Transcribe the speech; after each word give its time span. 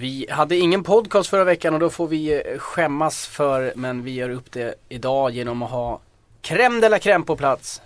Vi 0.00 0.26
hade 0.30 0.56
ingen 0.56 0.82
podcast 0.82 1.30
förra 1.30 1.44
veckan 1.44 1.74
och 1.74 1.80
då 1.80 1.90
får 1.90 2.08
vi 2.08 2.32
eh, 2.32 2.58
skämmas 2.58 3.26
för, 3.26 3.72
men 3.76 4.02
vi 4.04 4.10
gör 4.10 4.30
upp 4.30 4.52
det 4.52 4.74
idag 4.88 5.30
genom 5.30 5.62
att 5.62 5.70
ha 5.70 6.00
crème 6.42 6.80
de 6.80 6.88
la 6.88 6.98
crème 6.98 7.24
på 7.24 7.36
plats. 7.36 7.82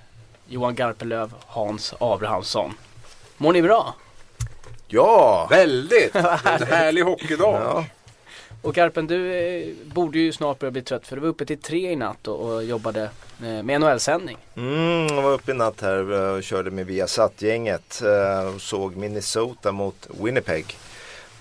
Johan 0.48 0.74
Garpenlöv, 0.74 1.34
Hans 1.46 1.94
Abrahamsson. 2.00 2.72
Mår 3.36 3.52
ni 3.52 3.62
bra? 3.62 3.94
Ja! 4.88 5.46
Väldigt! 5.50 6.14
En 6.44 6.62
härlig 6.62 7.02
hockeydag. 7.02 7.60
ja. 7.64 7.84
Och 8.62 8.74
Garpen, 8.74 9.06
du 9.06 9.32
eh, 9.34 9.68
borde 9.84 10.18
ju 10.18 10.32
snart 10.32 10.58
börja 10.58 10.70
bli 10.70 10.82
trött 10.82 11.06
för 11.06 11.16
du 11.16 11.22
var 11.22 11.28
uppe 11.28 11.46
till 11.46 11.60
tre 11.60 11.92
i 11.92 11.96
natt 11.96 12.28
och, 12.28 12.52
och 12.52 12.64
jobbade 12.64 13.02
eh, 13.42 13.62
med 13.62 13.80
NHL-sändning. 13.80 14.36
Mm, 14.56 15.06
jag 15.06 15.22
var 15.22 15.32
uppe 15.32 15.50
i 15.50 15.54
natt 15.54 15.80
här 15.80 16.10
och 16.10 16.42
körde 16.42 16.70
med 16.70 16.86
Viasat-gänget 16.86 18.02
och 18.54 18.60
såg 18.60 18.96
Minnesota 18.96 19.72
mot 19.72 20.06
Winnipeg. 20.22 20.76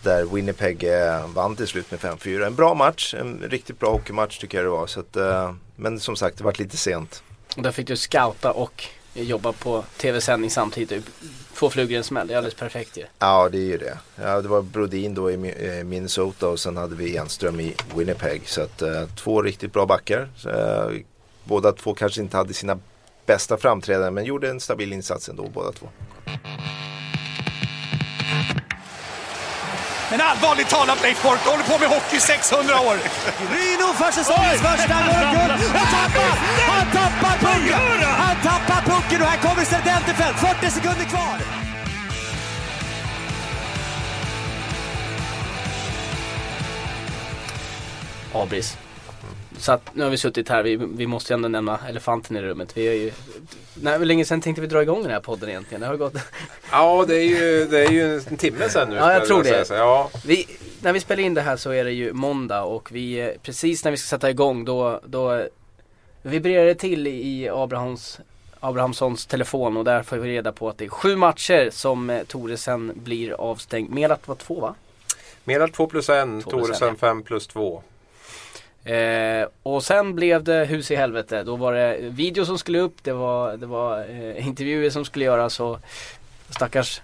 Där 0.03 0.25
Winnipeg 0.25 0.83
eh, 0.83 1.27
vann 1.27 1.55
till 1.55 1.67
slut 1.67 1.91
med 1.91 1.99
5-4. 1.99 2.45
En 2.45 2.55
bra 2.55 2.73
match, 2.73 3.13
en 3.13 3.39
riktigt 3.49 3.79
bra 3.79 3.91
hockeymatch 3.91 4.37
tycker 4.37 4.57
jag 4.57 4.65
det 4.65 4.69
var. 4.69 4.87
Så 4.87 4.99
att, 4.99 5.15
eh, 5.15 5.53
men 5.75 5.99
som 5.99 6.15
sagt, 6.15 6.37
det 6.37 6.43
var 6.43 6.53
lite 6.57 6.77
sent. 6.77 7.23
Och 7.57 7.63
där 7.63 7.71
fick 7.71 7.87
du 7.87 7.97
scouta 7.97 8.51
och 8.51 8.83
jobba 9.13 9.51
på 9.51 9.83
tv-sändning 9.97 10.49
samtidigt. 10.49 11.05
Två 11.53 11.69
flugor 11.69 11.91
i 11.91 11.95
en 11.95 12.03
smäll, 12.03 12.27
det 12.27 12.33
är 12.33 12.37
alldeles 12.37 12.55
perfekt 12.55 12.97
ju. 12.97 13.05
Ja, 13.19 13.49
det 13.49 13.57
är 13.57 13.65
ju 13.65 13.77
det. 13.77 13.97
Ja, 14.15 14.41
det 14.41 14.47
var 14.47 14.61
Brodin 14.61 15.13
då 15.13 15.31
i 15.31 15.33
eh, 15.33 15.83
Minnesota 15.83 16.47
och 16.47 16.59
sen 16.59 16.77
hade 16.77 16.95
vi 16.95 17.17
Enström 17.17 17.59
i 17.59 17.75
Winnipeg. 17.95 18.41
Så 18.45 18.61
att, 18.61 18.83
två 19.15 19.41
riktigt 19.41 19.73
bra 19.73 19.85
backar. 19.85 20.29
Så, 20.37 20.49
båda 21.43 21.71
två 21.71 21.93
kanske 21.93 22.21
inte 22.21 22.37
hade 22.37 22.53
sina 22.53 22.79
bästa 23.25 23.57
framträdanden 23.57 24.13
men 24.13 24.25
gjorde 24.25 24.49
en 24.49 24.59
stabil 24.59 24.93
insats 24.93 25.29
ändå 25.29 25.49
båda 25.53 25.71
två. 25.71 25.89
Men 30.11 30.21
allvarligt 30.21 30.69
talat 30.69 31.01
Leif 31.01 31.23
Boork, 31.23 31.39
håller 31.45 31.63
på 31.63 31.77
med 31.77 31.89
hockey 31.89 32.17
i 32.17 32.19
600 32.19 32.79
år. 32.79 32.95
Ryno 33.55 33.87
för 33.93 34.11
säsongens 34.11 34.61
första 34.61 34.97
guld! 35.07 35.51
Han 35.77 35.87
tappar! 35.97 36.31
Han 36.73 36.85
tappar 36.97 37.35
pucken! 37.45 38.03
Han 38.25 38.35
tappar 38.43 38.81
pucken 38.91 39.21
och 39.21 39.27
här 39.27 39.37
kommer 39.37 39.65
Serdenterfelt. 39.65 40.37
40 40.39 40.71
sekunder 40.71 41.05
kvar! 41.05 41.37
Abris. 48.33 48.77
Så 49.61 49.71
att 49.71 49.95
nu 49.95 50.03
har 50.03 50.09
vi 50.11 50.17
suttit 50.17 50.49
här, 50.49 50.63
vi, 50.63 50.75
vi 50.75 51.07
måste 51.07 51.33
ju 51.33 51.35
ändå 51.35 51.47
nämna 51.47 51.79
elefanten 51.89 52.37
i 52.37 52.41
rummet. 52.41 52.77
Vi 52.77 52.87
är 52.87 52.93
ju, 52.93 53.11
nej, 53.73 53.97
hur 53.97 54.05
länge 54.05 54.25
sedan 54.25 54.41
tänkte 54.41 54.61
vi 54.61 54.67
dra 54.67 54.81
igång 54.81 55.03
den 55.03 55.11
här 55.11 55.19
podden 55.19 55.49
egentligen? 55.49 55.81
Det 55.81 55.87
har 55.87 55.95
gått 55.95 56.13
Ja, 56.71 57.05
det 57.07 57.15
är 57.15 57.23
ju, 57.23 57.65
det 57.65 57.85
är 57.85 57.91
ju 57.91 58.15
en 58.15 58.37
timme 58.37 58.69
sedan 58.69 58.89
nu. 58.89 58.95
Ja, 58.95 59.13
jag 59.13 59.25
tror 59.25 59.43
det. 59.43 59.65
Ja, 59.69 60.09
Vi, 60.25 60.47
när 60.81 60.93
vi 60.93 60.99
spelar 60.99 61.23
in 61.23 61.33
det 61.33 61.41
här 61.41 61.57
så 61.57 61.71
är 61.71 61.83
det 61.83 61.91
ju 61.91 62.13
måndag 62.13 62.63
och 62.63 62.91
vi, 62.91 63.33
precis 63.43 63.83
när 63.83 63.91
vi 63.91 63.97
ska 63.97 64.07
sätta 64.07 64.29
igång 64.29 64.65
då, 64.65 65.01
då 65.05 65.47
vibrerar 66.21 66.65
det 66.65 66.75
till 66.75 67.07
i 67.07 67.49
Abrahams, 67.49 68.19
Abrahamssons 68.59 69.25
telefon 69.25 69.77
och 69.77 69.83
där 69.83 70.03
får 70.03 70.17
vi 70.17 70.29
reda 70.29 70.51
på 70.51 70.69
att 70.69 70.77
det 70.77 70.85
är 70.85 70.89
sju 70.89 71.15
matcher 71.15 71.69
som 71.71 72.09
eh, 72.09 72.23
Toresen 72.23 72.91
blir 72.95 73.31
avstängd. 73.31 73.89
Melat 73.89 74.27
var 74.27 74.35
två 74.35 74.59
va? 74.59 74.75
Melart 75.43 75.73
2 75.73 75.87
plus 75.87 76.09
1, 76.09 76.25
Två 76.43 76.49
plus 76.49 76.53
en, 76.53 76.67
Toresen. 76.67 76.95
5 76.95 77.23
plus 77.23 77.47
2. 77.47 77.83
Eh, 78.85 79.47
och 79.63 79.83
sen 79.83 80.15
blev 80.15 80.43
det 80.43 80.65
hus 80.65 80.91
i 80.91 80.95
helvete. 80.95 81.43
Då 81.43 81.55
var 81.55 81.73
det 81.73 81.97
video 82.01 82.45
som 82.45 82.57
skulle 82.57 82.79
upp, 82.79 82.95
det 83.03 83.13
var, 83.13 83.57
det 83.57 83.65
var 83.65 83.99
eh, 84.09 84.47
intervjuer 84.47 84.89
som 84.89 85.05
skulle 85.05 85.25
göras 85.25 85.59
och 85.59 85.79
stackars 86.49 87.01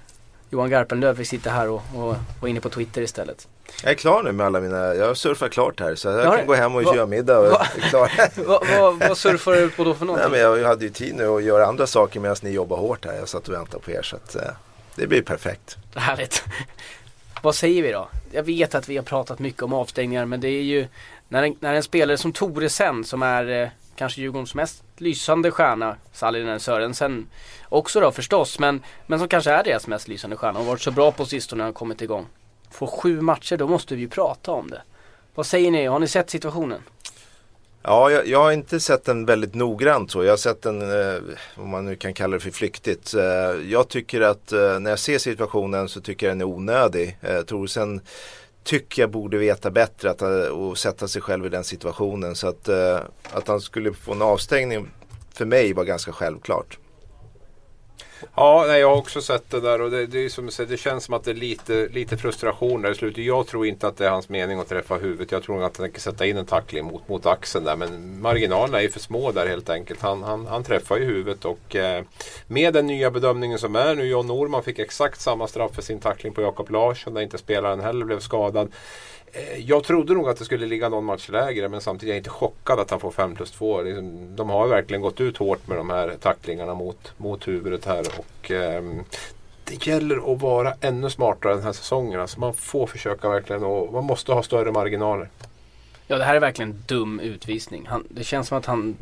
Johan 0.50 0.70
Garpenlöv 0.70 1.16
fick 1.16 1.28
sitta 1.28 1.50
här 1.50 1.70
och, 1.70 1.82
och 1.96 2.16
vara 2.42 2.50
inne 2.50 2.60
på 2.60 2.70
Twitter 2.70 3.02
istället. 3.02 3.48
Jag 3.84 3.92
är 3.92 3.96
klar 3.96 4.24
nu 4.24 4.32
med 4.32 4.46
alla 4.46 4.60
mina, 4.60 4.78
jag 4.96 5.08
har 5.08 5.14
surfat 5.14 5.52
klart 5.52 5.80
här 5.80 5.96
så 5.96 6.08
jag 6.08 6.26
Ja, 6.26 6.38
kan 6.38 6.48
gå 6.48 6.54
hem 6.54 6.76
och 6.76 6.84
va- 6.84 6.96
göra 6.96 7.06
middag 7.06 7.40
och 7.40 7.52
va- 7.52 7.68
är 7.78 7.82
klar. 7.82 8.12
vad, 8.48 8.68
vad, 8.80 9.00
vad 9.10 9.18
surfar 9.18 9.52
du 9.52 9.70
på 9.70 9.84
då 9.84 9.94
för 9.94 10.06
Nej, 10.06 10.08
någonting? 10.16 10.32
men 10.32 10.40
jag 10.62 10.68
hade 10.68 10.84
ju 10.86 10.90
tid 10.92 11.16
nu 11.16 11.28
att 11.28 11.44
göra 11.44 11.66
andra 11.66 11.88
saker 11.88 12.20
medan 12.20 12.38
ni 12.42 12.50
jobbar 12.52 12.78
hårt 12.78 13.06
här. 13.06 13.14
Jag 13.14 13.30
satt 13.30 13.48
och 13.48 13.54
väntade 13.54 13.84
på 13.84 13.92
er 13.92 14.02
så 14.02 14.16
att 14.16 14.36
eh, 14.36 14.42
det 14.96 15.08
blir 15.08 15.22
perfekt. 15.22 15.78
Härligt. 15.96 16.44
Vad 17.42 17.56
säger 17.56 17.84
vi 17.84 17.92
då? 17.92 18.08
Jag 18.32 18.44
vet 18.44 18.76
att 18.76 18.90
vi 18.90 18.98
har 18.98 19.04
pratat 19.04 19.40
mycket 19.40 19.64
om 19.64 19.74
avstängningar 19.74 20.26
men 20.26 20.42
det 20.42 20.50
är 20.50 20.62
ju 20.64 20.88
när 21.30 21.44
en, 21.44 21.56
när 21.60 21.74
en 21.74 21.84
spelare 21.84 22.18
som 22.18 22.34
Toresen 22.34 23.04
som 23.04 23.24
är 23.24 23.64
eh, 23.64 23.70
kanske 23.96 24.22
Djurgårdens 24.22 24.56
mest 24.56 24.84
lysande 24.98 25.52
stjärna, 25.52 25.96
Sallinen 26.14 26.60
Sörensen 26.60 27.28
också 27.70 28.00
då 28.00 28.12
förstås, 28.12 28.60
men, 28.60 28.84
men 29.08 29.20
som 29.20 29.28
kanske 29.28 29.52
är 29.52 29.64
deras 29.64 29.88
mest 29.88 30.08
lysande 30.08 30.36
stjärna 30.36 30.60
och 30.60 30.66
varit 30.66 30.82
så 30.82 30.92
bra 30.92 31.12
på 31.12 31.26
sistone 31.26 31.58
när 31.58 31.64
han 31.64 31.74
kommit 31.74 32.02
igång. 32.02 32.26
Får 32.72 32.88
sju 32.88 33.22
matcher, 33.22 33.58
då 33.58 33.68
måste 33.68 33.96
vi 33.96 34.02
ju 34.02 34.10
prata 34.10 34.52
om 34.52 34.70
det. 34.70 34.82
Vad 35.36 35.46
säger 35.46 35.72
ni? 35.72 35.86
Har 35.86 36.00
ni 36.00 36.08
sett 36.08 36.30
situationen? 36.30 36.82
Ja, 37.84 38.12
jag, 38.12 38.28
jag 38.28 38.44
har 38.44 38.52
inte 38.52 38.80
sett 38.80 39.06
den 39.06 39.26
väldigt 39.26 39.56
noggrant 39.56 40.12
så. 40.12 40.24
Jag 40.24 40.32
har 40.32 40.38
sett 40.38 40.62
den, 40.62 40.82
eh, 40.82 41.22
om 41.56 41.70
man 41.70 41.86
nu 41.86 41.96
kan 41.96 42.14
kalla 42.14 42.34
det 42.34 42.40
för 42.40 42.52
flyktigt. 42.52 43.14
Eh, 43.14 43.24
jag 43.72 43.88
tycker 43.88 44.22
att 44.22 44.52
eh, 44.52 44.80
när 44.80 44.90
jag 44.90 45.00
ser 45.00 45.18
situationen 45.18 45.90
så 45.90 46.02
tycker 46.02 46.28
jag 46.28 46.32
den 46.36 46.42
är 46.42 46.46
onödig. 46.46 47.18
Eh, 47.22 47.42
Torsen 47.42 48.02
tycker 48.68 49.02
jag 49.02 49.10
borde 49.12 49.38
veta 49.38 49.72
bättre 49.72 50.10
att, 50.10 50.22
eh, 50.22 50.30
och 50.30 50.78
sätta 50.78 51.08
sig 51.08 51.22
själv 51.22 51.46
i 51.46 51.50
den 51.50 51.64
situationen. 51.64 52.36
Så 52.36 52.48
att, 52.48 52.68
eh, 52.68 53.00
att 53.32 53.48
han 53.48 53.62
skulle 53.62 53.94
få 53.94 54.14
en 54.14 54.22
avstängning 54.22 54.88
för 55.34 55.46
mig 55.46 55.74
var 55.74 55.84
ganska 55.84 56.12
självklart. 56.12 56.78
Ja, 58.36 58.66
nej, 58.68 58.80
jag 58.80 58.90
har 58.90 58.96
också 58.96 59.22
sett 59.22 59.50
det 59.50 59.60
där 59.60 59.82
och 59.82 59.92
det, 59.92 60.06
det, 60.06 60.26
är 60.26 60.30
som, 60.30 60.52
säger, 60.52 60.70
det 60.70 60.78
känns 60.78 61.04
som 61.04 61.14
att 61.14 61.24
det 61.24 61.32
är 61.32 61.36
lite, 61.36 61.88
lite 61.88 62.18
frustration 62.18 62.82
där 62.82 62.92
i 62.92 62.96
slutet. 62.96 63.24
Jag 63.24 63.48
tror 63.48 63.66
inte 63.66 63.88
att 63.88 63.98
det 63.98 64.06
är 64.06 64.10
hans 64.10 64.30
mening 64.30 64.60
att 64.60 64.70
träffa 64.70 64.96
huvudet. 64.96 65.32
Jag 65.32 65.44
tror 65.44 65.56
att 65.56 65.78
han 65.78 65.86
tänker 65.86 66.02
sätta 66.02 66.26
in 66.26 66.38
en 66.38 66.46
tackling 66.46 66.86
mot, 66.86 67.08
mot 67.08 67.26
axeln 67.26 67.66
där. 67.66 67.76
Men 67.76 68.22
marginalerna 68.22 68.78
är 68.78 68.82
ju 68.82 68.90
för 68.90 69.00
små 69.00 69.32
där 69.32 69.48
helt 69.48 69.70
enkelt. 69.70 70.02
Han, 70.02 70.24
han, 70.24 70.48
han 70.48 70.64
träffar 70.64 70.98
ju 70.98 71.06
huvudet 71.06 71.46
och 71.46 71.76
eh, 71.76 72.04
med 72.48 72.74
den 72.74 72.88
nya 72.88 73.12
bedömningen 73.12 73.60
som 73.60 73.76
är 73.76 73.96
nu. 73.96 74.06
John 74.06 74.28
Norman 74.28 74.64
fick 74.64 74.80
exakt 74.80 75.22
samma 75.22 75.48
straff 75.48 75.76
för 75.76 75.82
sin 75.82 76.00
tackling 76.00 76.34
på 76.34 76.42
Jakob 76.42 76.72
Larsson 76.72 77.14
där 77.14 77.22
inte 77.22 77.38
spelaren 77.38 77.80
heller 77.80 78.06
blev 78.06 78.20
skadad. 78.20 78.72
Eh, 79.38 79.60
jag 79.60 79.84
trodde 79.84 80.14
nog 80.14 80.30
att 80.30 80.38
det 80.38 80.46
skulle 80.46 80.66
ligga 80.66 80.90
någon 80.90 81.06
match 81.06 81.30
lägre 81.30 81.70
men 81.70 81.82
samtidigt 81.82 82.12
är 82.12 82.14
jag 82.14 82.20
inte 82.20 82.30
chockad 82.30 82.80
att 82.80 82.92
han 82.92 83.00
får 83.00 83.12
5 83.12 83.36
plus 83.36 83.52
2. 83.52 83.82
De 84.36 84.50
har 84.50 84.68
verkligen 84.68 85.02
gått 85.02 85.22
ut 85.22 85.38
hårt 85.38 85.68
med 85.68 85.78
de 85.78 85.90
här 85.90 86.16
tacklingarna 86.22 86.74
mot, 86.74 87.14
mot 87.18 87.48
huvudet 87.48 87.86
här. 87.86 88.06
Och, 88.18 88.52
eh, 88.52 88.84
det 89.64 89.88
gäller 89.88 90.34
att 90.34 90.42
vara 90.42 90.74
ännu 90.82 91.10
smartare 91.10 91.54
den 91.54 91.64
här 91.64 91.72
säsongen. 91.72 92.20
Alltså 92.20 92.40
man 92.40 92.54
får 92.54 92.88
försöka 92.88 93.30
verkligen 93.30 93.64
och 93.64 93.94
man 93.94 94.04
måste 94.04 94.32
ha 94.32 94.44
större 94.44 94.72
marginaler. 94.72 95.30
Ja 96.08 96.18
det 96.18 96.24
här 96.24 96.36
är 96.36 96.40
verkligen 96.40 96.84
dum 96.88 97.20
utvisning. 97.20 97.86
Han, 97.88 98.04
det 98.10 98.24
känns 98.24 98.48
som 98.48 98.58
att 98.58 98.66
han 98.66 98.96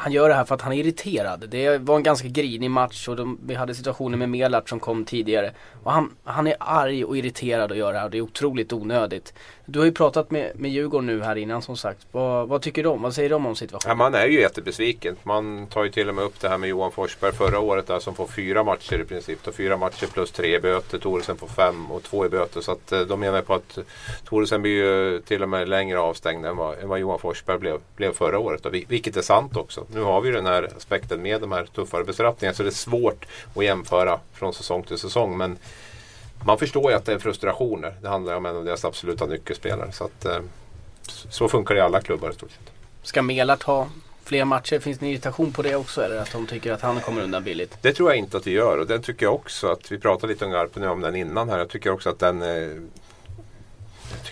han 0.00 0.12
gör 0.12 0.28
det 0.28 0.34
här 0.34 0.44
för 0.44 0.54
att 0.54 0.62
han 0.62 0.72
är 0.72 0.76
irriterad. 0.76 1.44
Det 1.48 1.78
var 1.78 1.96
en 1.96 2.02
ganska 2.02 2.28
grinig 2.28 2.70
match 2.70 3.08
och 3.08 3.16
de, 3.16 3.38
vi 3.46 3.54
hade 3.54 3.74
situationer 3.74 4.18
med 4.18 4.28
Melart 4.28 4.68
som 4.68 4.80
kom 4.80 5.04
tidigare. 5.04 5.52
Och 5.82 5.92
han, 5.92 6.16
han 6.24 6.46
är 6.46 6.56
arg 6.60 7.04
och 7.04 7.16
irriterad 7.16 7.70
och 7.70 7.76
gör 7.76 7.92
det 7.92 7.98
här 7.98 8.04
och 8.04 8.10
det 8.10 8.18
är 8.18 8.22
otroligt 8.22 8.72
onödigt. 8.72 9.34
Du 9.70 9.78
har 9.78 9.86
ju 9.86 9.92
pratat 9.92 10.30
med, 10.30 10.52
med 10.54 10.70
Djurgården 10.70 11.06
nu 11.06 11.22
här 11.22 11.36
innan 11.36 11.62
som 11.62 11.76
sagt. 11.76 12.06
Vad, 12.12 12.48
vad 12.48 12.62
tycker 12.62 12.82
de? 12.82 13.02
Vad 13.02 13.14
säger 13.14 13.30
de 13.30 13.46
om 13.46 13.50
Ja, 13.50 13.54
situationen? 13.54 13.98
man 13.98 14.14
är 14.14 14.26
ju 14.26 14.40
jättebesviken. 14.40 15.16
Man 15.22 15.66
tar 15.66 15.84
ju 15.84 15.90
till 15.90 16.08
och 16.08 16.14
med 16.14 16.24
upp 16.24 16.40
det 16.40 16.48
här 16.48 16.58
med 16.58 16.68
Johan 16.68 16.92
Forsberg 16.92 17.32
förra 17.32 17.58
året 17.60 17.86
där 17.86 17.98
som 17.98 18.14
får 18.14 18.26
fyra 18.26 18.64
matcher 18.64 19.00
i 19.00 19.04
princip. 19.04 19.38
Då 19.44 19.52
fyra 19.52 19.76
matcher 19.76 20.06
plus 20.06 20.30
tre 20.30 20.54
i 20.56 20.60
böter. 20.60 20.98
Thoresen 20.98 21.36
får 21.36 21.46
fem 21.46 21.90
och 21.90 22.02
två 22.02 22.26
i 22.26 22.28
böter. 22.28 22.60
Så 22.60 22.72
att, 22.72 22.92
eh, 22.92 23.00
de 23.00 23.20
menar 23.20 23.42
på 23.42 23.54
att 23.54 23.78
Thoresen 24.28 24.62
blir 24.62 24.72
ju 24.72 25.20
till 25.20 25.42
och 25.42 25.48
med 25.48 25.68
längre 25.68 25.98
avstängd 26.00 26.46
än 26.46 26.56
vad, 26.56 26.78
än 26.78 26.88
vad 26.88 26.98
Johan 26.98 27.18
Forsberg 27.18 27.58
blev, 27.58 27.80
blev 27.96 28.12
förra 28.12 28.38
året. 28.38 28.66
Och 28.66 28.74
vi, 28.74 28.84
vilket 28.88 29.16
är 29.16 29.22
sant 29.22 29.56
också. 29.56 29.86
Nu 29.94 30.00
har 30.00 30.20
vi 30.20 30.28
ju 30.28 30.34
den 30.34 30.46
här 30.46 30.68
aspekten 30.76 31.22
med 31.22 31.40
de 31.40 31.52
här 31.52 31.64
tuffare 31.74 32.04
bestraffningarna. 32.04 32.54
Så 32.54 32.62
det 32.62 32.68
är 32.68 32.70
svårt 32.70 33.26
att 33.56 33.64
jämföra 33.64 34.20
från 34.32 34.52
säsong 34.54 34.82
till 34.82 34.98
säsong. 34.98 35.36
Men 35.36 35.58
man 36.44 36.58
förstår 36.58 36.90
ju 36.90 36.96
att 36.96 37.04
det 37.04 37.12
är 37.12 37.18
frustrationer. 37.18 37.94
Det 38.02 38.08
handlar 38.08 38.36
om 38.36 38.46
en 38.46 38.56
av 38.56 38.64
deras 38.64 38.84
absoluta 38.84 39.26
nyckelspelare. 39.26 39.92
Så, 39.92 40.04
att, 40.04 40.24
eh, 40.24 40.38
så 41.28 41.48
funkar 41.48 41.74
det 41.74 41.78
i 41.78 41.82
alla 41.82 42.00
klubbar 42.00 42.30
i 42.30 42.34
stort 42.34 42.50
sett. 42.50 42.72
Ska 43.02 43.22
Melart 43.22 43.62
ha 43.62 43.88
fler 44.24 44.44
matcher? 44.44 44.78
Finns 44.78 44.98
det 44.98 45.06
en 45.06 45.12
irritation 45.12 45.52
på 45.52 45.62
det 45.62 45.76
också? 45.76 46.02
Eller 46.02 46.16
att 46.16 46.32
de 46.32 46.46
tycker 46.46 46.72
att 46.72 46.80
han 46.80 47.00
kommer 47.00 47.22
undan 47.22 47.44
billigt? 47.44 47.78
Det 47.82 47.92
tror 47.92 48.10
jag 48.10 48.18
inte 48.18 48.36
att 48.36 48.44
det 48.44 48.50
gör 48.50 48.78
och 48.78 48.86
den 48.86 49.02
tycker 49.02 49.26
jag 49.26 49.34
också 49.34 49.66
att 49.66 49.92
vi 49.92 49.98
pratade 49.98 50.32
lite 50.32 50.44
om 50.44 50.50
Garpen 50.50 50.84
om 50.84 51.00
den 51.00 51.16
innan 51.16 51.48
här. 51.48 51.58
Jag 51.58 51.68
tycker 51.68 51.90
också 51.90 52.10
att 52.10 52.18
den 52.18 52.40
jag 52.42 52.82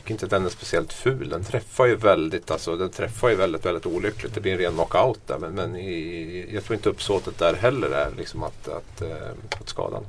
tycker 0.06 0.14
inte 0.14 0.24
att 0.24 0.30
den 0.30 0.46
är 0.46 0.50
speciellt 0.50 0.92
ful. 0.92 1.28
Den 1.28 1.44
träffar 1.44 1.86
ju 1.86 1.96
väldigt, 1.96 2.50
alltså, 2.50 2.76
den 2.76 2.90
träffar 2.90 3.28
ju 3.28 3.34
väldigt, 3.34 3.66
väldigt 3.66 3.86
olyckligt. 3.86 4.34
Det 4.34 4.40
blir 4.40 4.52
en 4.52 4.58
ren 4.58 4.72
knockout 4.72 5.20
där. 5.26 5.38
Men, 5.38 5.52
men 5.54 5.76
i, 5.76 6.48
jag 6.54 6.64
tror 6.64 6.74
inte 6.74 6.88
uppsåtet 6.88 7.38
där 7.38 7.54
heller 7.54 7.90
är 7.90 8.10
liksom 8.16 8.42
att, 8.42 8.68
att, 8.68 9.02
att, 9.02 9.60
att 9.60 9.68
skada. 9.68 10.00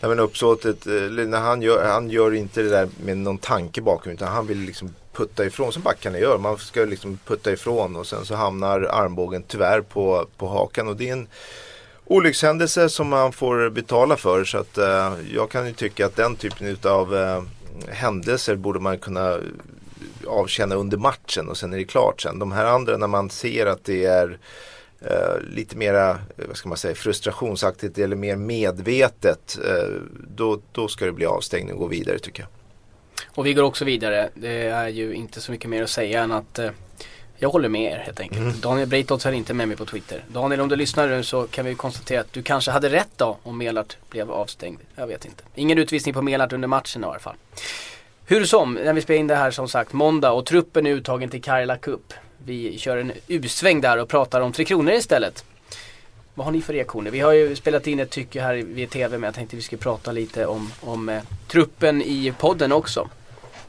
Nej, 0.00 0.08
men 0.08 0.18
uppsåtet, 0.18 0.86
eh, 0.86 0.92
när 0.92 1.40
han 1.40 1.62
gör, 1.62 1.84
han 1.84 2.10
gör 2.10 2.34
inte 2.34 2.62
det 2.62 2.68
där 2.68 2.88
med 3.04 3.16
någon 3.16 3.38
tanke 3.38 3.80
bakom 3.80 4.12
utan 4.12 4.28
han 4.28 4.46
vill 4.46 4.58
liksom 4.58 4.94
putta 5.12 5.44
ifrån 5.44 5.72
som 5.72 5.82
backarna 5.82 6.18
gör. 6.18 6.38
Man 6.38 6.58
ska 6.58 6.84
liksom 6.84 7.18
putta 7.26 7.52
ifrån 7.52 7.96
och 7.96 8.06
sen 8.06 8.24
så 8.24 8.34
hamnar 8.34 8.80
armbågen 8.80 9.42
tyvärr 9.48 9.80
på, 9.80 10.26
på 10.36 10.48
hakan 10.48 10.88
och 10.88 10.96
det 10.96 11.08
är 11.08 11.12
en 11.12 11.28
olyckshändelse 12.04 12.88
som 12.88 13.08
man 13.08 13.32
får 13.32 13.70
betala 13.70 14.16
för. 14.16 14.44
Så 14.44 14.58
att 14.58 14.78
eh, 14.78 15.12
jag 15.34 15.50
kan 15.50 15.66
ju 15.66 15.72
tycka 15.72 16.06
att 16.06 16.16
den 16.16 16.36
typen 16.36 16.76
av 16.82 17.14
händelser 17.88 18.56
borde 18.56 18.80
man 18.80 18.98
kunna 18.98 19.38
avkänna 20.26 20.74
under 20.74 20.96
matchen 20.96 21.48
och 21.48 21.56
sen 21.56 21.72
är 21.72 21.76
det 21.76 21.84
klart 21.84 22.20
sen. 22.20 22.38
De 22.38 22.52
här 22.52 22.64
andra 22.64 22.96
när 22.96 23.06
man 23.06 23.30
ser 23.30 23.66
att 23.66 23.84
det 23.84 24.04
är 24.04 24.38
Uh, 25.10 25.48
lite 25.54 25.76
mera, 25.76 26.10
eh, 26.10 26.16
vad 26.48 26.56
ska 26.56 26.68
man 26.68 26.78
säga, 26.78 26.94
frustrationsaktigt 26.94 27.98
eller 27.98 28.16
mer 28.16 28.36
medvetet. 28.36 29.58
Uh, 29.64 30.00
då, 30.28 30.60
då 30.72 30.88
ska 30.88 31.04
det 31.04 31.12
bli 31.12 31.26
avstängning 31.26 31.72
och 31.72 31.78
gå 31.78 31.86
vidare 31.86 32.18
tycker 32.18 32.42
jag. 32.42 32.48
Och 33.34 33.46
vi 33.46 33.54
går 33.54 33.62
också 33.62 33.84
vidare. 33.84 34.30
Det 34.34 34.62
är 34.62 34.88
ju 34.88 35.14
inte 35.14 35.40
så 35.40 35.52
mycket 35.52 35.70
mer 35.70 35.82
att 35.82 35.90
säga 35.90 36.22
än 36.22 36.32
att 36.32 36.58
uh, 36.58 36.70
jag 37.44 37.50
håller 37.50 37.68
med 37.68 37.92
er 37.92 37.98
helt 37.98 38.20
enkelt. 38.20 38.40
Mm. 38.40 38.60
Daniel 38.60 38.88
Breitholtz 38.88 39.26
är 39.26 39.32
inte 39.32 39.54
med 39.54 39.68
mig 39.68 39.76
på 39.76 39.84
Twitter. 39.84 40.24
Daniel 40.28 40.60
om 40.60 40.68
du 40.68 40.76
lyssnar 40.76 41.08
nu 41.08 41.22
så 41.22 41.46
kan 41.46 41.64
vi 41.64 41.74
konstatera 41.74 42.20
att 42.20 42.32
du 42.32 42.42
kanske 42.42 42.70
hade 42.70 42.88
rätt 42.88 43.10
då 43.16 43.38
om 43.42 43.58
Melart 43.58 43.96
blev 44.10 44.30
avstängd. 44.30 44.78
Jag 44.94 45.06
vet 45.06 45.24
inte. 45.24 45.42
Ingen 45.54 45.78
utvisning 45.78 46.14
på 46.14 46.22
Melart 46.22 46.52
under 46.52 46.68
matchen 46.68 47.04
i 47.04 47.06
alla 47.06 47.18
fall. 47.18 47.34
Hur 48.26 48.44
som, 48.44 48.74
när 48.74 48.92
vi 48.92 49.00
spelar 49.00 49.20
in 49.20 49.26
det 49.26 49.34
här 49.34 49.50
som 49.50 49.68
sagt 49.68 49.92
måndag 49.92 50.32
och 50.32 50.46
truppen 50.46 50.86
är 50.86 50.90
uttagen 50.90 51.30
till 51.30 51.42
Karla 51.42 51.76
Cup. 51.76 52.12
Vi 52.44 52.78
kör 52.78 52.96
en 52.96 53.12
U-sväng 53.28 53.80
där 53.80 53.98
och 53.98 54.08
pratar 54.08 54.40
om 54.40 54.52
Tre 54.52 54.64
Kronor 54.64 54.92
istället. 54.92 55.44
Vad 56.34 56.44
har 56.44 56.52
ni 56.52 56.62
för 56.62 56.72
reaktioner? 56.72 57.10
Vi 57.10 57.20
har 57.20 57.32
ju 57.32 57.56
spelat 57.56 57.86
in 57.86 58.00
ett 58.00 58.10
tycke 58.10 58.40
här 58.40 58.54
via 58.54 58.86
TV 58.86 59.18
men 59.18 59.26
jag 59.26 59.34
tänkte 59.34 59.56
vi 59.56 59.62
skulle 59.62 59.82
prata 59.82 60.12
lite 60.12 60.46
om, 60.46 60.70
om 60.80 61.08
eh, 61.08 61.22
truppen 61.48 62.02
i 62.02 62.32
podden 62.38 62.72
också. 62.72 63.08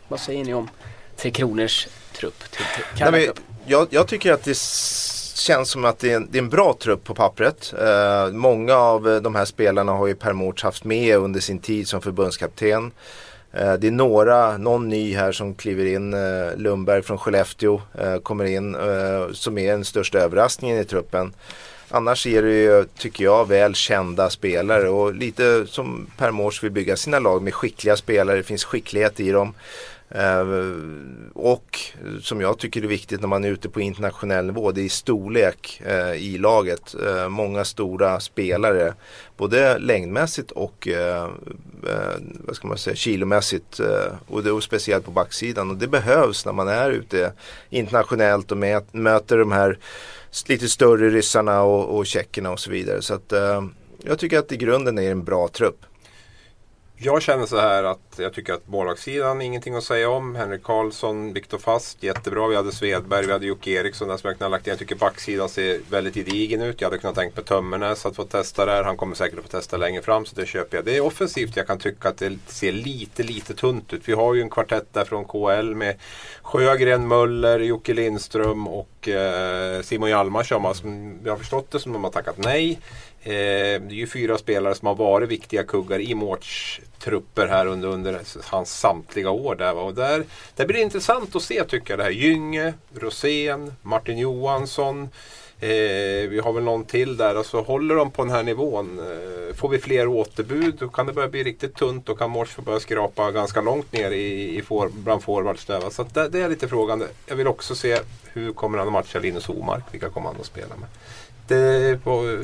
Vad 0.07 0.19
säger 0.19 0.45
ni 0.45 0.53
om 0.53 0.69
Tre 1.17 1.31
Kronors 1.31 1.87
trupp 2.13 2.39
till, 2.39 2.65
till 2.95 3.11
Nej, 3.11 3.29
jag, 3.67 3.87
jag, 3.89 4.07
tycker 4.07 4.33
att 4.33 4.43
det 4.43 4.57
känns 5.35 5.69
som 5.69 5.85
att 5.85 5.99
det 5.99 6.11
är 6.11 6.15
en, 6.15 6.27
det 6.31 6.37
är 6.37 6.41
en 6.41 6.49
bra 6.49 6.75
trupp 6.79 7.03
på 7.03 7.15
pappret. 7.15 7.73
Eh, 7.81 8.31
många 8.31 8.75
av 8.75 9.09
eh, 9.09 9.21
de 9.21 9.35
här 9.35 9.45
spelarna 9.45 9.91
har 9.91 10.07
ju 10.07 10.15
Per 10.15 10.33
Mårts 10.33 10.63
haft 10.63 10.83
med 10.83 11.17
under 11.17 11.39
sin 11.39 11.59
tid 11.59 11.87
som 11.87 12.01
förbundskapten. 12.01 12.91
Eh, 13.53 13.73
det 13.73 13.87
är 13.87 13.91
några, 13.91 14.57
någon 14.57 14.89
ny 14.89 15.15
här 15.15 15.31
som 15.31 15.55
kliver 15.55 15.85
in. 15.85 16.13
Eh, 16.13 16.57
Lundberg 16.57 17.01
från 17.01 17.17
Skellefteå 17.17 17.81
eh, 17.99 18.17
kommer 18.17 18.45
in 18.45 18.75
eh, 18.75 19.31
som 19.31 19.57
är 19.57 19.71
den 19.71 19.85
största 19.85 20.19
överraskningen 20.19 20.79
i 20.79 20.85
truppen. 20.85 21.33
Annars 21.89 22.27
är 22.27 22.41
det 22.41 22.53
ju, 22.53 22.85
tycker 22.97 23.23
jag, 23.23 23.47
väl 23.47 23.75
kända 23.75 24.29
spelare 24.29 24.89
och 24.89 25.13
lite 25.15 25.67
som 25.67 26.07
Per 26.17 26.31
Mårts 26.31 26.63
vill 26.63 26.71
bygga 26.71 26.95
sina 26.95 27.19
lag 27.19 27.41
med 27.41 27.53
skickliga 27.53 27.95
spelare. 27.95 28.37
Det 28.37 28.43
finns 28.43 28.63
skicklighet 28.63 29.19
i 29.19 29.31
dem. 29.31 29.53
Eh, 30.09 30.45
och 31.33 31.79
som 32.21 32.41
jag 32.41 32.57
tycker 32.57 32.83
är 32.83 32.87
viktigt 32.87 33.21
när 33.21 33.27
man 33.27 33.43
är 33.43 33.49
ute 33.49 33.69
på 33.69 33.81
internationell 33.81 34.45
nivå, 34.45 34.71
det 34.71 34.81
är 34.81 34.89
storlek 34.89 35.81
eh, 35.85 36.13
i 36.13 36.37
laget. 36.37 36.95
Eh, 37.07 37.29
många 37.29 37.65
stora 37.65 38.19
spelare, 38.19 38.93
både 39.37 39.77
längdmässigt 39.77 40.51
och 40.51 40.87
eh, 40.87 41.23
eh, 41.87 42.15
vad 42.19 42.55
ska 42.55 42.67
man 42.67 42.77
säga, 42.77 42.95
kilomässigt. 42.95 43.79
Eh, 43.79 44.13
och 44.27 44.43
det 44.43 44.49
är 44.49 44.59
speciellt 44.59 45.05
på 45.05 45.11
backsidan. 45.11 45.69
Och 45.69 45.77
det 45.77 45.87
behövs 45.87 46.45
när 46.45 46.53
man 46.53 46.67
är 46.67 46.91
ute 46.91 47.33
internationellt 47.69 48.51
och 48.51 48.57
möter 48.91 49.37
de 49.37 49.51
här 49.51 49.79
lite 50.47 50.69
större 50.69 51.09
ryssarna 51.09 51.61
och, 51.61 51.97
och 51.97 52.05
tjeckerna 52.05 52.51
och 52.51 52.59
så 52.59 52.71
vidare. 52.71 53.01
Så 53.01 53.13
att, 53.13 53.33
jag 54.03 54.19
tycker 54.19 54.39
att 54.39 54.51
i 54.51 54.57
grunden 54.57 54.97
är 54.97 55.01
det 55.01 55.07
en 55.07 55.23
bra 55.23 55.47
trupp. 55.47 55.85
Jag 56.97 57.21
känner 57.21 57.45
så 57.45 57.59
här 57.59 57.83
att 57.83 58.15
jag 58.17 58.33
tycker 58.33 58.53
att 58.53 58.67
målvaktssidan 58.67 59.41
ingenting 59.41 59.75
att 59.75 59.83
säga 59.83 60.09
om. 60.09 60.35
Henrik 60.35 60.63
Karlsson, 60.63 61.33
Viktor 61.33 61.57
Fast, 61.57 62.03
jättebra. 62.03 62.47
Vi 62.47 62.55
hade 62.55 62.71
Svedberg, 62.71 63.25
vi 63.25 63.31
hade 63.31 63.45
Jocke 63.45 63.71
Eriksson 63.71 64.07
där 64.07 64.17
som 64.17 64.35
jag 64.39 64.51
lagt 64.51 64.67
in. 64.67 64.71
Jag 64.71 64.79
tycker 64.79 64.95
backsidan 64.95 65.49
ser 65.49 65.79
väldigt 65.89 66.15
gedigen 66.15 66.61
ut. 66.61 66.81
Jag 66.81 66.87
hade 66.87 66.97
kunnat 66.97 67.15
tänkt 67.15 67.35
på 67.35 67.41
Tömmernes 67.41 68.05
att 68.05 68.15
få 68.15 68.23
testa 68.23 68.65
där. 68.65 68.83
Han 68.83 68.97
kommer 68.97 69.15
säkert 69.15 69.39
att 69.39 69.45
få 69.45 69.51
testa 69.51 69.77
längre 69.77 70.01
fram 70.01 70.25
så 70.25 70.35
det 70.35 70.45
köper 70.45 70.77
jag. 70.77 70.85
Det 70.85 70.97
är 70.97 71.01
offensivt 71.01 71.57
jag 71.57 71.67
kan 71.67 71.79
tycka 71.79 72.09
att 72.09 72.17
det 72.17 72.37
ser 72.47 72.71
lite, 72.71 73.23
lite 73.23 73.53
tunt 73.53 73.93
ut. 73.93 74.01
Vi 74.05 74.13
har 74.13 74.33
ju 74.33 74.41
en 74.41 74.49
kvartett 74.49 74.93
där 74.93 75.05
från 75.05 75.25
KL 75.25 75.75
med 75.75 75.95
Sjögren, 76.41 77.07
Möller, 77.07 77.59
Jocke 77.59 77.93
Lindström 77.93 78.67
och 78.67 79.07
eh, 79.07 79.81
Simon 79.81 80.09
Hjalmarsson. 80.09 80.75
Som 80.75 81.19
jag 81.23 81.31
har 81.31 81.37
förstått 81.37 81.71
det 81.71 81.79
som 81.79 81.93
de 81.93 82.03
har 82.03 82.11
tackat 82.11 82.37
nej. 82.37 82.79
Eh, 83.27 83.81
det 83.81 83.91
är 83.91 83.99
ju 83.99 84.07
fyra 84.07 84.37
spelare 84.37 84.75
som 84.75 84.87
har 84.87 84.95
varit 84.95 85.29
viktiga 85.29 85.63
kuggar 85.63 85.99
i 85.99 86.15
Mårts 86.15 86.81
trupper 86.99 87.47
här 87.47 87.65
under, 87.65 87.87
under 87.87 88.21
hans 88.43 88.79
samtliga 88.79 89.29
år. 89.29 89.55
Där, 89.55 89.75
och 89.75 89.93
där, 89.93 90.23
där 90.55 90.65
blir 90.65 90.77
det 90.77 90.83
intressant 90.83 91.35
att 91.35 91.43
se 91.43 91.63
tycker 91.63 91.91
jag. 91.91 91.99
Det 91.99 92.03
här 92.03 92.11
Gynge, 92.11 92.73
Rosén, 92.95 93.73
Martin 93.81 94.17
Johansson. 94.17 95.09
Eh, 95.59 96.29
vi 96.29 96.41
har 96.43 96.53
väl 96.53 96.63
någon 96.63 96.85
till 96.85 97.17
där. 97.17 97.35
Alltså, 97.35 97.61
håller 97.61 97.95
de 97.95 98.11
på 98.11 98.23
den 98.23 98.33
här 98.33 98.43
nivån. 98.43 98.99
Eh, 98.99 99.55
får 99.55 99.69
vi 99.69 99.79
fler 99.79 100.07
återbud 100.07 100.75
då 100.79 100.87
kan 100.87 101.05
det 101.05 101.13
börja 101.13 101.29
bli 101.29 101.43
riktigt 101.43 101.75
tunt. 101.75 102.05
Då 102.05 102.15
kan 102.15 102.29
Mors 102.29 102.49
få 102.49 102.61
börja 102.61 102.79
skrapa 102.79 103.31
ganska 103.31 103.61
långt 103.61 103.91
ner 103.91 104.11
i, 104.11 104.57
i 104.57 104.61
for, 104.61 104.89
bland 104.89 105.23
forwards. 105.23 105.65
Där, 105.65 105.89
Så 105.89 106.05
det, 106.13 106.29
det, 106.29 106.41
är 106.41 106.49
lite 106.49 106.67
frågan. 106.67 107.03
Jag 107.25 107.35
vill 107.35 107.47
också 107.47 107.75
se 107.75 107.99
hur 108.33 108.53
kommer 108.53 108.77
han 108.77 108.87
att 108.87 108.93
matcha 108.93 109.19
Linus 109.19 109.49
Omark. 109.49 109.83
Vilka 109.91 110.09
kommer 110.09 110.27
han 110.27 110.39
att 110.39 110.45
spela 110.45 110.75
med? 110.75 110.89
Det 111.47 112.03
på, 112.03 112.37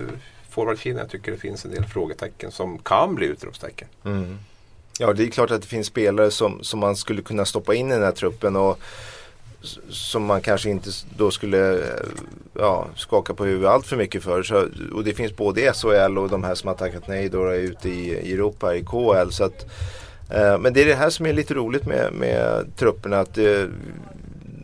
forwardkedjan 0.51 1.00
jag 1.00 1.09
tycker 1.09 1.31
det 1.31 1.38
finns 1.38 1.65
en 1.65 1.71
del 1.71 1.86
frågetecken 1.86 2.51
som 2.51 2.77
kan 2.77 3.15
bli 3.15 3.25
utropstecken. 3.25 3.88
Mm. 4.06 4.38
Ja 5.00 5.13
det 5.13 5.24
är 5.24 5.27
klart 5.27 5.51
att 5.51 5.62
det 5.62 5.68
finns 5.68 5.88
spelare 5.88 6.31
som, 6.31 6.63
som 6.63 6.80
man 6.80 6.95
skulle 6.95 7.21
kunna 7.21 7.45
stoppa 7.45 7.75
in 7.75 7.92
i 7.92 7.94
den 7.94 8.03
här 8.03 8.12
truppen 8.12 8.56
och 8.56 8.80
som 9.89 10.25
man 10.25 10.42
kanske 10.42 10.69
inte 10.69 10.89
då 11.18 11.31
skulle 11.31 11.83
ja, 12.53 12.88
skaka 12.95 13.33
på 13.33 13.45
huvudet 13.45 13.69
allt 13.69 13.88
för 13.88 13.98
mycket 13.98 14.24
för. 14.24 14.44
Så, 14.44 14.68
och 14.94 15.03
det 15.03 15.13
finns 15.13 15.36
både 15.36 15.74
SHL 15.74 16.18
och 16.18 16.30
de 16.30 16.44
här 16.44 16.56
som 16.56 16.68
har 16.68 16.75
tackat 16.75 17.07
nej 17.07 17.30
då 17.30 17.45
är 17.45 17.56
ute 17.56 17.89
i, 17.89 18.33
Europa 18.33 18.75
i 18.75 18.83
KHL. 18.83 19.31
Så 19.31 19.44
att, 19.44 19.65
eh, 20.30 20.57
men 20.59 20.74
det 20.74 20.81
är 20.81 20.86
det 20.86 20.95
här 20.95 21.09
som 21.09 21.25
är 21.25 21.33
lite 21.33 21.53
roligt 21.53 21.86
med, 21.86 22.13
med 22.13 22.71
trupperna. 22.75 23.19
Att 23.19 23.36
det, 23.36 23.69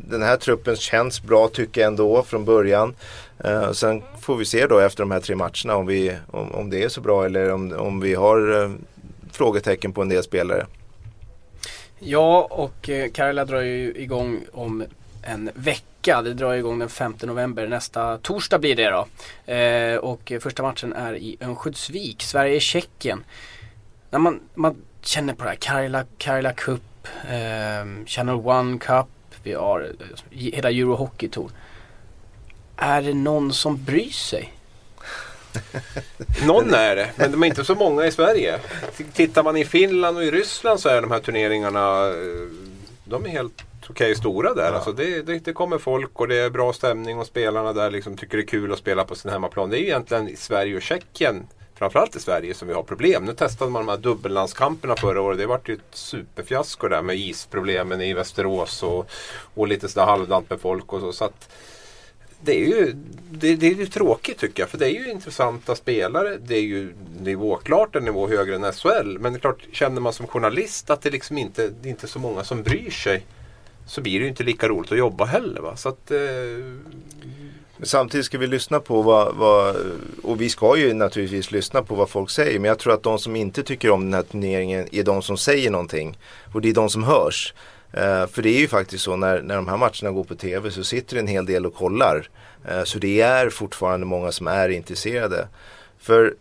den 0.09 0.21
här 0.21 0.37
truppen 0.37 0.75
känns 0.75 1.21
bra 1.21 1.47
tycker 1.47 1.81
jag 1.81 1.87
ändå 1.87 2.23
från 2.23 2.45
början. 2.45 2.95
Eh, 3.43 3.71
sen 3.71 4.03
får 4.19 4.35
vi 4.35 4.45
se 4.45 4.67
då 4.67 4.79
efter 4.79 5.03
de 5.03 5.11
här 5.11 5.19
tre 5.19 5.35
matcherna 5.35 5.75
om, 5.75 5.85
vi, 5.85 6.15
om, 6.31 6.51
om 6.51 6.69
det 6.69 6.83
är 6.83 6.89
så 6.89 7.01
bra 7.01 7.25
eller 7.25 7.51
om, 7.51 7.73
om 7.73 7.99
vi 7.99 8.15
har 8.15 8.63
eh, 8.63 8.71
frågetecken 9.31 9.93
på 9.93 10.01
en 10.01 10.09
del 10.09 10.23
spelare. 10.23 10.65
Ja, 11.99 12.47
och 12.51 12.89
eh, 12.89 13.11
Karla 13.11 13.45
drar 13.45 13.61
ju 13.61 13.93
igång 13.95 14.39
om 14.53 14.83
en 15.21 15.49
vecka. 15.53 16.21
Det 16.21 16.33
drar 16.33 16.53
igång 16.53 16.79
den 16.79 16.89
5 16.89 17.15
november. 17.23 17.67
Nästa 17.67 18.17
torsdag 18.17 18.59
blir 18.59 18.75
det 18.75 18.89
då. 18.89 19.07
Eh, 19.53 19.97
och 19.97 20.31
första 20.41 20.63
matchen 20.63 20.93
är 20.93 21.15
i 21.15 21.37
Örnsköldsvik, 21.41 22.23
Sverige-Tjeckien. 22.23 23.23
När 24.09 24.19
man, 24.19 24.39
man 24.53 24.75
känner 25.01 25.33
på 25.33 25.43
det 25.43 25.49
här, 25.49 25.57
Karla, 25.57 26.03
Karla 26.17 26.53
Cup, 26.53 27.07
eh, 27.29 28.05
Channel 28.05 28.35
One 28.35 28.79
Cup, 28.79 29.07
vi 29.47 29.53
har 29.53 29.91
hela 30.29 30.71
Euro 30.71 30.95
Hockey 30.95 31.29
Tour. 31.29 31.51
Är 32.77 33.01
det 33.01 33.13
någon 33.13 33.53
som 33.53 33.83
bryr 33.83 34.09
sig? 34.09 34.53
Någon 36.45 36.73
är 36.73 36.95
det, 36.95 37.09
men 37.15 37.31
de 37.31 37.43
är 37.43 37.47
inte 37.47 37.65
så 37.65 37.75
många 37.75 38.05
i 38.05 38.11
Sverige. 38.11 38.59
Tittar 39.13 39.43
man 39.43 39.57
i 39.57 39.65
Finland 39.65 40.17
och 40.17 40.23
i 40.23 40.31
Ryssland 40.31 40.79
så 40.79 40.89
är 40.89 41.01
de 41.01 41.11
här 41.11 41.19
turneringarna 41.19 42.07
eh, 42.07 42.13
de 43.03 43.25
är 43.25 43.29
helt 43.29 43.63
okej 43.83 43.91
okay, 43.91 44.15
stora 44.15 44.53
där. 44.53 44.69
Ja. 44.69 44.75
Alltså 44.75 44.91
det, 44.91 45.21
det, 45.21 45.39
det, 45.39 45.53
kommer 45.53 45.77
folk 45.77 46.19
och 46.19 46.27
det 46.27 46.37
är 46.37 46.49
bra 46.49 46.73
stämning 46.73 47.19
och 47.19 47.27
spelarna 47.27 47.73
där 47.73 47.91
liksom 47.91 48.17
tycker 48.17 48.37
det 48.37 48.43
är 48.43 48.47
kul 48.47 48.71
att 48.71 48.79
spela 48.79 49.03
på 49.03 49.15
sin 49.15 49.31
hemmaplan. 49.31 49.69
Det 49.69 49.79
är 49.79 49.81
egentligen 49.81 50.27
i 50.27 50.35
Sverige 50.35 50.75
och 50.75 50.81
Tjeckien 50.81 51.47
framförallt 51.77 52.15
i 52.15 52.19
Sverige 52.19 52.53
som 52.53 52.67
vi 52.67 52.73
har 52.73 52.83
problem. 52.83 53.25
Nu 53.25 53.33
testade 53.33 53.71
man 53.71 53.85
de 53.85 53.91
här 53.91 53.97
dubbellandskamperna 53.97 54.95
förra 54.95 55.21
året. 55.21 55.37
Det 55.37 55.45
vart 55.45 55.69
ju 55.69 55.73
ett 55.73 55.81
superfiasko 55.91 56.87
där 56.87 57.01
med 57.01 57.17
isproblemen 57.17 58.01
i 58.01 58.13
Västerås 58.13 58.83
och, 58.83 59.09
och 59.53 59.67
lite 59.67 59.89
sådär 59.89 60.05
halvdant 60.05 60.49
med 60.49 60.61
folk 60.61 60.93
och 60.93 60.99
så. 60.99 61.13
så 61.13 61.25
att, 61.25 61.49
det 62.41 62.51
är 62.51 62.65
ju 62.65 62.93
det, 63.31 63.55
det, 63.55 63.67
är 63.67 63.73
ju 63.73 63.85
tråkigt 63.85 64.37
tycker 64.37 64.63
jag. 64.63 64.69
För 64.69 64.77
det 64.77 64.85
är 64.85 64.99
ju 64.99 65.11
intressanta 65.11 65.75
spelare. 65.75 66.37
Det 66.37 66.55
är 66.55 66.61
ju 66.61 66.93
nivåklart 67.19 67.95
en 67.95 68.05
nivå 68.05 68.27
högre 68.27 68.55
än 68.55 68.73
SHL. 68.73 69.17
Men 69.19 69.33
det 69.33 69.37
är 69.37 69.39
klart, 69.39 69.67
känner 69.71 70.01
man 70.01 70.13
som 70.13 70.27
journalist 70.27 70.89
att 70.89 71.01
det 71.01 71.09
liksom 71.09 71.37
inte 71.37 71.67
det 71.81 71.87
är 71.87 71.91
inte 71.91 72.07
så 72.07 72.19
många 72.19 72.43
som 72.43 72.63
bryr 72.63 72.91
sig. 72.91 73.25
Så 73.87 74.01
blir 74.01 74.19
det 74.19 74.23
ju 74.23 74.29
inte 74.29 74.43
lika 74.43 74.67
roligt 74.67 74.91
att 74.91 74.97
jobba 74.97 75.25
heller. 75.25 75.61
Va? 75.61 75.75
Så 75.75 75.89
att, 75.89 76.11
eh... 76.11 76.17
Samtidigt 77.83 78.25
ska 78.25 78.37
vi 78.37 78.47
lyssna 78.47 78.79
på 78.79 79.01
vad, 79.01 79.35
vad, 79.35 79.75
och 80.23 80.41
vi 80.41 80.49
ska 80.49 80.77
ju 80.77 80.93
naturligtvis 80.93 81.51
lyssna 81.51 81.81
på 81.81 81.95
vad 81.95 82.09
folk 82.09 82.29
säger. 82.29 82.59
Men 82.59 82.69
jag 82.69 82.79
tror 82.79 82.93
att 82.93 83.03
de 83.03 83.19
som 83.19 83.35
inte 83.35 83.63
tycker 83.63 83.91
om 83.91 84.03
den 84.03 84.13
här 84.13 84.23
turneringen 84.23 84.87
är 84.91 85.03
de 85.03 85.21
som 85.21 85.37
säger 85.37 85.71
någonting. 85.71 86.17
Och 86.53 86.61
det 86.61 86.69
är 86.69 86.73
de 86.73 86.89
som 86.89 87.03
hörs. 87.03 87.53
Eh, 87.93 88.27
för 88.27 88.41
det 88.41 88.49
är 88.49 88.59
ju 88.59 88.67
faktiskt 88.67 89.03
så 89.03 89.15
när, 89.15 89.41
när 89.41 89.55
de 89.55 89.67
här 89.67 89.77
matcherna 89.77 90.11
går 90.11 90.23
på 90.23 90.35
tv 90.35 90.71
så 90.71 90.83
sitter 90.83 91.17
en 91.17 91.27
hel 91.27 91.45
del 91.45 91.65
och 91.65 91.75
kollar. 91.75 92.29
Eh, 92.69 92.83
så 92.83 92.99
det 92.99 93.21
är 93.21 93.49
fortfarande 93.49 94.05
många 94.05 94.31
som 94.31 94.47
är 94.47 94.69
intresserade. 94.69 95.47
För 95.99 96.35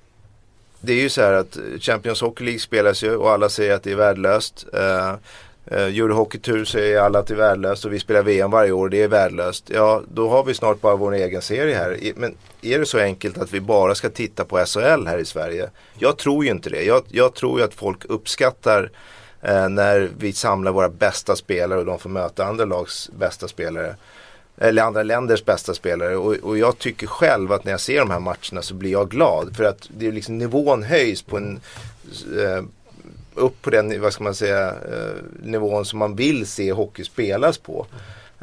det 0.81 0.93
är 0.93 1.01
ju 1.01 1.09
så 1.09 1.23
här 1.23 1.33
att 1.33 1.59
Champions 1.81 2.21
Hockey 2.21 2.45
League 2.45 2.61
spelas 2.61 3.03
ju 3.03 3.17
och 3.17 3.31
alla 3.31 3.49
säger 3.49 3.75
att 3.75 3.83
det 3.83 3.93
är 3.93 3.97
värdelöst. 3.97 4.67
Eh, 4.73 5.15
Uh, 5.73 5.79
Eurohockeytur 5.79 6.65
säger 6.65 7.01
alla 7.01 7.19
att 7.19 7.27
det 7.27 7.35
är 7.35 7.39
värdelöst 7.39 7.85
och 7.85 7.93
vi 7.93 8.01
spelar 8.01 8.23
VM 8.23 8.51
varje 8.51 8.73
år, 8.73 8.89
det 8.89 9.03
är 9.03 9.09
värdelöst. 9.09 9.71
Ja, 9.75 10.03
då 10.09 10.29
har 10.29 10.45
vi 10.45 10.55
snart 10.55 10.81
bara 10.81 10.97
vår 10.97 11.15
egen 11.15 11.43
serie 11.43 11.75
här. 11.75 12.13
Men 12.17 12.35
är 12.63 12.79
det 12.79 12.87
så 12.87 12.99
enkelt 12.99 13.39
att 13.39 13.53
vi 13.53 13.61
bara 13.61 13.95
ska 13.95 14.09
titta 14.09 14.45
på 14.45 14.65
SHL 14.67 15.07
här 15.07 15.19
i 15.19 15.25
Sverige? 15.25 15.71
Jag 15.99 16.19
tror 16.19 16.45
ju 16.45 16.51
inte 16.51 16.71
det. 16.71 16.83
Jag, 16.83 17.03
jag 17.09 17.35
tror 17.35 17.59
ju 17.59 17.65
att 17.65 17.75
folk 17.75 18.05
uppskattar 18.05 18.91
Eh, 19.47 19.69
när 19.69 20.11
vi 20.19 20.33
samlar 20.33 20.73
våra 20.73 20.89
bästa 20.89 21.37
spelare 21.37 21.79
och 21.79 21.87
de 21.87 21.99
får 21.99 22.11
möta 22.11 22.45
andra 22.45 22.65
lags 22.65 23.11
bästa 23.19 23.49
spelare. 23.49 23.97
Eller 24.59 24.83
andra 24.83 25.03
länders 25.03 25.45
bästa 25.45 25.75
spelare. 25.75 26.17
Och, 26.17 26.35
och 26.35 26.59
jag 26.59 26.79
tycker 26.79 27.07
själv 27.07 27.53
att 27.53 27.65
när 27.65 27.73
jag 27.73 27.81
ser 27.81 27.99
de 27.99 28.11
här 28.11 28.21
matcherna 28.21 28.63
så 28.63 28.75
blir 28.75 28.91
jag 28.91 29.11
glad. 29.11 29.57
För 29.57 29.65
att 29.65 29.89
det 29.89 30.07
är 30.07 30.13
liksom 30.13 30.39
nivån 30.39 30.83
höjs 30.83 31.23
på 31.23 31.37
en 31.37 31.61
eh, 32.39 32.65
upp 33.37 33.63
på 33.63 33.71
den 33.71 34.01
vad 34.01 34.13
ska 34.13 34.25
man 34.25 34.35
säga, 34.35 34.69
eh, 34.69 35.15
nivån 35.43 35.85
som 35.85 35.99
man 35.99 36.17
vill 36.17 36.47
se 36.47 36.73
hockey 36.73 37.05
spelas 37.05 37.59
på. 37.59 37.87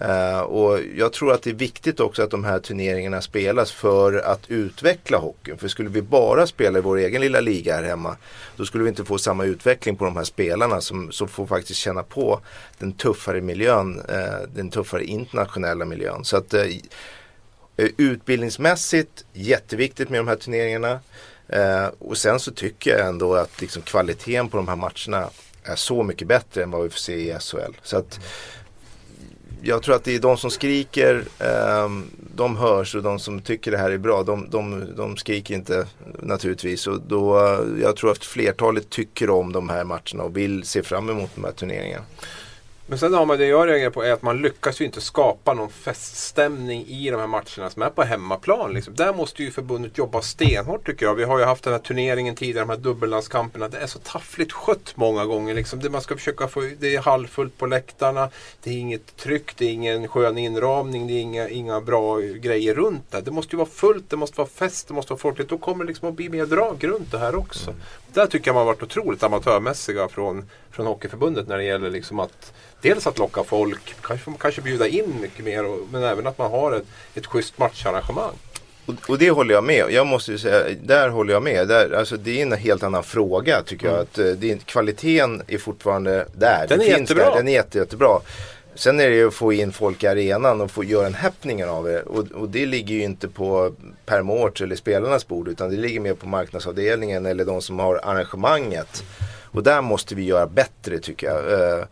Uh, 0.01 0.39
och 0.39 0.79
jag 0.95 1.13
tror 1.13 1.33
att 1.33 1.43
det 1.43 1.49
är 1.49 1.53
viktigt 1.53 1.99
också 1.99 2.23
att 2.23 2.31
de 2.31 2.43
här 2.43 2.59
turneringarna 2.59 3.21
spelas 3.21 3.71
för 3.71 4.13
att 4.13 4.49
utveckla 4.51 5.17
hockeyn. 5.17 5.57
För 5.57 5.67
skulle 5.67 5.89
vi 5.89 6.01
bara 6.01 6.47
spela 6.47 6.79
i 6.79 6.81
vår 6.81 6.97
egen 6.97 7.21
lilla 7.21 7.39
liga 7.39 7.75
här 7.75 7.83
hemma 7.83 8.17
då 8.55 8.65
skulle 8.65 8.83
vi 8.83 8.89
inte 8.89 9.05
få 9.05 9.17
samma 9.17 9.45
utveckling 9.45 9.95
på 9.95 10.05
de 10.05 10.17
här 10.17 10.23
spelarna 10.23 10.81
som, 10.81 11.11
som 11.11 11.27
får 11.27 11.45
faktiskt 11.45 11.79
känna 11.79 12.03
på 12.03 12.39
den 12.79 12.91
tuffare 12.93 13.41
miljön, 13.41 13.99
uh, 13.99 14.47
den 14.55 14.69
tuffare 14.69 15.03
internationella 15.03 15.85
miljön. 15.85 16.25
Så 16.25 16.37
att 16.37 16.53
uh, 16.53 16.61
utbildningsmässigt 17.97 19.25
jätteviktigt 19.33 20.09
med 20.09 20.19
de 20.19 20.27
här 20.27 20.35
turneringarna. 20.35 20.99
Eh, 21.47 21.87
och 21.99 22.17
sen 22.17 22.39
så 22.39 22.51
tycker 22.51 22.97
jag 22.97 23.07
ändå 23.07 23.35
att 23.35 23.61
liksom 23.61 23.81
kvaliteten 23.81 24.49
på 24.49 24.57
de 24.57 24.67
här 24.67 24.75
matcherna 24.75 25.29
är 25.63 25.75
så 25.75 26.03
mycket 26.03 26.27
bättre 26.27 26.63
än 26.63 26.71
vad 26.71 26.83
vi 26.83 26.89
får 26.89 26.99
se 26.99 27.13
i 27.13 27.37
SHL. 27.39 27.73
Så 27.83 27.97
att 27.97 28.19
jag 29.65 29.83
tror 29.83 29.95
att 29.95 30.03
det 30.03 30.15
är 30.15 30.19
de 30.19 30.37
som 30.37 30.51
skriker, 30.51 31.23
eh, 31.39 31.89
de 32.35 32.57
hörs 32.57 32.95
och 32.95 33.03
de 33.03 33.19
som 33.19 33.41
tycker 33.41 33.71
det 33.71 33.77
här 33.77 33.91
är 33.91 33.97
bra, 33.97 34.23
de, 34.23 34.49
de, 34.49 34.95
de 34.95 35.17
skriker 35.17 35.55
inte 35.55 35.87
naturligtvis. 36.19 36.87
Och 36.87 37.01
då, 37.01 37.39
eh, 37.39 37.81
jag 37.81 37.95
tror 37.95 38.11
att 38.11 38.25
flertalet 38.25 38.89
tycker 38.89 39.29
om 39.29 39.51
de 39.51 39.69
här 39.69 39.83
matcherna 39.83 40.23
och 40.23 40.37
vill 40.37 40.63
se 40.63 40.83
fram 40.83 41.09
emot 41.09 41.29
de 41.35 41.43
här 41.43 41.51
turneringarna. 41.51 42.03
Men 42.85 42.99
sen 42.99 43.13
har 43.13 43.25
man 43.25 43.37
det 43.37 43.45
jag 43.45 43.67
reagerar 43.67 43.89
på 43.89 44.03
är 44.03 44.11
att 44.11 44.21
man 44.21 44.41
lyckas 44.41 44.81
ju 44.81 44.85
inte 44.85 45.01
skapa 45.01 45.53
någon 45.53 45.69
feststämning 45.69 46.85
i 46.87 47.09
de 47.09 47.19
här 47.19 47.27
matcherna 47.27 47.69
som 47.69 47.81
är 47.81 47.89
på 47.89 48.03
hemmaplan. 48.03 48.73
Liksom. 48.73 48.95
Där 48.95 49.13
måste 49.13 49.43
ju 49.43 49.51
förbundet 49.51 49.97
jobba 49.97 50.21
stenhårt 50.21 50.85
tycker 50.85 51.05
jag. 51.05 51.15
Vi 51.15 51.23
har 51.23 51.39
ju 51.39 51.45
haft 51.45 51.63
den 51.63 51.73
här 51.73 51.79
turneringen 51.79 52.35
tidigare, 52.35 52.65
de 52.65 52.69
här 52.69 52.77
dubbellandskamperna. 52.77 53.67
Det 53.67 53.77
är 53.77 53.87
så 53.87 53.99
taffligt 53.99 54.51
skött 54.51 54.93
många 54.95 55.25
gånger. 55.25 55.53
Liksom. 55.53 55.79
Det 55.79 55.89
man 55.89 56.01
ska 56.01 56.15
försöka 56.15 56.47
få, 56.47 56.61
det 56.79 56.95
är 56.95 57.01
halvfullt 57.01 57.57
på 57.57 57.65
läktarna. 57.65 58.29
Det 58.63 58.69
är 58.69 58.77
inget 58.77 59.17
tryck, 59.17 59.57
det 59.57 59.65
är 59.65 59.71
ingen 59.71 60.07
skön 60.07 60.37
inramning, 60.37 61.07
det 61.07 61.13
är 61.13 61.21
inga, 61.21 61.49
inga 61.49 61.81
bra 61.81 62.19
grejer 62.19 62.73
runt 62.73 63.11
det. 63.11 63.21
Det 63.21 63.31
måste 63.31 63.55
ju 63.55 63.57
vara 63.57 63.69
fullt, 63.69 64.09
det 64.09 64.17
måste 64.17 64.37
vara 64.37 64.49
fest, 64.49 64.87
det 64.87 64.93
måste 64.93 65.13
vara 65.13 65.19
folkligt. 65.19 65.49
Då 65.49 65.57
kommer 65.57 65.83
det 65.83 65.87
liksom 65.87 66.09
att 66.09 66.15
bli 66.15 66.29
mer 66.29 66.45
drag 66.45 66.83
runt 66.83 67.11
det 67.11 67.19
här 67.19 67.35
också. 67.35 67.69
Mm. 67.69 67.81
Där 68.13 68.27
tycker 68.27 68.47
jag 68.47 68.55
man 68.55 68.65
varit 68.65 68.83
otroligt 68.83 69.23
amatörmässiga 69.23 70.07
från, 70.07 70.49
från 70.71 70.85
Hockeyförbundet 70.85 71.47
när 71.47 71.57
det 71.57 71.63
gäller 71.63 71.89
liksom 71.89 72.19
att 72.19 72.53
dels 72.81 73.07
att 73.07 73.17
locka 73.17 73.43
folk, 73.43 73.95
kanske, 74.01 74.31
kanske 74.39 74.61
bjuda 74.61 74.87
in 74.87 75.21
mycket 75.21 75.45
mer 75.45 75.65
och, 75.65 75.79
men 75.91 76.03
även 76.03 76.27
att 76.27 76.37
man 76.37 76.51
har 76.51 76.71
ett, 76.71 76.85
ett 77.15 77.25
schysst 77.25 77.57
matcharrangemang. 77.57 78.33
Och, 78.85 79.09
och, 79.09 79.17
det 79.17 79.29
håller 79.29 79.53
jag 79.53 79.63
med 79.63 79.85
Jag 79.89 80.07
måste 80.07 80.37
säga, 80.37 80.75
där 80.83 81.09
håller 81.09 81.33
jag 81.33 81.43
med. 81.43 81.67
Där, 81.67 81.91
alltså, 81.91 82.17
det 82.17 82.41
är 82.41 82.45
en 82.45 82.51
helt 82.51 82.83
annan 82.83 83.03
fråga 83.03 83.61
tycker 83.61 83.87
mm. 83.87 83.95
jag. 83.95 84.03
Att, 84.03 84.17
eh, 84.17 84.25
det 84.25 84.51
är, 84.51 84.57
kvaliteten 84.57 85.41
är 85.47 85.57
fortfarande 85.57 86.27
där. 86.33 86.65
Den 86.69 86.79
det 86.79 86.85
är 86.85 86.99
jättebra. 86.99 87.29
Där, 87.29 87.35
den 87.35 87.47
är 87.47 87.53
jätte, 87.53 87.77
jättebra. 87.77 88.19
Sen 88.75 88.99
är 88.99 89.09
det 89.09 89.15
ju 89.15 89.27
att 89.27 89.33
få 89.33 89.53
in 89.53 89.71
folk 89.71 90.03
i 90.03 90.07
arenan 90.07 90.61
och 90.61 90.71
få 90.71 90.83
göra 90.83 91.07
en 91.07 91.13
happening 91.13 91.65
av 91.65 91.85
det. 91.85 92.01
Och, 92.01 92.31
och, 92.31 92.49
det 92.49 92.65
ligger 92.65 92.95
ju 92.95 93.03
inte 93.03 93.27
på 93.27 93.73
Permort 94.05 94.61
eller 94.61 94.75
spelarnas 94.75 95.27
bord 95.27 95.47
utan 95.47 95.69
det 95.69 95.77
ligger 95.77 95.99
mer 95.99 96.13
på 96.13 96.27
marknadsavdelningen 96.27 97.25
eller 97.25 97.45
de 97.45 97.61
som 97.61 97.79
har 97.79 97.99
arrangemanget. 98.03 99.03
Och 99.53 99.63
där 99.63 99.81
måste 99.81 100.15
vi 100.15 100.23
göra 100.23 100.47
bättre 100.47 100.99
tycker 100.99 101.27
jag. 101.27 101.45
Uh, 101.45 101.85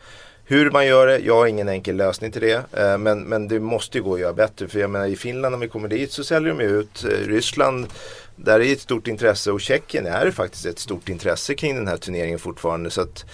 hur 0.45 0.71
man 0.71 0.87
gör 0.87 1.07
det, 1.07 1.19
jag 1.19 1.35
har 1.35 1.47
ingen 1.47 1.69
enkel 1.69 1.95
lösning 1.95 2.31
till 2.31 2.41
det. 2.41 2.55
Uh, 2.55 2.97
men, 2.97 3.21
men 3.21 3.47
det 3.47 3.59
måste 3.59 3.97
ju 3.97 4.03
gå 4.03 4.13
att 4.13 4.19
göra 4.19 4.33
bättre. 4.33 4.67
För 4.67 4.79
jag 4.79 4.89
menar 4.89 5.05
i 5.05 5.15
Finland 5.15 5.51
när 5.51 5.59
vi 5.59 5.67
kommer 5.67 5.87
dit 5.87 6.11
så 6.11 6.23
säljer 6.23 6.53
de 6.53 6.63
ut. 6.63 7.05
Uh, 7.05 7.27
Ryssland, 7.27 7.87
där 8.35 8.59
är 8.59 8.73
ett 8.73 8.81
stort 8.81 9.07
intresse 9.07 9.51
och 9.51 9.61
Tjeckien 9.61 10.05
är 10.05 10.25
det 10.25 10.31
faktiskt 10.31 10.65
ett 10.65 10.79
stort 10.79 11.09
intresse 11.09 11.53
kring 11.53 11.75
den 11.75 11.87
här 11.87 11.97
turneringen 11.97 12.39
fortfarande. 12.39 12.89
Så 12.89 13.01
att 13.01 13.25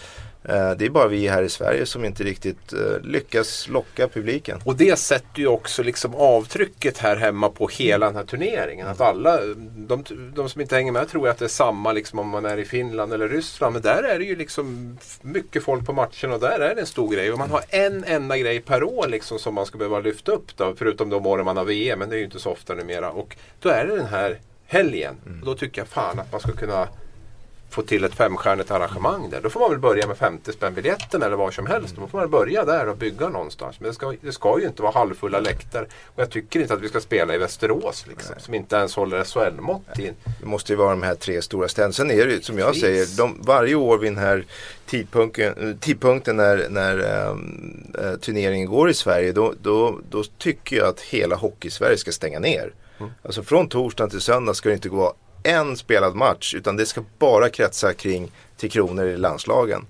det 0.77 0.86
är 0.86 0.89
bara 0.89 1.08
vi 1.08 1.27
här 1.27 1.44
i 1.44 1.50
Sverige 1.50 1.86
som 1.86 2.06
inte 2.06 2.24
riktigt 2.24 2.74
eh, 2.74 3.01
lyckas 3.03 3.67
locka 3.67 4.08
publiken. 4.08 4.60
Och 4.65 4.75
det 4.75 5.00
sätter 5.00 5.39
ju 5.39 5.48
också 5.48 5.84
liksom 5.84 6.15
avtrycket 6.15 6.98
här 6.98 7.15
hemma 7.15 7.50
på 7.50 7.67
hela 7.67 8.06
den 8.06 8.15
här 8.15 8.24
turneringen. 8.24 8.88
Att 8.88 9.01
alla, 9.01 9.39
de, 9.75 10.03
de 10.36 10.50
som 10.50 10.62
inte 10.62 10.75
hänger 10.75 10.91
med 10.91 11.10
tror 11.10 11.29
att 11.29 11.38
det 11.38 11.46
är 11.46 11.50
samma 11.50 11.91
liksom 11.91 12.20
om 12.20 12.29
man 12.29 12.46
är 12.46 12.58
i 12.58 12.65
Finland 12.65 13.13
eller 13.13 13.27
Ryssland. 13.27 13.74
Men 13.74 13.82
där 13.82 14.03
är 14.03 14.20
det 14.20 14.25
ju 14.25 14.36
liksom 14.36 14.98
mycket 15.22 15.63
folk 15.63 15.86
på 15.86 15.94
matchen 15.94 16.32
och 16.32 16.39
där 16.39 16.60
är 16.60 16.75
det 16.75 16.82
en 16.82 16.88
stor 16.88 17.10
grej. 17.10 17.32
Och 17.32 17.39
man 17.39 17.51
har 17.51 17.62
en 17.70 18.03
enda 18.03 18.38
grej 18.38 18.62
per 18.62 18.84
år 18.84 19.08
liksom 19.08 19.39
som 19.39 19.53
man 19.53 19.65
ska 19.65 19.77
behöva 19.77 20.00
lyfta 20.00 20.32
upp 20.32 20.58
då. 20.58 20.74
Förutom 20.77 21.10
de 21.10 21.25
åren 21.25 21.46
man 21.46 21.58
har 21.58 21.65
VM, 21.65 22.00
men 22.00 22.10
det 22.10 22.15
är 22.15 22.20
ju 22.20 22.25
inte 22.25 22.39
så 22.39 22.51
ofta 22.51 22.74
numera. 22.74 23.12
Och 23.12 23.38
då 23.60 23.70
är 23.70 23.86
det 23.86 23.96
den 23.96 24.06
här 24.06 24.39
helgen. 24.65 25.15
Mm. 25.25 25.39
Och 25.39 25.46
då 25.46 25.56
tycker 25.56 25.82
jag 25.82 25.88
fan 25.88 26.20
att 26.20 26.32
man 26.32 26.41
ska 26.41 26.51
kunna 26.51 26.88
få 27.69 27.81
till 27.81 28.03
ett 28.03 28.13
femstjärnigt 28.15 28.71
arrangemang 28.71 29.29
där. 29.29 29.41
Då 29.41 29.50
får 29.50 29.59
man 29.59 29.69
väl 29.69 29.79
börja 29.79 30.07
med 30.07 30.17
50 30.17 30.53
spänn 30.53 30.74
biljetten 30.74 31.24
eller 31.24 31.36
vad 31.36 31.53
som 31.53 31.65
helst. 31.65 31.95
Då 31.95 32.07
får 32.07 32.19
man 32.19 32.29
börja 32.29 32.65
där 32.65 32.89
och 32.89 32.97
bygga 32.97 33.29
någonstans. 33.29 33.79
Men 33.79 33.88
det 33.88 33.93
ska, 33.93 34.13
det 34.21 34.31
ska 34.31 34.59
ju 34.59 34.67
inte 34.67 34.81
vara 34.81 34.91
halvfulla 34.91 35.39
läktare. 35.39 35.86
Och 36.05 36.21
jag 36.21 36.29
tycker 36.29 36.59
inte 36.59 36.74
att 36.74 36.81
vi 36.81 36.89
ska 36.89 37.00
spela 37.00 37.36
i 37.36 37.38
Västerås 37.38 38.05
liksom, 38.07 38.36
som 38.39 38.53
inte 38.53 38.75
ens 38.75 38.95
håller 38.95 39.24
SHL-mått 39.24 40.00
in. 40.00 40.13
Det 40.39 40.45
måste 40.45 40.74
ju 40.74 40.77
vara 40.77 40.89
de 40.89 41.03
här 41.03 41.15
tre 41.15 41.41
stora 41.41 41.67
städerna. 41.67 41.93
Sen 41.93 42.12
är 42.12 42.25
det 42.25 42.33
ju 42.33 42.41
som 42.41 42.57
jag 42.57 42.67
Precis. 42.67 42.81
säger, 42.81 43.17
de, 43.17 43.41
varje 43.41 43.75
år 43.75 43.97
vid 43.97 44.12
den 44.12 44.19
här 44.19 44.45
tidpunkten, 44.86 45.77
tidpunkten 45.81 46.38
när, 46.38 46.69
när 46.69 47.27
um, 47.29 47.93
turneringen 48.21 48.67
går 48.67 48.89
i 48.89 48.93
Sverige 48.93 49.31
då, 49.31 49.53
då, 49.62 50.00
då 50.09 50.24
tycker 50.38 50.75
jag 50.75 50.88
att 50.88 51.00
hela 51.00 51.36
Hockey-Sverige 51.36 51.97
ska 51.97 52.12
stänga 52.12 52.39
ner. 52.39 52.74
Mm. 53.00 53.12
Alltså 53.24 53.43
från 53.43 53.69
torsdag 53.69 54.09
till 54.09 54.21
söndag 54.21 54.53
ska 54.53 54.69
det 54.69 54.75
inte 54.75 54.89
gå 54.89 55.13
en 55.48 55.77
spelad 55.77 56.16
match 56.16 56.54
utan 56.56 56.77
det 56.77 56.86
ska 56.86 57.04
bara 57.20 57.50
kretsa 57.50 57.94
kring 57.94 58.32
Tre 58.58 58.70
Kronor 58.70 59.06
i 59.06 59.18
landslagen. 59.18 59.86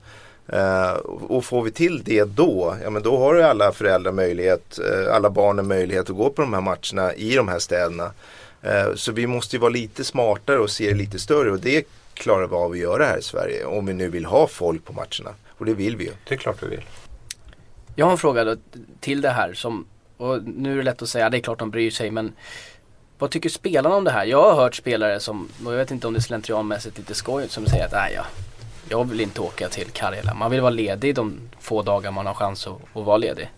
Uh, 0.53 0.91
och 1.07 1.45
får 1.45 1.63
vi 1.63 1.71
till 1.71 2.03
det 2.03 2.23
då, 2.23 2.77
ja 2.83 2.89
men 2.89 3.03
då 3.03 3.17
har 3.17 3.35
ju 3.35 3.41
alla 3.41 3.71
föräldrar 3.71 4.11
möjlighet, 4.11 4.79
uh, 4.79 5.15
alla 5.15 5.29
barnen 5.29 5.67
möjlighet 5.67 6.09
att 6.09 6.15
gå 6.15 6.29
på 6.29 6.41
de 6.41 6.53
här 6.53 6.61
matcherna 6.61 7.13
i 7.13 7.35
de 7.35 7.47
här 7.47 7.59
städerna. 7.59 8.11
Uh, 8.65 8.95
så 8.95 9.11
vi 9.11 9.27
måste 9.27 9.55
ju 9.55 9.59
vara 9.59 9.69
lite 9.69 10.03
smartare 10.03 10.59
och 10.59 10.69
se 10.69 10.89
det 10.89 10.95
lite 10.95 11.19
större 11.19 11.51
och 11.51 11.59
det 11.59 11.87
klarar 12.13 12.47
vi 12.47 12.55
av 12.55 12.71
att 12.71 12.77
göra 12.77 13.05
här 13.05 13.17
i 13.17 13.21
Sverige 13.21 13.65
om 13.65 13.85
vi 13.85 13.93
nu 13.93 14.09
vill 14.09 14.25
ha 14.25 14.47
folk 14.47 14.85
på 14.85 14.93
matcherna. 14.93 15.35
Och 15.47 15.65
det 15.65 15.73
vill 15.73 15.97
vi 15.97 16.03
ju. 16.05 16.11
Det 16.27 16.33
är 16.33 16.37
klart 16.37 16.63
vi 16.63 16.67
vill. 16.67 16.83
Jag 17.95 18.05
har 18.05 18.11
en 18.11 18.17
fråga 18.17 18.43
då 18.43 18.55
till 18.99 19.21
det 19.21 19.29
här 19.29 19.53
som, 19.53 19.85
och 20.17 20.43
nu 20.43 20.73
är 20.73 20.77
det 20.77 20.83
lätt 20.83 21.01
att 21.01 21.09
säga, 21.09 21.29
det 21.29 21.37
är 21.37 21.41
klart 21.41 21.59
de 21.59 21.71
bryr 21.71 21.91
sig 21.91 22.11
men 22.11 22.33
vad 23.19 23.31
tycker 23.31 23.49
spelarna 23.49 23.95
om 23.95 24.03
det 24.03 24.11
här? 24.11 24.25
Jag 24.25 24.43
har 24.43 24.55
hört 24.55 24.75
spelare 24.75 25.19
som, 25.19 25.49
och 25.65 25.73
jag 25.73 25.77
vet 25.77 25.91
inte 25.91 26.07
om 26.07 26.13
det 26.13 26.19
är 26.19 26.21
slentrianmässigt 26.21 26.97
lite 26.97 27.13
skoj, 27.13 27.49
som 27.49 27.65
säger 27.65 27.85
att 27.85 27.91
nej, 27.91 28.13
ja, 28.15 28.25
jag 28.89 29.09
vill 29.09 29.21
inte 29.21 29.41
åka 29.41 29.69
till 29.69 29.91
Karjala. 29.91 30.33
Man 30.33 30.51
vill 30.51 30.61
vara 30.61 30.69
ledig 30.69 31.15
de 31.15 31.39
få 31.59 31.81
dagar 31.81 32.11
man 32.11 32.25
har 32.25 32.33
chans 32.33 32.67
att, 32.67 32.73
att 32.93 33.05
vara 33.05 33.17
ledig. 33.17 33.49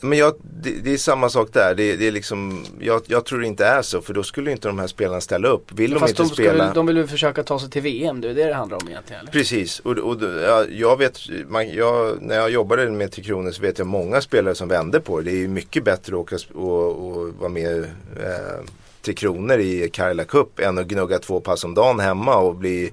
Men 0.00 0.18
jag, 0.18 0.34
det, 0.62 0.70
det, 0.70 0.92
är 0.92 0.98
samma 0.98 1.28
sak 1.28 1.48
där. 1.52 1.74
Det, 1.74 1.96
det 1.96 2.06
är 2.06 2.12
liksom, 2.12 2.64
jag, 2.80 3.02
jag, 3.06 3.24
tror 3.24 3.40
det 3.40 3.46
inte 3.46 3.66
är 3.66 3.82
så 3.82 4.00
för 4.00 4.14
då 4.14 4.22
skulle 4.22 4.50
inte 4.50 4.68
de 4.68 4.78
här 4.78 4.86
spelarna 4.86 5.20
ställa 5.20 5.48
upp. 5.48 5.72
Vill 5.72 5.90
de 5.90 6.02
inte 6.08 6.22
de 6.22 6.28
spela? 6.28 6.64
Väl, 6.64 6.74
de 6.74 6.86
vill 6.86 6.96
väl 6.96 7.08
försöka 7.08 7.42
ta 7.42 7.58
sig 7.58 7.70
till 7.70 7.82
VM, 7.82 8.20
det 8.20 8.30
är 8.30 8.34
det 8.34 8.44
det 8.44 8.54
handlar 8.54 8.82
om 8.82 8.88
egentligen? 8.88 9.20
Eller? 9.20 9.32
Precis, 9.32 9.80
och, 9.80 9.98
och 9.98 10.22
jag, 10.22 10.72
jag 10.72 10.96
vet, 10.96 11.20
man, 11.48 11.68
jag, 11.68 12.22
när 12.22 12.36
jag 12.36 12.50
jobbade 12.50 12.90
med 12.90 13.12
Tre 13.12 13.24
Kronor 13.24 13.50
så 13.50 13.62
vet 13.62 13.78
jag 13.78 13.86
många 13.86 14.20
spelare 14.20 14.54
som 14.54 14.68
vände 14.68 15.00
på 15.00 15.20
det. 15.20 15.30
Det 15.30 15.44
är 15.44 15.48
mycket 15.48 15.84
bättre 15.84 16.12
att 16.12 16.20
åka 16.20 16.36
och, 16.54 17.08
och 17.08 17.34
vara 17.34 17.48
med 17.48 17.78
eh, 18.20 18.64
Tre 19.02 19.14
Kronor 19.14 19.58
i 19.58 19.90
Karla 19.92 20.24
Cup 20.24 20.58
än 20.58 20.78
att 20.78 20.86
gnugga 20.86 21.18
två 21.18 21.40
pass 21.40 21.64
om 21.64 21.74
dagen 21.74 22.00
hemma 22.00 22.36
och 22.36 22.54
bli 22.54 22.92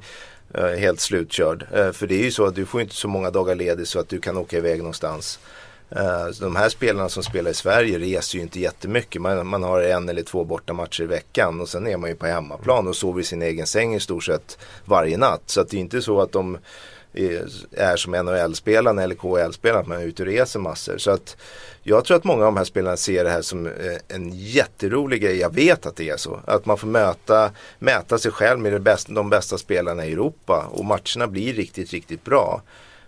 eh, 0.53 0.65
helt 0.65 1.00
slutkörd. 1.00 1.65
Eh, 1.74 1.91
för 1.91 2.07
det 2.07 2.15
är 2.15 2.24
ju 2.24 2.31
så 2.31 2.45
att 2.45 2.55
du 2.55 2.65
får 2.65 2.81
inte 2.81 2.95
så 2.95 3.07
många 3.07 3.31
dagar 3.31 3.55
ledigt 3.55 3.88
så 3.88 4.00
att 4.00 4.10
du 4.10 4.19
kan 4.19 4.38
åka 4.38 4.57
iväg 4.57 4.77
någonstans. 4.77 5.39
Eh, 5.95 6.27
de 6.39 6.55
här 6.55 6.69
spelarna 6.69 7.09
som 7.09 7.23
spelar 7.23 7.51
i 7.51 7.53
Sverige 7.53 8.00
reser 8.00 8.38
ju 8.38 8.41
inte 8.41 8.59
jättemycket. 8.59 9.21
Man, 9.21 9.47
man 9.47 9.63
har 9.63 9.81
en 9.81 10.09
eller 10.09 10.23
två 10.23 10.43
bortamatcher 10.43 11.03
i 11.03 11.05
veckan 11.05 11.62
och 11.62 11.69
sen 11.69 11.88
är 11.88 11.97
man 11.97 12.09
ju 12.09 12.15
på 12.15 12.25
hemmaplan 12.25 12.88
och 12.88 12.95
sover 12.95 13.21
i 13.21 13.23
sin 13.23 13.41
egen 13.41 13.67
säng 13.67 13.95
i 13.95 14.00
stort 14.00 14.23
sett 14.23 14.57
varje 14.85 15.17
natt. 15.17 15.41
Så 15.45 15.62
att 15.62 15.69
det 15.69 15.77
är 15.77 15.81
inte 15.81 16.01
så 16.01 16.21
att 16.21 16.31
de 16.31 16.57
är, 17.13 17.95
som 17.95 18.12
NHL-spelarna 18.12 19.03
eller 19.03 19.15
KHL-spelarna, 19.15 19.79
att 19.79 19.88
man 19.88 20.01
är 20.01 20.05
ute 20.05 20.23
och 20.23 20.27
reser 20.27 20.59
massor. 20.59 20.97
Så 20.97 21.12
att 21.12 21.38
jag 21.83 22.05
tror 22.05 22.17
att 22.17 22.23
många 22.23 22.45
av 22.45 22.53
de 22.53 22.57
här 22.57 22.63
spelarna 22.63 22.97
ser 22.97 23.23
det 23.23 23.29
här 23.29 23.41
som 23.41 23.65
eh, 23.65 23.71
en 24.07 24.29
jätterolig 24.33 25.21
grej. 25.21 25.38
Jag 25.38 25.53
vet 25.53 25.85
att 25.85 25.95
det 25.95 26.09
är 26.09 26.17
så. 26.17 26.39
Att 26.45 26.65
man 26.65 26.77
får 26.77 26.88
möta, 26.88 27.51
mäta 27.79 28.17
sig 28.17 28.31
själv 28.31 28.59
med 28.59 28.81
bästa, 28.81 29.13
de 29.13 29.29
bästa 29.29 29.57
spelarna 29.57 30.05
i 30.05 30.12
Europa 30.12 30.65
och 30.71 30.85
matcherna 30.85 31.27
blir 31.27 31.53
riktigt, 31.53 31.91
riktigt 31.91 32.23
bra. 32.23 32.62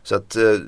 Så 0.03 0.15
att 0.15 0.35
eh, 0.35 0.59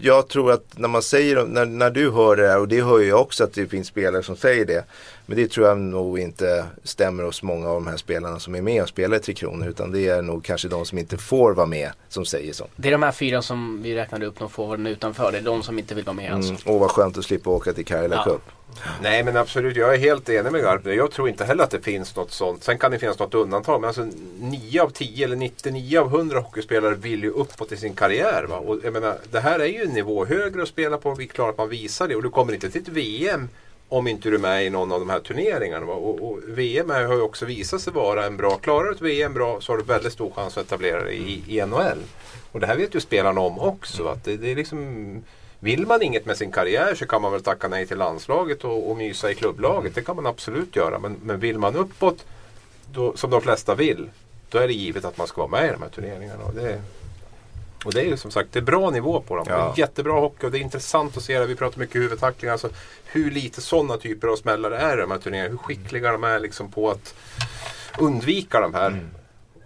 jag 0.00 0.28
tror 0.28 0.52
att 0.52 0.78
när 0.78 0.88
man 0.88 1.02
säger, 1.02 1.44
när, 1.44 1.64
när 1.66 1.90
du 1.90 2.10
hör 2.10 2.36
det 2.36 2.48
här 2.48 2.60
och 2.60 2.68
det 2.68 2.82
hör 2.82 3.00
jag 3.00 3.20
också 3.20 3.44
att 3.44 3.52
det 3.52 3.66
finns 3.66 3.88
spelare 3.88 4.22
som 4.22 4.36
säger 4.36 4.64
det. 4.64 4.84
Men 5.26 5.36
det 5.36 5.50
tror 5.50 5.66
jag 5.66 5.78
nog 5.78 6.18
inte 6.18 6.64
stämmer 6.84 7.22
hos 7.22 7.42
många 7.42 7.68
av 7.68 7.74
de 7.74 7.86
här 7.86 7.96
spelarna 7.96 8.38
som 8.38 8.54
är 8.54 8.62
med 8.62 8.82
och 8.82 8.88
spelar 8.88 9.16
i 9.16 9.20
Tre 9.20 9.34
Kronor. 9.34 9.68
Utan 9.68 9.92
det 9.92 10.08
är 10.08 10.22
nog 10.22 10.44
kanske 10.44 10.68
de 10.68 10.86
som 10.86 10.98
inte 10.98 11.16
får 11.18 11.52
vara 11.54 11.66
med 11.66 11.90
som 12.08 12.24
säger 12.24 12.52
så. 12.52 12.66
Det 12.76 12.88
är 12.88 12.92
de 12.92 13.02
här 13.02 13.12
fyra 13.12 13.42
som 13.42 13.82
vi 13.82 13.94
räknade 13.94 14.26
upp, 14.26 14.38
de 14.38 14.50
forwarderna 14.50 14.90
utanför. 14.90 15.32
Det 15.32 15.38
är 15.38 15.42
de 15.42 15.62
som 15.62 15.78
inte 15.78 15.94
vill 15.94 16.04
vara 16.04 16.16
med 16.16 16.32
alltså. 16.32 16.50
Mm. 16.50 16.62
Åh 16.64 16.80
vad 16.80 16.90
skönt 16.90 17.18
att 17.18 17.24
slippa 17.24 17.50
åka 17.50 17.72
till 17.72 17.84
Karjala 17.84 18.16
Ja. 18.16 18.24
Cup. 18.32 18.42
Nej 19.02 19.24
men 19.24 19.36
absolut, 19.36 19.76
jag 19.76 19.94
är 19.94 19.98
helt 19.98 20.28
enig 20.28 20.52
med 20.52 20.62
Garp. 20.62 20.86
Jag 20.86 21.10
tror 21.10 21.28
inte 21.28 21.44
heller 21.44 21.64
att 21.64 21.70
det 21.70 21.80
finns 21.80 22.16
något 22.16 22.32
sånt. 22.32 22.64
Sen 22.64 22.78
kan 22.78 22.90
det 22.90 22.98
finnas 22.98 23.18
något 23.18 23.34
undantag. 23.34 23.80
Men 23.80 23.88
alltså 23.88 24.08
9 24.40 24.82
av 24.82 24.90
10 24.90 25.24
eller 25.24 25.36
99 25.36 25.98
av 25.98 26.06
100 26.06 26.40
hockeyspelare 26.40 26.94
vill 26.94 27.22
ju 27.22 27.30
uppåt 27.30 27.72
i 27.72 27.76
sin 27.76 27.94
karriär. 27.94 28.46
Va? 28.48 28.56
Och 28.56 28.78
jag 28.82 28.92
menar, 28.92 29.18
det 29.30 29.40
här 29.40 29.60
är 29.60 29.66
ju 29.66 29.82
en 29.82 29.90
nivå 29.90 30.24
högre 30.24 30.62
att 30.62 30.68
spela 30.68 30.98
på. 30.98 31.14
Vi 31.14 31.30
är 31.38 31.48
att 31.48 31.58
man 31.58 31.68
visar 31.68 32.08
det. 32.08 32.16
Och 32.16 32.22
du 32.22 32.30
kommer 32.30 32.52
inte 32.52 32.70
till 32.70 32.82
ett 32.82 32.88
VM 32.88 33.48
om 33.88 34.08
inte 34.08 34.28
du 34.28 34.34
är 34.34 34.40
med 34.40 34.66
i 34.66 34.70
någon 34.70 34.92
av 34.92 35.00
de 35.00 35.10
här 35.10 35.20
turneringarna. 35.20 35.86
Va? 35.86 35.94
Och, 35.94 36.30
och 36.30 36.38
VM 36.46 36.90
har 36.90 37.00
ju 37.00 37.20
också 37.20 37.44
visat 37.44 37.80
sig 37.80 37.92
vara 37.92 38.26
en 38.26 38.36
bra, 38.36 38.58
klarar 38.58 38.84
du 38.84 38.94
ett 38.94 39.00
VM 39.00 39.34
bra 39.34 39.60
så 39.60 39.72
har 39.72 39.78
du 39.78 39.84
väldigt 39.84 40.12
stor 40.12 40.30
chans 40.30 40.58
att 40.58 40.66
etablera 40.66 41.04
dig 41.04 41.16
i, 41.16 41.58
i 41.58 41.66
NHL. 41.66 41.98
Och 42.52 42.60
det 42.60 42.66
här 42.66 42.76
vet 42.76 42.94
ju 42.94 43.00
spelarna 43.00 43.40
om 43.40 43.58
också. 43.58 44.06
Att 44.08 44.24
det, 44.24 44.36
det 44.36 44.50
är 44.50 44.56
liksom, 44.56 45.22
vill 45.60 45.86
man 45.86 46.02
inget 46.02 46.26
med 46.26 46.36
sin 46.36 46.52
karriär 46.52 46.94
så 46.94 47.06
kan 47.06 47.22
man 47.22 47.32
väl 47.32 47.42
tacka 47.42 47.68
nej 47.68 47.86
till 47.86 47.98
landslaget 47.98 48.64
och, 48.64 48.90
och 48.90 48.96
mysa 48.96 49.30
i 49.30 49.34
klubblaget. 49.34 49.94
Det 49.94 50.02
kan 50.02 50.16
man 50.16 50.26
absolut 50.26 50.76
göra. 50.76 50.98
Men, 50.98 51.16
men 51.22 51.40
vill 51.40 51.58
man 51.58 51.76
uppåt, 51.76 52.24
då, 52.92 53.16
som 53.16 53.30
de 53.30 53.40
flesta 53.42 53.74
vill, 53.74 54.10
då 54.50 54.58
är 54.58 54.66
det 54.68 54.74
givet 54.74 55.04
att 55.04 55.18
man 55.18 55.26
ska 55.26 55.46
vara 55.46 55.60
med 55.60 55.68
i 55.68 55.72
de 55.72 55.82
här 55.82 55.88
turneringarna. 55.88 56.44
Och 56.44 56.54
det, 56.54 56.80
och 57.84 57.92
det 57.92 58.00
är 58.00 58.04
ju 58.04 58.16
som 58.16 58.30
sagt 58.30 58.52
det 58.52 58.58
är 58.58 58.62
bra 58.62 58.90
nivå 58.90 59.20
på 59.20 59.36
dem. 59.36 59.44
Det 59.46 59.52
Ja. 59.52 59.72
är 59.72 59.78
jättebra 59.78 60.20
hockey 60.20 60.46
och 60.46 60.50
det 60.52 60.58
är 60.58 60.62
intressant 60.62 61.16
att 61.16 61.22
se 61.22 61.38
det. 61.38 61.46
Vi 61.46 61.56
pratar 61.56 61.78
mycket 61.78 61.96
huvudtacklingar. 62.00 62.52
Alltså, 62.52 62.68
hur 63.04 63.30
lite 63.30 63.60
sådana 63.60 63.96
typer 63.96 64.28
av 64.28 64.36
smällare 64.36 64.78
är 64.78 64.98
i 64.98 65.00
de 65.00 65.10
här 65.10 65.18
turneringarna. 65.18 65.50
Hur 65.50 65.58
skickliga 65.58 66.12
de 66.12 66.24
är 66.24 66.38
liksom 66.38 66.70
på 66.70 66.90
att 66.90 67.14
undvika 67.98 68.60
de 68.60 68.74
här. 68.74 69.00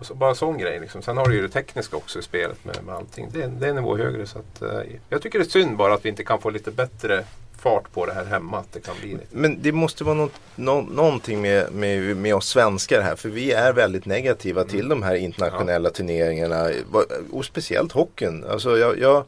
Och 0.00 0.06
så, 0.06 0.14
bara 0.14 0.30
en 0.30 0.36
sån 0.36 0.58
grej. 0.58 0.80
Liksom. 0.80 1.02
Sen 1.02 1.16
har 1.16 1.26
du 1.28 1.34
ju 1.34 1.42
det 1.42 1.48
tekniska 1.48 1.96
också 1.96 2.18
i 2.18 2.22
spelet 2.22 2.64
med, 2.64 2.84
med 2.86 2.94
allting. 2.94 3.28
Det 3.32 3.42
är, 3.42 3.48
det 3.48 3.66
är 3.66 3.70
en 3.70 3.76
nivå 3.76 3.96
högre. 3.96 4.26
Så 4.26 4.38
att, 4.38 4.62
eh, 4.62 4.80
jag 5.08 5.22
tycker 5.22 5.38
det 5.38 5.44
är 5.44 5.48
synd 5.48 5.76
bara 5.76 5.94
att 5.94 6.04
vi 6.04 6.08
inte 6.08 6.24
kan 6.24 6.40
få 6.40 6.50
lite 6.50 6.70
bättre 6.70 7.24
fart 7.58 7.92
på 7.92 8.06
det 8.06 8.12
här 8.12 8.24
hemma. 8.24 8.58
Att 8.58 8.72
det 8.72 8.80
kan 8.80 8.94
bli 9.00 9.10
lite. 9.12 9.26
Men 9.30 9.62
det 9.62 9.72
måste 9.72 10.04
vara 10.04 10.14
något, 10.14 10.32
nå, 10.56 10.80
någonting 10.80 11.40
med, 11.42 11.72
med, 11.72 12.16
med 12.16 12.34
oss 12.34 12.48
svenskar 12.48 13.00
här. 13.00 13.16
För 13.16 13.28
vi 13.28 13.52
är 13.52 13.72
väldigt 13.72 14.06
negativa 14.06 14.64
till 14.64 14.88
de 14.88 15.02
här 15.02 15.14
internationella 15.14 15.90
turneringarna. 15.90 16.70
Va- 16.90 17.04
Och 17.32 17.44
speciellt 17.44 17.92
hockeyn. 17.92 18.44
Alltså 18.50 18.78
jag, 18.78 18.98
jag, 18.98 19.24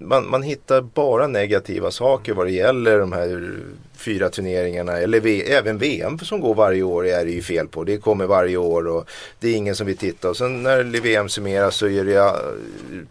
man, 0.00 0.30
man 0.30 0.42
hittar 0.42 0.80
bara 0.80 1.26
negativa 1.26 1.90
saker 1.90 2.34
vad 2.34 2.46
det 2.46 2.52
gäller 2.52 2.98
de 2.98 3.12
här 3.12 3.56
fyra 3.96 4.28
turneringarna. 4.28 4.98
Eller 4.98 5.20
v, 5.20 5.42
även 5.42 5.78
VM 5.78 6.18
som 6.18 6.40
går 6.40 6.54
varje 6.54 6.82
år 6.82 7.06
är 7.06 7.24
det 7.24 7.30
ju 7.30 7.42
fel 7.42 7.68
på. 7.68 7.84
Det 7.84 7.98
kommer 7.98 8.26
varje 8.26 8.56
år 8.56 8.86
och 8.86 9.10
det 9.40 9.48
är 9.48 9.54
ingen 9.54 9.76
som 9.76 9.86
vill 9.86 9.96
titta. 9.96 10.30
Och 10.30 10.36
sen 10.36 10.62
när 10.62 11.00
VM 11.00 11.28
summeras 11.28 11.76
så 11.76 11.88
är 11.88 12.04
det 12.04 12.12
ja, 12.12 12.40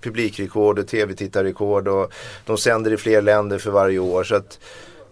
publikrekord 0.01 0.79
och 0.79 0.87
tv-tittarrekord. 0.87 1.87
Och 1.87 2.13
de 2.45 2.57
sänder 2.57 2.93
i 2.93 2.97
fler 2.97 3.21
länder 3.21 3.57
för 3.57 3.71
varje 3.71 3.99
år. 3.99 4.23
Så 4.23 4.35
att 4.35 4.59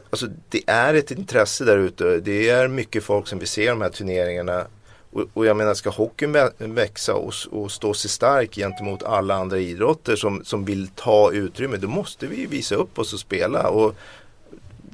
Alltså 0.09 0.27
det 0.49 0.63
är 0.67 0.93
ett 0.93 1.11
intresse 1.11 1.63
där 1.63 1.77
ute. 1.77 2.19
Det 2.19 2.49
är 2.49 2.67
mycket 2.67 3.03
folk 3.03 3.27
som 3.27 3.39
vill 3.39 3.47
se 3.47 3.69
de 3.69 3.81
här 3.81 3.89
turneringarna. 3.89 4.67
Och, 5.15 5.23
och 5.33 5.45
jag 5.45 5.57
menar 5.57 5.73
ska 5.73 5.89
hockeyn 5.89 6.37
växa 6.59 7.13
och, 7.13 7.33
och 7.51 7.71
stå 7.71 7.93
sig 7.93 8.09
stark 8.09 8.55
gentemot 8.55 9.03
alla 9.03 9.35
andra 9.35 9.59
idrotter 9.59 10.15
som, 10.15 10.45
som 10.45 10.65
vill 10.65 10.87
ta 10.87 11.31
utrymme. 11.31 11.77
Då 11.77 11.87
måste 11.87 12.27
vi 12.27 12.45
visa 12.45 12.75
upp 12.75 12.99
oss 12.99 13.13
och 13.13 13.19
spela. 13.19 13.69
Och 13.69 13.95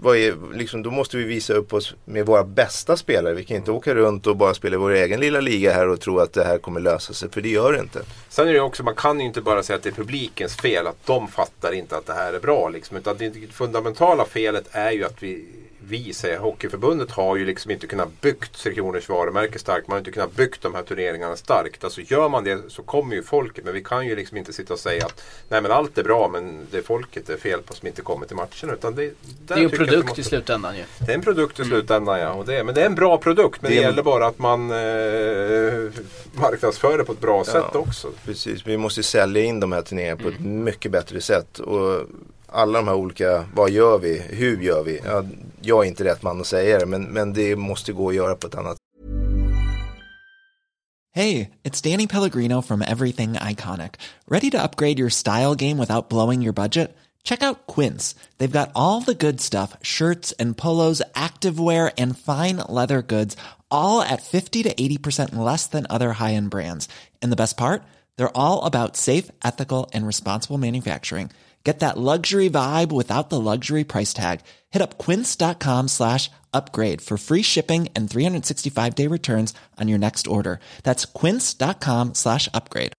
vad 0.03 0.17
är, 0.17 0.35
liksom, 0.53 0.83
då 0.83 0.91
måste 0.91 1.17
vi 1.17 1.23
visa 1.23 1.53
upp 1.53 1.73
oss 1.73 1.95
med 2.05 2.25
våra 2.25 2.43
bästa 2.43 2.97
spelare. 2.97 3.33
Vi 3.33 3.45
kan 3.45 3.57
inte 3.57 3.71
åka 3.71 3.95
runt 3.95 4.27
och 4.27 4.37
bara 4.37 4.53
spela 4.53 4.75
i 4.75 4.77
vår 4.77 4.91
egen 4.91 5.19
lilla 5.19 5.41
liga 5.41 5.73
här 5.73 5.87
och 5.87 5.99
tro 5.99 6.19
att 6.19 6.33
det 6.33 6.43
här 6.43 6.57
kommer 6.57 6.79
lösa 6.79 7.13
sig. 7.13 7.29
För 7.31 7.41
det 7.41 7.49
gör 7.49 7.73
det 7.73 7.79
inte. 7.79 8.01
Sen 8.29 8.47
är 8.47 8.53
det 8.53 8.59
också, 8.59 8.83
man 8.83 8.95
kan 8.95 9.19
ju 9.19 9.25
inte 9.25 9.41
bara 9.41 9.63
säga 9.63 9.77
att 9.77 9.83
det 9.83 9.89
är 9.89 9.93
publikens 9.93 10.55
fel, 10.55 10.87
att 10.87 11.05
de 11.05 11.27
fattar 11.27 11.71
inte 11.71 11.97
att 11.97 12.05
det 12.05 12.13
här 12.13 12.33
är 12.33 12.39
bra. 12.39 12.69
Liksom, 12.69 12.97
utan 12.97 13.17
det 13.17 13.51
fundamentala 13.51 14.25
felet 14.25 14.67
är 14.71 14.91
ju 14.91 15.05
att 15.05 15.23
vi, 15.23 15.45
vi 15.91 16.13
säger 16.13 16.37
Hockeyförbundet 16.39 17.11
har 17.11 17.35
ju 17.35 17.45
liksom 17.45 17.71
inte 17.71 17.87
kunnat 17.87 18.21
byggt 18.21 18.53
Tre 18.63 18.73
Kronors 18.73 19.09
varumärke 19.09 19.59
starkt. 19.59 19.87
Man 19.87 19.93
har 19.95 19.99
inte 19.99 20.11
kunnat 20.11 20.35
byggt 20.35 20.61
de 20.61 20.75
här 20.75 20.83
turneringarna 20.83 21.35
starkt. 21.35 21.83
Alltså 21.83 22.01
gör 22.01 22.29
man 22.29 22.43
det 22.43 22.59
så 22.67 22.83
kommer 22.83 23.15
ju 23.15 23.23
folket. 23.23 23.65
Men 23.65 23.73
vi 23.73 23.83
kan 23.83 24.07
ju 24.07 24.15
liksom 24.15 24.37
inte 24.37 24.53
sitta 24.53 24.73
och 24.73 24.79
säga 24.79 25.05
att 25.05 25.23
nej 25.49 25.61
men 25.61 25.71
allt 25.71 25.97
är 25.97 26.03
bra 26.03 26.29
men 26.33 26.67
det 26.71 26.77
är 26.77 26.81
folket 26.81 27.27
det 27.27 27.33
är 27.33 27.37
fel 27.37 27.61
på 27.61 27.73
som 27.73 27.87
inte 27.87 28.01
kommer 28.01 28.25
till 28.25 28.35
matcherna. 28.35 28.73
Utan 28.73 28.95
det, 28.95 29.11
Det 29.47 29.53
är 29.53 29.57
ju 29.57 29.63
en 29.63 29.69
produkt 29.71 30.07
måste- 30.07 30.21
i 30.21 30.23
slutändan 30.23 30.77
ju. 30.77 30.83
det 31.05 31.11
är 31.11 31.15
en 31.15 31.21
produkt 31.21 31.59
i 31.59 31.63
slutändan 31.65 32.19
ja. 32.19 32.33
Och 32.33 32.45
det 32.45 32.55
är, 32.55 32.63
men 32.63 32.75
det 32.75 32.81
är 32.81 32.85
en 32.85 32.95
bra 32.95 33.17
produkt. 33.17 33.61
Men 33.61 33.71
det, 33.71 33.77
Det 33.77 33.81
gäller 33.81 34.03
bara 34.03 34.25
att 34.27 34.39
man 34.39 34.71
eh, 34.71 34.77
marknadsför 36.33 36.97
det 36.97 37.03
på 37.03 37.11
ett 37.11 37.21
bra 37.21 37.43
sätt 37.43 37.75
också. 37.75 38.07
Precis, 38.25 38.67
vi 38.67 38.77
måste 38.77 39.03
sälja 39.03 39.43
in 39.43 39.59
de 39.59 39.71
här 39.71 39.81
turneringarna 39.81 40.21
på 40.23 40.29
ett 40.29 40.39
mycket 40.39 40.91
bättre 40.91 41.21
sätt. 41.21 41.59
Och 41.59 42.07
alla 42.51 42.79
de 42.79 42.87
här 42.87 42.95
olika, 42.95 43.45
vad 43.53 43.69
gör 43.69 43.97
vi, 43.97 44.21
hur 44.29 44.61
gör 44.61 44.83
vi? 44.83 45.01
Ja, 45.05 45.23
jag 45.61 45.85
är 45.85 45.87
inte 45.87 46.03
rätt 46.03 46.23
man 46.23 46.41
att 46.41 46.47
säga 46.47 46.79
det, 46.79 46.85
men, 46.85 47.03
men 47.03 47.33
det 47.33 47.55
måste 47.55 47.93
gå 47.93 48.09
att 48.09 48.15
göra 48.15 48.35
på 48.35 48.47
ett 48.47 48.55
annat 48.55 48.77
Hey, 51.13 51.49
it's 51.63 51.81
Danny 51.81 52.07
Pellegrino 52.07 52.61
from 52.61 52.81
Everything 52.81 53.33
Iconic. 53.33 53.95
Ready 54.29 54.49
to 54.49 54.63
upgrade 54.63 54.97
your 54.97 55.09
style 55.09 55.55
game 55.55 55.77
without 55.77 56.09
blowing 56.09 56.41
your 56.41 56.53
budget? 56.53 56.95
Check 57.23 57.43
out 57.43 57.67
Quince. 57.67 58.15
They've 58.37 58.59
got 58.59 58.71
all 58.75 59.01
the 59.01 59.13
good 59.13 59.41
stuff 59.41 59.75
shirts 59.81 60.31
and 60.39 60.57
polos, 60.57 61.01
activewear, 61.13 61.91
and 61.97 62.17
fine 62.17 62.57
leather 62.69 63.01
goods, 63.01 63.35
all 63.69 64.01
at 64.01 64.23
50 64.23 64.63
to 64.63 64.73
80% 64.73 65.35
less 65.35 65.67
than 65.67 65.85
other 65.89 66.13
high 66.13 66.33
end 66.33 66.49
brands. 66.49 66.87
And 67.21 67.29
the 67.29 67.41
best 67.41 67.57
part? 67.57 67.83
They're 68.15 68.37
all 68.37 68.63
about 68.63 68.95
safe, 68.95 69.29
ethical, 69.43 69.89
and 69.93 70.07
responsible 70.07 70.57
manufacturing. 70.57 71.29
Get 71.63 71.79
that 71.79 71.97
luxury 71.97 72.49
vibe 72.49 72.91
without 72.91 73.29
the 73.29 73.39
luxury 73.39 73.83
price 73.83 74.13
tag. 74.13 74.39
Hit 74.73 74.81
up 74.81 74.97
quince.com 74.97 75.87
slash 75.87 76.29
upgrade 76.53 77.01
for 77.01 77.17
free 77.17 77.43
shipping 77.43 77.89
and 77.95 78.09
365 78.09 78.95
day 78.95 79.07
returns 79.07 79.53
on 79.79 79.87
your 79.87 79.99
next 79.99 80.27
order. 80.27 80.59
That's 80.83 81.05
quince.com 81.05 82.13
slash 82.13 82.49
upgrade. 82.53 82.93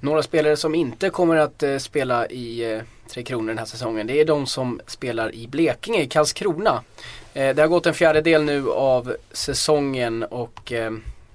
Några 0.00 0.22
spelare 0.22 0.56
som 0.56 0.74
inte 0.74 1.10
kommer 1.10 1.36
att 1.36 1.62
eh, 1.62 1.78
spela 1.78 2.26
i 2.26 2.72
eh, 2.72 2.82
Tre 3.08 3.22
Kronor 3.22 3.48
den 3.48 3.58
här 3.58 3.64
säsongen 3.64 4.06
det 4.06 4.20
är 4.20 4.24
de 4.24 4.46
som 4.46 4.80
spelar 4.86 5.34
i 5.34 5.48
Blekinge, 5.48 6.02
i 6.02 6.08
Karlskrona. 6.08 6.82
Eh, 7.34 7.54
det 7.54 7.62
har 7.62 7.68
gått 7.68 7.86
en 7.86 7.94
fjärdedel 7.94 8.44
nu 8.44 8.70
av 8.70 9.16
säsongen 9.32 10.22
och 10.22 10.72
eh, 10.72 10.92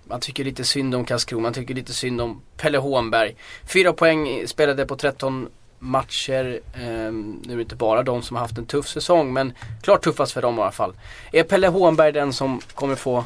man 0.10 0.20
tycker 0.20 0.44
lite 0.44 0.64
synd 0.64 0.96
om 0.96 1.06
Karlskrona, 1.06 1.42
man 1.42 1.54
tycker 1.54 1.74
lite 1.74 1.94
synd 1.94 2.22
om 2.22 2.42
Pelle 2.58 2.78
Hånberg. 2.78 3.36
Fyra 3.66 3.94
poäng 3.94 4.48
spelade 4.48 4.86
på 4.86 4.96
13 4.96 5.48
matcher. 5.80 6.60
Eh, 6.74 6.82
nu 7.12 7.52
är 7.52 7.56
det 7.56 7.62
inte 7.62 7.76
bara 7.76 8.04
de 8.04 8.22
som 8.22 8.36
har 8.36 8.42
haft 8.42 8.58
en 8.58 8.66
tuff 8.66 8.88
säsong 8.88 9.34
men 9.34 9.54
klart 9.82 10.04
tuffast 10.04 10.32
för 10.32 10.42
dem 10.42 10.58
i 10.58 10.62
alla 10.62 10.72
fall. 10.72 10.94
Är 11.32 11.44
Pelle 11.44 11.68
Hånberg 11.68 12.12
den 12.12 12.34
som 12.34 12.62
kommer 12.74 12.96
få 12.96 13.24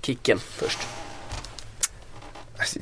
kicken 0.00 0.38
först? 0.38 0.78
Alltså, 2.58 2.78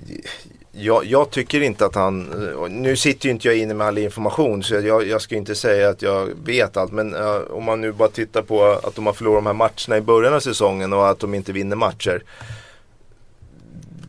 Jag, 0.72 1.04
jag 1.04 1.30
tycker 1.30 1.60
inte 1.60 1.86
att 1.86 1.94
han, 1.94 2.22
nu 2.68 2.96
sitter 2.96 3.26
ju 3.26 3.30
inte 3.30 3.48
jag 3.48 3.56
inne 3.56 3.74
med 3.74 3.86
all 3.86 3.98
information 3.98 4.62
så 4.62 4.74
jag, 4.74 5.08
jag 5.08 5.22
ska 5.22 5.36
inte 5.36 5.54
säga 5.54 5.88
att 5.88 6.02
jag 6.02 6.28
vet 6.44 6.76
allt. 6.76 6.92
Men 6.92 7.14
uh, 7.14 7.40
om 7.50 7.64
man 7.64 7.80
nu 7.80 7.92
bara 7.92 8.08
tittar 8.08 8.42
på 8.42 8.64
att 8.64 8.94
de 8.94 9.06
har 9.06 9.12
förlorat 9.12 9.38
de 9.38 9.46
här 9.46 9.54
matcherna 9.54 9.96
i 9.96 10.00
början 10.00 10.34
av 10.34 10.40
säsongen 10.40 10.92
och 10.92 11.08
att 11.08 11.18
de 11.18 11.34
inte 11.34 11.52
vinner 11.52 11.76
matcher. 11.76 12.22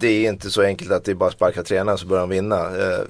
Det 0.01 0.25
är 0.25 0.29
inte 0.29 0.51
så 0.51 0.61
enkelt 0.61 0.91
att 0.91 1.03
det 1.03 1.11
är 1.11 1.15
bara 1.15 1.29
att 1.29 1.35
sparka 1.35 1.63
tränaren 1.63 1.97
så 1.97 2.05
börjar 2.07 2.21
de 2.21 2.29
vinna. 2.29 2.57
Eh, 2.57 3.03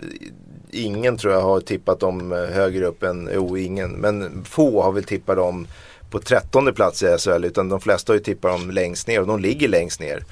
ingen 0.72 1.18
tror 1.18 1.34
jag 1.34 1.42
har 1.42 1.62
tippat 1.62 2.00
dem 2.00 2.32
eh, 2.32 2.38
högre 2.38 2.86
upp 2.86 3.04
än, 3.04 3.30
jo 3.34 3.58
ingen, 3.58 3.92
men 3.92 4.44
få 4.46 4.82
har 4.82 4.92
väl 4.92 5.04
tippat 5.04 5.36
dem 5.36 5.68
på 6.10 6.20
trettonde 6.20 6.74
plats 6.74 7.04
i 7.04 7.18
SHL 7.18 7.46
utan 7.46 7.70
de 7.70 7.82
flesta 7.82 8.14
har 8.14 8.18
ju 8.18 8.24
tippat 8.24 8.60
dem 8.60 8.72
längst 8.72 9.08
ner 9.08 9.22
och 9.22 9.28
de 9.28 9.40
ligger 9.40 9.68
längst 9.68 10.00
ner. 10.00 10.24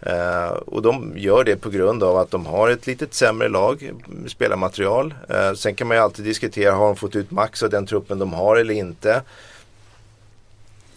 Eh, 0.00 0.48
och 0.48 0.82
de 0.82 1.12
gör 1.16 1.44
det 1.44 1.56
på 1.56 1.70
grund 1.70 2.02
av 2.02 2.16
att 2.16 2.30
de 2.30 2.46
har 2.46 2.68
ett 2.68 2.86
litet 2.86 3.14
sämre 3.14 3.48
lag, 3.48 3.92
spelarmaterial. 4.26 5.14
Uh, 5.30 5.54
sen 5.54 5.74
kan 5.74 5.86
man 5.88 5.96
ju 5.96 6.02
alltid 6.02 6.24
diskutera, 6.24 6.74
har 6.74 6.86
de 6.86 6.96
fått 6.96 7.16
ut 7.16 7.30
max 7.30 7.62
av 7.62 7.70
den 7.70 7.86
truppen 7.86 8.18
de 8.18 8.32
har 8.32 8.56
eller 8.56 8.74
inte? 8.74 9.22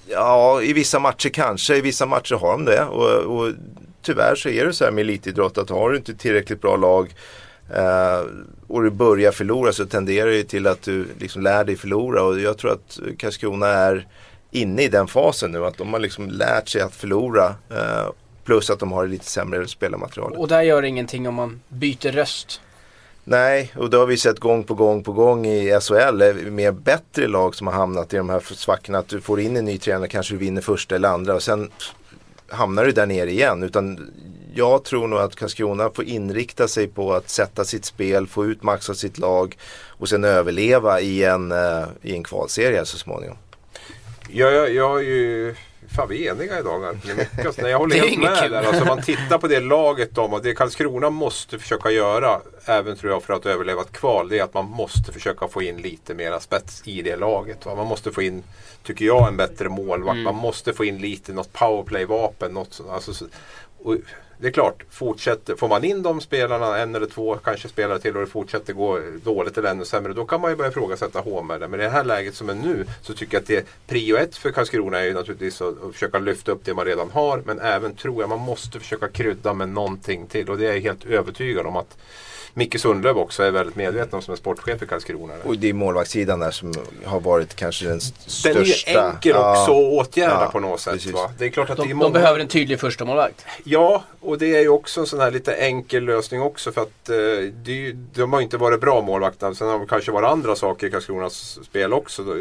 Ja, 0.07 0.61
i 0.61 0.73
vissa 0.73 0.99
matcher 0.99 1.29
kanske, 1.29 1.75
i 1.75 1.81
vissa 1.81 2.05
matcher 2.05 2.35
har 2.35 2.51
de 2.51 2.65
det. 2.65 2.83
Och, 2.83 3.39
och 3.39 3.53
tyvärr 4.09 4.35
så 4.35 4.49
är 4.49 4.65
det 4.65 4.73
så 4.73 4.83
här 4.83 4.91
med 4.91 5.01
elitidrott 5.01 5.57
att 5.57 5.69
har 5.69 5.89
du 5.89 5.97
inte 5.97 6.13
tillräckligt 6.13 6.61
bra 6.61 6.75
lag 6.75 7.15
eh, 7.73 8.21
och 8.67 8.83
du 8.83 8.89
börjar 8.89 9.31
förlora 9.31 9.73
så 9.73 9.85
tenderar 9.85 10.29
det 10.29 10.43
till 10.43 10.67
att 10.67 10.81
du 10.81 11.07
liksom 11.19 11.41
lär 11.41 11.63
dig 11.63 11.75
förlora. 11.75 12.23
Och 12.23 12.39
jag 12.39 12.57
tror 12.57 12.71
att 12.71 12.99
Karlskrona 13.17 13.67
är 13.67 14.07
inne 14.51 14.81
i 14.81 14.87
den 14.87 15.07
fasen 15.07 15.51
nu, 15.51 15.65
att 15.65 15.77
de 15.77 15.93
har 15.93 15.99
liksom 15.99 16.29
lärt 16.29 16.67
sig 16.67 16.81
att 16.81 16.95
förlora. 16.95 17.55
Eh, 17.69 18.09
Plus 18.43 18.69
att 18.69 18.79
de 18.79 18.91
har 18.91 19.07
lite 19.07 19.25
sämre 19.25 19.67
spelarmaterial. 19.67 20.33
Och 20.33 20.47
där 20.47 20.61
gör 20.61 20.81
det 20.81 20.87
ingenting 20.87 21.27
om 21.27 21.35
man 21.35 21.61
byter 21.67 22.11
röst. 22.11 22.61
Nej, 23.23 23.71
och 23.75 23.89
det 23.89 23.97
har 23.97 24.05
vi 24.05 24.17
sett 24.17 24.39
gång 24.39 24.63
på 24.63 24.73
gång 24.73 25.03
på 25.03 25.11
gång 25.11 25.45
i 25.45 25.79
SHL 25.81 26.21
eh, 26.21 26.33
med 26.33 26.75
bättre 26.75 27.27
lag 27.27 27.55
som 27.55 27.67
har 27.67 27.73
hamnat 27.73 28.13
i 28.13 28.17
de 28.17 28.29
här 28.29 28.39
svackorna. 28.39 28.97
Att 28.97 29.07
du 29.07 29.21
får 29.21 29.39
in 29.39 29.57
en 29.57 29.65
ny 29.65 29.77
tränare, 29.77 30.07
kanske 30.07 30.33
du 30.33 30.37
vinner 30.37 30.61
första 30.61 30.95
eller 30.95 31.09
andra 31.09 31.35
och 31.35 31.43
sen 31.43 31.71
hamnar 32.51 32.85
du 32.85 32.91
där 32.91 33.05
nere 33.05 33.31
igen. 33.31 33.63
Utan 33.63 34.11
jag 34.53 34.83
tror 34.83 35.07
nog 35.07 35.19
att 35.19 35.35
Karlskrona 35.35 35.89
får 35.89 36.05
inrikta 36.05 36.67
sig 36.67 36.87
på 36.87 37.13
att 37.13 37.29
sätta 37.29 37.65
sitt 37.65 37.85
spel, 37.85 38.27
få 38.27 38.45
ut 38.45 38.63
max 38.63 38.89
av 38.89 38.93
sitt 38.93 39.17
lag 39.17 39.57
och 39.87 40.09
sen 40.09 40.23
överleva 40.23 41.01
i 41.01 41.23
en, 41.23 41.51
eh, 41.51 41.83
i 42.01 42.13
en 42.13 42.23
kvalserie 42.23 42.85
så 42.85 42.97
småningom. 42.97 43.37
Ja, 44.29 44.49
jag, 44.49 44.73
jag 44.73 44.99
är 44.99 45.03
ju 45.03 45.55
Fan 45.95 46.09
vi 46.09 46.27
är 46.27 46.31
eniga 46.31 46.59
idag. 46.59 46.85
Alltså, 47.45 47.67
jag 47.67 47.79
håller 47.79 47.95
helt 47.95 48.19
med 48.19 48.51
där. 48.51 48.63
Alltså, 48.63 48.85
man 48.85 49.01
tittar 49.01 49.37
på 49.37 49.47
det 49.47 49.59
laget 49.59 50.15
de 50.15 50.33
och 50.33 50.41
det 50.41 50.53
Karlskrona 50.53 51.09
måste 51.09 51.59
försöka 51.59 51.91
göra. 51.91 52.41
Även 52.65 52.95
tror 52.95 53.11
jag 53.11 53.23
för 53.23 53.33
att 53.33 53.45
överleva 53.45 53.81
ett 53.81 53.91
kval. 53.91 54.29
Det 54.29 54.39
är 54.39 54.43
att 54.43 54.53
man 54.53 54.65
måste 54.65 55.11
försöka 55.11 55.47
få 55.47 55.61
in 55.61 55.77
lite 55.77 56.13
mera 56.13 56.39
spets 56.39 56.81
i 56.85 57.01
det 57.01 57.15
laget. 57.15 57.65
Va? 57.65 57.75
Man 57.75 57.87
måste 57.87 58.11
få 58.11 58.21
in, 58.21 58.43
tycker 58.83 59.05
jag, 59.05 59.27
en 59.27 59.37
bättre 59.37 59.69
målvakt. 59.69 60.15
Mm. 60.15 60.23
Man 60.23 60.35
måste 60.35 60.73
få 60.73 60.85
in 60.85 60.97
lite 60.97 61.33
något 61.33 61.53
powerplay-vapen. 61.53 62.53
Något, 62.53 62.81
alltså, 62.91 63.25
och, 63.83 63.95
det 64.41 64.47
är 64.47 64.51
klart, 64.51 64.83
fortsätter, 64.89 65.55
får 65.55 65.67
man 65.67 65.83
in 65.83 66.01
de 66.01 66.21
spelarna, 66.21 66.77
en 66.77 66.95
eller 66.95 67.05
två 67.05 67.37
kanske 67.37 67.69
spelare 67.69 67.99
till 67.99 68.15
och 68.15 68.21
det 68.21 68.27
fortsätter 68.27 68.73
gå 68.73 68.99
dåligt 69.23 69.57
eller 69.57 69.69
ännu 69.69 69.85
sämre. 69.85 70.13
Då 70.13 70.25
kan 70.25 70.41
man 70.41 70.51
ju 70.51 70.57
börja 70.57 70.71
ifrågasätta 70.71 71.19
Håmer. 71.19 71.59
Men 71.59 71.73
i 71.79 71.83
det 71.83 71.89
här 71.89 72.03
läget 72.03 72.35
som 72.35 72.49
är 72.49 72.53
nu 72.53 72.85
så 73.01 73.13
tycker 73.13 73.33
jag 73.33 73.41
att 73.41 73.47
det 73.47 73.67
prio 73.87 74.17
ett 74.17 74.35
för 74.35 74.51
Karlskrona 74.51 74.99
är 74.99 75.05
ju 75.05 75.13
naturligtvis 75.13 75.61
att, 75.61 75.83
att 75.83 75.93
försöka 75.93 76.19
lyfta 76.19 76.51
upp 76.51 76.61
det 76.65 76.73
man 76.73 76.85
redan 76.85 77.11
har. 77.11 77.41
Men 77.45 77.59
även 77.59 77.95
tror 77.95 78.21
jag 78.21 78.29
man 78.29 78.39
måste 78.39 78.79
försöka 78.79 79.07
krydda 79.07 79.53
med 79.53 79.69
någonting 79.69 80.27
till. 80.27 80.49
Och 80.49 80.57
det 80.57 80.67
är 80.67 80.73
jag 80.73 80.81
helt 80.81 81.05
övertygad 81.05 81.65
om 81.65 81.75
att 81.75 81.97
Micke 82.53 82.79
Sundlöv 82.79 83.17
också 83.17 83.43
är 83.43 83.51
väldigt 83.51 83.75
medveten 83.75 84.15
om 84.15 84.21
som 84.21 84.31
är 84.31 84.37
sportchef 84.37 84.83
i 84.83 84.85
Karlskrona. 84.85 85.33
Och 85.43 85.57
det 85.57 85.69
är 85.69 85.73
målvaktssidan 85.73 86.39
där 86.39 86.51
som 86.51 86.73
har 87.05 87.19
varit 87.19 87.55
kanske 87.55 87.85
den, 87.85 88.01
största. 88.01 88.49
Den 88.49 88.61
är 88.61 88.65
ju 88.65 88.97
enkel 88.97 89.35
också 89.35 89.71
att 89.71 90.07
åtgärda 90.07 90.43
ja, 90.43 90.49
på 90.51 90.59
något 90.59 90.79
sätt. 90.79 91.01
Det 91.37 91.45
är 91.45 91.49
klart 91.49 91.69
att 91.69 91.77
de, 91.77 91.87
det 91.87 91.91
är 91.91 91.95
många... 91.95 92.09
de 92.09 92.13
behöver 92.13 92.39
en 92.39 92.47
tydlig 92.47 92.79
första 92.79 93.05
målvakt. 93.05 93.45
Ja, 93.63 94.03
och 94.21 94.37
det 94.37 94.55
är 94.55 94.61
ju 94.61 94.69
också 94.69 94.99
en 94.99 95.07
sån 95.07 95.19
här 95.19 95.31
lite 95.31 95.53
enkel 95.53 96.03
lösning 96.03 96.41
också 96.41 96.71
för 96.71 96.81
att 96.81 97.09
eh, 97.09 97.15
det, 97.53 97.91
de 98.13 98.33
har 98.33 98.41
inte 98.41 98.57
varit 98.57 98.81
bra 98.81 99.01
målvakterna. 99.01 99.55
Sen 99.55 99.67
har 99.67 99.79
det 99.79 99.85
kanske 99.85 100.11
varit 100.11 100.29
andra 100.29 100.55
saker 100.55 100.87
i 100.87 100.91
Karlskronas 100.91 101.59
spel 101.63 101.93
också. 101.93 102.23
Då, 102.23 102.33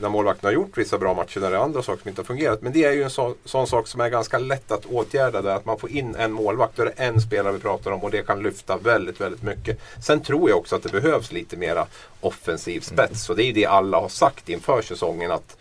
när 0.00 0.08
målvakterna 0.08 0.48
har 0.48 0.54
gjort 0.54 0.78
vissa 0.78 0.98
bra 0.98 1.14
matcher 1.14 1.40
när 1.40 1.50
det 1.50 1.56
är 1.56 1.60
andra 1.60 1.82
saker 1.82 2.02
som 2.02 2.08
inte 2.08 2.20
har 2.20 2.26
fungerat. 2.26 2.62
Men 2.62 2.72
det 2.72 2.84
är 2.84 2.92
ju 2.92 3.02
en 3.02 3.10
så, 3.10 3.34
sån 3.44 3.66
sak 3.66 3.88
som 3.88 4.00
är 4.00 4.08
ganska 4.08 4.38
lätt 4.38 4.72
att 4.72 4.86
åtgärda. 4.86 5.42
Där, 5.42 5.56
att 5.56 5.64
man 5.64 5.78
får 5.78 5.90
in 5.90 6.14
en 6.14 6.32
målvakt. 6.32 6.76
Då 6.76 6.82
är 6.82 6.86
det 6.86 7.02
en 7.02 7.20
spelare 7.20 7.52
vi 7.52 7.58
pratar 7.58 7.90
om 7.90 8.02
och 8.02 8.10
det 8.10 8.26
kan 8.26 8.42
lyfta 8.42 8.76
väldigt, 8.76 9.20
väldigt 9.20 9.25
mycket. 9.40 9.80
Sen 10.02 10.22
tror 10.22 10.50
jag 10.50 10.58
också 10.58 10.76
att 10.76 10.82
det 10.82 10.92
behövs 10.92 11.32
lite 11.32 11.56
mera 11.56 11.86
offensiv 12.20 12.80
spets. 12.80 13.30
Och 13.30 13.36
det 13.36 13.42
är 13.42 13.46
ju 13.46 13.52
det 13.52 13.66
alla 13.66 14.00
har 14.00 14.08
sagt 14.08 14.48
inför 14.48 14.82
säsongen. 14.82 15.30
att 15.30 15.56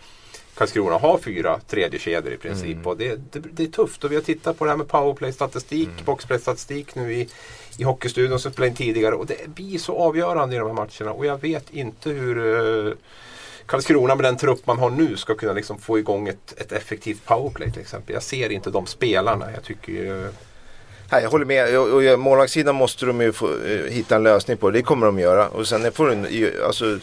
Karlskrona 0.56 0.97
har 0.97 1.17
fyra 1.17 1.60
tredje 1.67 1.99
kedjor 1.99 2.34
i 2.34 2.38
princip. 2.38 2.75
Mm. 2.75 2.88
Och 2.88 2.97
det, 2.97 3.15
det, 3.32 3.39
det, 3.39 3.63
är 3.63 3.67
tufft. 3.67 4.04
Och 4.04 4.12
vi 4.12 4.15
har 4.15 4.23
tittat 4.23 4.58
på 4.58 4.65
det 4.65 4.71
här 4.71 4.78
med 4.78 4.88
powerplay-statistik, 4.88 5.88
mm. 5.88 6.06
boxplay-statistik 6.06 6.95
nu 6.95 7.13
i, 7.13 7.30
i 7.78 7.84
Hockeystudion 7.84 8.39
som 8.39 8.51
spelade 8.51 8.69
in 8.69 8.75
tidigare. 8.75 9.15
Och 9.15 9.25
det 9.25 9.47
blir 9.47 9.78
så 9.78 9.97
avgörande 9.97 10.56
i 10.56 10.60
de 10.60 10.67
här 10.67 10.73
matcherna. 10.73 11.12
Och 11.12 11.25
jag 11.25 11.41
vet 11.41 11.69
inte 11.69 12.10
hur 12.10 12.38
uh, 12.38 12.93
Karlskrona 13.65 14.15
med 14.15 14.25
den 14.25 14.38
trupp 14.38 14.67
man 14.67 14.80
har 14.80 14.89
nu 14.89 15.17
ska 15.17 15.36
kunna 15.36 15.54
liksom 15.54 15.80
få 15.80 15.99
igång 15.99 16.28
ett, 16.28 16.54
ett 16.58 16.71
effektivt 16.71 17.25
powerplay 17.25 17.71
till 17.71 17.82
exempel. 17.82 18.13
Jag 18.13 18.23
ser 18.23 18.51
inte 18.51 18.69
de 18.69 18.86
spelarna. 18.86 19.51
Jag 19.51 19.63
tycker 19.63 20.06
uh, 20.06 20.30
Nej, 21.12 21.24
jag 21.24 21.30
håller 21.30 21.46
med. 21.46 21.80
Och, 21.80 21.88
och, 21.88 22.20
målvaktssidan 22.20 22.76
måste 22.76 23.06
de 23.06 23.22
ju 23.22 23.32
få, 23.32 23.48
uh, 23.48 23.88
hitta 23.89 24.15
en 24.15 24.24
lösning 24.24 24.58
på. 24.58 24.72
Det 24.72 24.82
kommer 24.82 25.06
de 25.06 25.20
göra. 25.20 25.48
Och 25.48 25.68
sen 25.68 25.91
får 25.91 26.12
en, 26.12 26.28
alltså, 26.65 27.00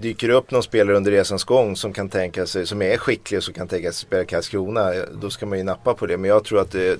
dyker 0.00 0.28
det 0.28 0.34
upp 0.34 0.50
någon 0.50 0.62
spelare 0.62 0.96
under 0.96 1.10
resans 1.10 1.44
gång 1.44 1.76
som 1.76 1.92
kan 1.92 2.08
tänka 2.08 2.46
sig, 2.46 2.66
som 2.66 2.82
är 2.82 2.96
skicklig 2.96 3.38
och 3.38 3.44
som 3.44 3.54
kan 3.54 3.68
tänka 3.68 3.92
sig 3.92 4.00
spela 4.00 4.24
Karlskrona. 4.24 4.92
Då 5.12 5.30
ska 5.30 5.46
man 5.46 5.58
ju 5.58 5.64
nappa 5.64 5.94
på 5.94 6.06
det. 6.06 6.16
Men 6.16 6.30
jag 6.30 6.44
tror 6.44 6.60
att 6.60 6.70
det, 6.70 6.98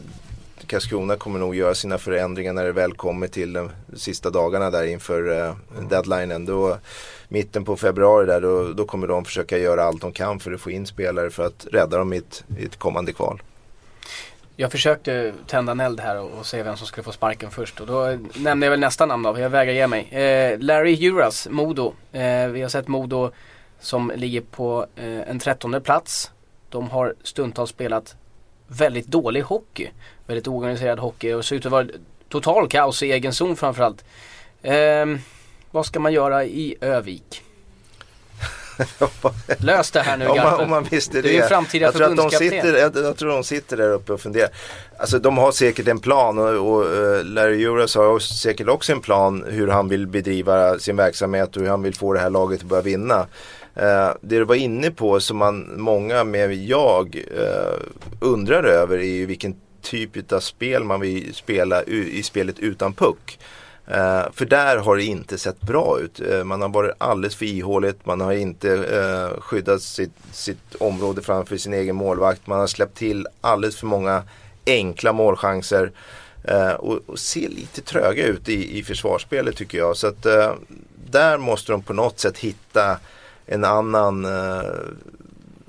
Karlskrona 0.66 1.16
kommer 1.16 1.38
nog 1.38 1.54
göra 1.54 1.74
sina 1.74 1.98
förändringar 1.98 2.52
när 2.52 2.64
det 2.64 2.72
väl 2.72 2.92
kommer 2.92 3.28
till 3.28 3.52
de 3.52 3.70
sista 3.96 4.30
dagarna 4.30 4.70
där 4.70 4.84
inför 4.84 5.28
uh, 5.28 5.54
deadlinen. 5.88 6.46
Då, 6.46 6.78
mitten 7.28 7.64
på 7.64 7.76
februari 7.76 8.26
där, 8.26 8.40
då, 8.40 8.72
då 8.72 8.84
kommer 8.84 9.06
de 9.06 9.24
försöka 9.24 9.58
göra 9.58 9.84
allt 9.84 10.00
de 10.00 10.12
kan 10.12 10.40
för 10.40 10.52
att 10.52 10.60
få 10.60 10.70
in 10.70 10.86
spelare 10.86 11.30
för 11.30 11.46
att 11.46 11.66
rädda 11.72 11.98
dem 11.98 12.12
i 12.12 12.16
ett, 12.16 12.44
i 12.58 12.64
ett 12.64 12.76
kommande 12.76 13.12
kval. 13.12 13.42
Jag 14.60 14.72
försökte 14.72 15.34
tända 15.46 15.72
en 15.72 15.80
eld 15.80 16.00
här 16.00 16.18
och, 16.18 16.30
och 16.38 16.46
se 16.46 16.62
vem 16.62 16.76
som 16.76 16.86
skulle 16.86 17.04
få 17.04 17.12
sparken 17.12 17.50
först 17.50 17.80
och 17.80 17.86
då 17.86 18.18
nämnde 18.36 18.66
jag 18.66 18.70
väl 18.70 18.80
nästa 18.80 19.06
namn 19.06 19.22
då, 19.22 19.38
jag 19.38 19.50
vägrar 19.50 19.72
ge 19.72 19.86
mig. 19.86 20.08
Eh, 20.10 20.58
Larry 20.58 20.92
Juras, 20.92 21.48
Modo. 21.50 21.94
Eh, 22.12 22.46
vi 22.46 22.62
har 22.62 22.68
sett 22.68 22.88
Modo 22.88 23.30
som 23.78 24.12
ligger 24.16 24.40
på 24.40 24.86
eh, 24.96 25.30
en 25.30 25.38
trettonde 25.38 25.80
plats. 25.80 26.30
De 26.68 26.90
har 26.90 27.14
stundtals 27.22 27.70
spelat 27.70 28.16
väldigt 28.66 29.06
dålig 29.06 29.42
hockey. 29.42 29.90
Väldigt 30.26 30.48
oorganiserad 30.48 30.98
hockey 30.98 31.32
och 31.32 31.44
ser 31.44 31.56
ut 31.56 31.66
att 31.66 31.72
vara 31.72 31.86
total 32.28 32.68
kaos 32.68 33.02
i 33.02 33.12
egen 33.12 33.32
zon 33.32 33.56
framförallt. 33.56 34.04
Eh, 34.62 35.06
vad 35.70 35.86
ska 35.86 36.00
man 36.00 36.12
göra 36.12 36.44
i 36.44 36.76
Övik? 36.80 37.42
Lös 39.58 39.90
det 39.90 40.00
här 40.00 40.16
nu 40.16 40.26
om 40.26 40.36
man, 40.36 40.60
om 40.60 40.70
man 40.70 40.84
visste 40.84 41.22
det. 41.22 41.28
Du 41.28 41.36
är 41.36 41.48
framtida 41.48 41.84
jag 41.84 41.94
tror, 41.94 42.10
att 42.10 42.16
de 42.16 42.30
sitter, 42.30 42.76
jag, 42.76 42.96
jag, 42.96 43.16
tror 43.16 43.30
de 43.30 43.44
sitter 43.44 43.76
där 43.76 43.92
uppe 43.92 44.12
och 44.12 44.20
funderar. 44.20 44.48
Alltså 44.98 45.18
de 45.18 45.38
har 45.38 45.52
säkert 45.52 45.88
en 45.88 45.98
plan 45.98 46.38
och, 46.38 46.74
och 46.74 46.84
uh, 46.84 47.24
Larry 47.24 47.56
Juras 47.56 47.94
har 47.94 48.18
säkert 48.18 48.68
också 48.68 48.92
en 48.92 49.00
plan 49.00 49.44
hur 49.48 49.68
han 49.68 49.88
vill 49.88 50.06
bedriva 50.06 50.78
sin 50.78 50.96
verksamhet 50.96 51.56
och 51.56 51.62
hur 51.62 51.70
han 51.70 51.82
vill 51.82 51.94
få 51.94 52.12
det 52.12 52.20
här 52.20 52.30
laget 52.30 52.60
att 52.60 52.66
börja 52.66 52.82
vinna. 52.82 53.20
Uh, 53.76 54.14
det 54.20 54.38
du 54.38 54.44
var 54.44 54.54
inne 54.54 54.90
på 54.90 55.20
som 55.20 55.36
man, 55.36 55.70
många 55.76 56.24
med 56.24 56.54
jag 56.54 57.24
uh, 57.38 57.80
undrar 58.20 58.64
över 58.64 58.98
är 58.98 59.14
ju 59.14 59.26
vilken 59.26 59.54
typ 59.82 60.32
av 60.32 60.40
spel 60.40 60.84
man 60.84 61.00
vill 61.00 61.34
spela 61.34 61.82
i 61.84 62.22
spelet 62.22 62.58
utan 62.58 62.92
puck. 62.92 63.38
Eh, 63.90 64.32
för 64.32 64.44
där 64.44 64.76
har 64.76 64.96
det 64.96 65.04
inte 65.04 65.38
sett 65.38 65.60
bra 65.60 66.00
ut. 66.00 66.20
Eh, 66.20 66.44
man 66.44 66.62
har 66.62 66.68
varit 66.68 66.94
alldeles 66.98 67.36
för 67.36 67.44
ihåligt. 67.44 68.06
Man 68.06 68.20
har 68.20 68.32
inte 68.32 68.72
eh, 68.72 69.40
skyddat 69.40 69.82
sitt, 69.82 70.12
sitt, 70.32 70.74
område 70.74 71.22
framför 71.22 71.56
sin 71.56 71.74
egen 71.74 71.96
målvakt. 71.96 72.46
Man 72.46 72.60
har 72.60 72.66
släppt 72.66 72.96
till 72.96 73.26
alldeles 73.40 73.76
för 73.76 73.86
många 73.86 74.22
enkla 74.66 75.12
målchanser. 75.12 75.92
Eh, 76.44 76.72
och, 76.72 76.98
och, 77.06 77.18
ser 77.18 77.48
lite 77.48 77.80
tröga 77.80 78.26
ut 78.26 78.48
i, 78.48 78.78
i 78.78 78.82
försvarsspelet 78.82 79.56
tycker 79.56 79.78
jag. 79.78 79.96
Så 79.96 80.06
att 80.06 80.26
eh, 80.26 80.52
där 81.10 81.38
måste 81.38 81.72
de 81.72 81.82
på 81.82 81.92
något 81.92 82.20
sätt 82.20 82.38
hitta 82.38 82.98
en 83.46 83.64
annan 83.64 84.24
eh, 84.24 84.70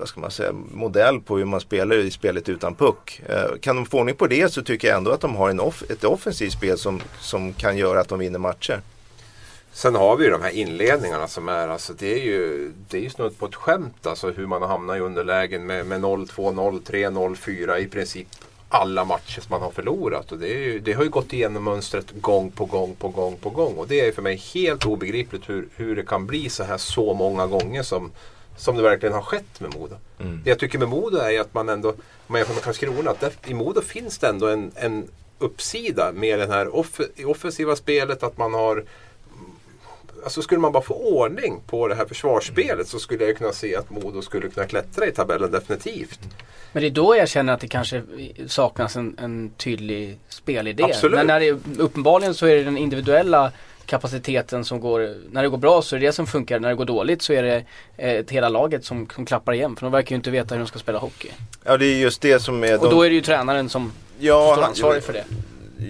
vad 0.02 0.08
ska 0.08 0.20
man 0.20 0.30
säga, 0.30 0.52
modell 0.52 1.20
på 1.20 1.38
hur 1.38 1.44
man 1.44 1.60
spelar 1.60 1.96
i 1.96 2.10
spelet 2.10 2.48
utan 2.48 2.74
puck. 2.74 3.20
Eh, 3.26 3.58
kan 3.60 3.76
de 3.76 3.86
få 3.86 3.98
ordning 3.98 4.16
på 4.16 4.26
det 4.26 4.52
så 4.52 4.62
tycker 4.62 4.88
jag 4.88 4.96
ändå 4.96 5.10
att 5.10 5.20
de 5.20 5.36
har 5.36 5.50
en 5.50 5.60
off 5.60 5.82
ett 5.90 6.04
offensivt 6.04 6.52
spel 6.52 6.78
som, 6.78 7.00
som 7.20 7.52
kan 7.52 7.76
göra 7.76 8.00
att 8.00 8.08
de 8.08 8.18
vinner 8.18 8.38
matcher. 8.38 8.80
Sen 9.72 9.94
har 9.94 10.16
vi 10.16 10.24
ju 10.24 10.30
de 10.30 10.42
här 10.42 10.50
inledningarna 10.50 11.28
som 11.28 11.48
är, 11.48 11.68
alltså 11.68 11.92
det 11.92 12.14
är 12.14 12.24
ju, 12.24 12.72
det 12.88 12.96
är 12.96 13.00
ju 13.00 13.10
snudd 13.10 13.38
på 13.38 13.46
ett 13.46 13.54
skämt 13.54 14.06
alltså 14.06 14.30
hur 14.30 14.46
man 14.46 14.62
har 14.62 14.68
hamnat 14.68 14.96
i 14.96 15.00
underlägen 15.00 15.66
med, 15.66 15.86
med 15.86 16.00
0-2, 16.00 16.28
0-3, 16.30 17.36
0-4 17.36 17.78
i 17.78 17.86
princip 17.86 18.28
alla 18.68 19.04
matcher 19.04 19.40
som 19.40 19.50
man 19.50 19.62
har 19.62 19.70
förlorat. 19.70 20.32
Och 20.32 20.38
det, 20.38 20.48
ju, 20.48 20.78
det, 20.78 20.92
har 20.92 21.02
ju 21.02 21.10
gått 21.10 21.32
igenom 21.32 21.64
mönstret 21.64 22.10
gång 22.10 22.50
på 22.50 22.64
gång 22.64 22.94
på 22.94 23.08
gång 23.08 23.36
på 23.36 23.50
gång. 23.50 23.74
Och 23.74 23.88
det 23.88 24.00
är 24.00 24.12
för 24.12 24.22
mig 24.22 24.36
helt 24.54 24.86
obegripligt 24.86 25.48
hur, 25.48 25.68
hur 25.76 25.96
det 25.96 26.02
kan 26.02 26.26
bli 26.26 26.48
så 26.48 26.64
här 26.64 26.78
så 26.78 27.14
många 27.14 27.46
gånger 27.46 27.82
som, 27.82 28.10
som 28.56 28.76
det 28.76 28.82
verkligen 28.82 29.14
har 29.14 29.22
skett 29.22 29.60
med 29.60 29.74
Modo. 29.74 29.96
Mm. 30.20 30.40
Det 30.44 30.50
jag 30.50 30.58
tycker 30.58 30.78
med 30.78 30.88
Modo 30.88 31.16
är 31.16 31.40
att 31.40 31.54
man 31.54 31.68
ändå, 31.68 31.88
om 31.88 31.96
man 32.26 32.38
jämför 32.38 32.54
med 32.54 32.62
Karlskrona, 32.62 33.10
att 33.10 33.20
där, 33.20 33.32
i 33.46 33.54
Modo 33.54 33.80
finns 33.80 34.18
det 34.18 34.28
ändå 34.28 34.46
en, 34.46 34.72
en 34.74 35.08
uppsida 35.38 36.12
med 36.12 36.38
det 36.38 36.46
här 36.46 36.76
off 36.76 37.00
offensiva 37.26 37.76
spelet, 37.76 38.22
att 38.22 38.38
man 38.38 38.54
har 38.54 38.84
Alltså 40.24 40.42
skulle 40.42 40.60
man 40.60 40.72
bara 40.72 40.82
få 40.82 40.94
ordning 40.94 41.60
på 41.66 41.88
det 41.88 41.94
här 41.94 42.06
försvarsspelet 42.06 42.88
så 42.88 42.98
skulle 42.98 43.24
jag 43.24 43.36
kunna 43.36 43.52
se 43.52 43.76
att 43.76 43.90
Modo 43.90 44.22
skulle 44.22 44.48
kunna 44.48 44.66
klättra 44.66 45.06
i 45.06 45.10
tabellen 45.10 45.50
definitivt. 45.50 46.20
Men 46.72 46.82
det 46.82 46.88
är 46.88 46.90
då 46.90 47.16
jag 47.16 47.28
känner 47.28 47.52
att 47.52 47.60
det 47.60 47.68
kanske 47.68 48.02
saknas 48.46 48.96
en, 48.96 49.16
en 49.18 49.50
tydlig 49.50 50.18
spelidé. 50.28 50.82
Absolut. 50.82 51.16
Men 51.16 51.26
när 51.26 51.40
det, 51.40 51.50
uppenbarligen 51.78 52.34
så 52.34 52.46
är 52.46 52.56
det 52.56 52.64
den 52.64 52.78
individuella 52.78 53.52
kapaciteten 53.92 54.64
som 54.64 54.80
går, 54.80 55.14
när 55.30 55.42
det 55.42 55.48
går 55.48 55.58
bra 55.58 55.82
så 55.82 55.96
är 55.96 56.00
det 56.00 56.06
det 56.06 56.12
som 56.12 56.26
funkar, 56.26 56.60
när 56.60 56.68
det 56.68 56.74
går 56.74 56.84
dåligt 56.84 57.22
så 57.22 57.32
är 57.32 57.42
det 57.42 57.64
ett 57.96 58.30
hela 58.30 58.48
laget 58.48 58.84
som, 58.84 59.08
som 59.14 59.26
klappar 59.26 59.52
igen 59.52 59.76
för 59.76 59.86
de 59.86 59.92
verkar 59.92 60.10
ju 60.10 60.16
inte 60.16 60.30
veta 60.30 60.54
hur 60.54 60.60
de 60.60 60.68
ska 60.68 60.78
spela 60.78 60.98
hockey. 60.98 61.28
Ja 61.64 61.76
det 61.76 61.86
är 61.86 61.96
just 61.96 62.22
det 62.22 62.40
som 62.42 62.64
är 62.64 62.78
Och 62.78 62.84
de... 62.84 62.94
då 62.94 63.02
är 63.02 63.08
det 63.08 63.14
ju 63.14 63.20
tränaren 63.20 63.68
som 63.68 63.92
ja, 64.18 64.52
står 64.52 64.64
ansvarig 64.64 65.02
för 65.02 65.12
det. 65.12 65.24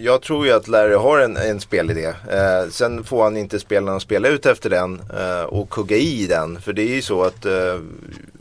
Jag 0.02 0.22
tror 0.22 0.46
ju 0.46 0.52
att 0.52 0.68
Larry 0.68 0.94
har 0.94 1.18
en, 1.18 1.36
en 1.36 1.60
spelidé. 1.60 2.06
Eh, 2.06 2.68
sen 2.70 3.04
får 3.04 3.22
han 3.22 3.36
inte 3.36 3.58
spelarna 3.58 4.00
spela 4.00 4.28
ut 4.28 4.46
efter 4.46 4.70
den 4.70 5.02
eh, 5.18 5.44
och 5.44 5.70
kugga 5.70 5.96
i 5.96 6.26
den. 6.26 6.60
För 6.60 6.72
det 6.72 6.82
är 6.82 6.94
ju 6.94 7.02
så 7.02 7.22
att 7.22 7.46
eh, 7.46 7.52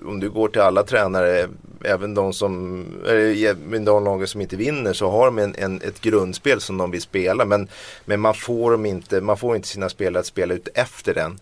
om 0.05 0.19
du 0.19 0.29
går 0.29 0.47
till 0.47 0.61
alla 0.61 0.83
tränare 0.83 1.47
även 1.83 2.13
de 2.13 2.33
som, 2.33 2.85
äh, 3.05 3.79
de 3.79 4.03
lagen 4.03 4.27
som 4.27 4.41
inte 4.41 4.55
vinner 4.55 4.93
så 4.93 5.09
har 5.09 5.25
de 5.25 5.37
en, 5.37 5.55
en, 5.57 5.81
ett 5.81 6.01
grundspel 6.01 6.61
som 6.61 6.77
de 6.77 6.91
vill 6.91 7.01
spela. 7.01 7.45
Men, 7.45 7.67
men 8.05 8.19
man, 8.19 8.33
får 8.33 8.71
dem 8.71 8.85
inte, 8.85 9.21
man 9.21 9.37
får 9.37 9.55
inte 9.55 9.67
sina 9.67 9.89
spelare 9.89 10.19
att 10.19 10.25
spela 10.25 10.53
ut 10.53 10.67
efter 10.73 11.13
den. 11.13 11.39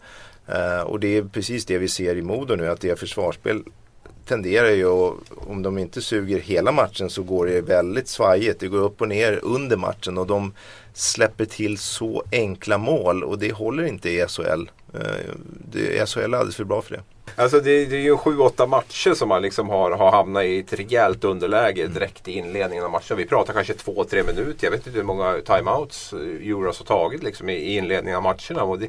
Uh, 0.49 0.81
och 0.81 0.99
det 0.99 1.17
är 1.17 1.23
precis 1.23 1.65
det 1.65 1.77
vi 1.77 1.87
ser 1.87 2.15
i 2.15 2.21
Modo 2.21 2.55
nu, 2.55 2.67
att 2.67 2.81
det 2.81 2.99
försvarsspel 2.99 3.63
tenderar 4.25 4.69
ju 4.69 4.85
att, 4.85 5.13
om 5.47 5.61
de 5.63 5.77
inte 5.77 6.01
suger 6.01 6.39
hela 6.39 6.71
matchen 6.71 7.09
så 7.09 7.23
går 7.23 7.45
det 7.45 7.61
väldigt 7.61 8.07
svajigt. 8.07 8.59
Det 8.59 8.67
går 8.67 8.79
upp 8.79 9.01
och 9.01 9.07
ner 9.07 9.39
under 9.43 9.77
matchen 9.77 10.17
och 10.17 10.27
de 10.27 10.53
släpper 10.93 11.45
till 11.45 11.77
så 11.77 12.23
enkla 12.31 12.77
mål 12.77 13.23
och 13.23 13.39
det 13.39 13.51
håller 13.51 13.83
inte 13.83 14.09
i 14.09 14.25
SHL. 14.27 14.69
Eh, 14.93 15.33
det, 15.71 16.09
SHL 16.09 16.19
är 16.19 16.37
alldeles 16.37 16.55
för 16.55 16.63
bra 16.63 16.81
för 16.81 16.95
det. 16.95 17.01
Alltså 17.39 17.59
det, 17.59 17.85
det 17.85 17.95
är 17.95 18.01
ju 18.01 18.17
sju, 18.17 18.39
åtta 18.39 18.67
matcher 18.67 19.13
som 19.13 19.29
man 19.29 19.41
liksom 19.41 19.69
har, 19.69 19.91
har 19.91 20.11
hamnat 20.11 20.43
i 20.43 20.59
ett 20.59 20.73
rejält 20.73 21.23
underläge 21.23 21.81
mm. 21.81 21.93
direkt 21.93 22.27
i 22.27 22.31
inledningen 22.31 22.85
av 22.85 22.91
matchen. 22.91 23.17
Vi 23.17 23.25
pratar 23.25 23.53
kanske 23.53 23.73
två, 23.73 24.03
tre 24.03 24.23
minuter. 24.23 24.67
Jag 24.67 24.71
vet 24.71 24.87
inte 24.87 24.99
hur 24.99 25.05
många 25.05 25.33
timeouts 25.45 26.13
Euros 26.13 26.79
har 26.79 26.85
tagit 26.85 27.23
liksom, 27.23 27.49
i, 27.49 27.53
i 27.53 27.77
inledningen 27.77 28.17
av 28.17 28.23
matcherna. 28.23 28.63
Och 28.63 28.79
det, 28.79 28.87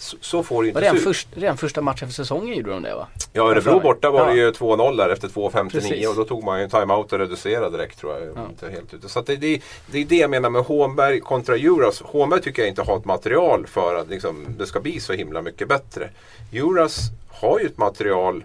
så, 0.00 0.16
så 0.20 0.42
får 0.42 0.62
det 0.62 0.68
inte 0.68 0.80
redan, 0.80 0.96
först, 0.96 1.28
redan 1.34 1.56
första 1.56 1.80
matchen 1.80 2.08
för 2.08 2.14
säsongen 2.14 2.56
gjorde 2.56 2.70
de 2.70 2.82
det 2.82 2.94
va? 2.94 3.06
Ja, 3.32 3.50
Örebro 3.50 3.80
borta 3.80 4.10
var 4.10 4.28
det 4.28 4.34
ju 4.34 4.50
2-0 4.50 4.96
där 4.96 5.08
efter 5.08 5.28
2.59 5.28 6.06
och 6.06 6.16
då 6.16 6.24
tog 6.24 6.44
man 6.44 6.58
ju 6.58 6.64
en 6.64 6.70
timeout 6.70 7.12
och 7.12 7.18
reducerade 7.18 7.76
direkt 7.76 7.98
tror 7.98 8.12
jag. 8.12 8.22
Ja. 8.22 8.46
Inte 8.48 8.70
helt 8.70 8.94
ute. 8.94 9.08
Så 9.08 9.20
det, 9.20 9.36
det, 9.36 9.62
det, 9.86 9.98
är 9.98 10.04
det 10.04 10.16
jag 10.16 10.30
menar 10.30 10.50
med 10.50 10.62
Hånberg 10.62 11.20
kontra 11.20 11.56
Juras. 11.56 12.02
Hånberg 12.02 12.42
tycker 12.42 12.62
jag 12.62 12.68
inte 12.68 12.82
har 12.82 12.96
ett 12.96 13.04
material 13.04 13.66
för 13.66 13.94
att 13.94 14.08
liksom, 14.08 14.46
det 14.58 14.66
ska 14.66 14.80
bli 14.80 15.00
så 15.00 15.12
himla 15.12 15.42
mycket 15.42 15.68
bättre. 15.68 16.10
Juras 16.50 17.00
har 17.28 17.60
ju 17.60 17.66
ett 17.66 17.78
material 17.78 18.44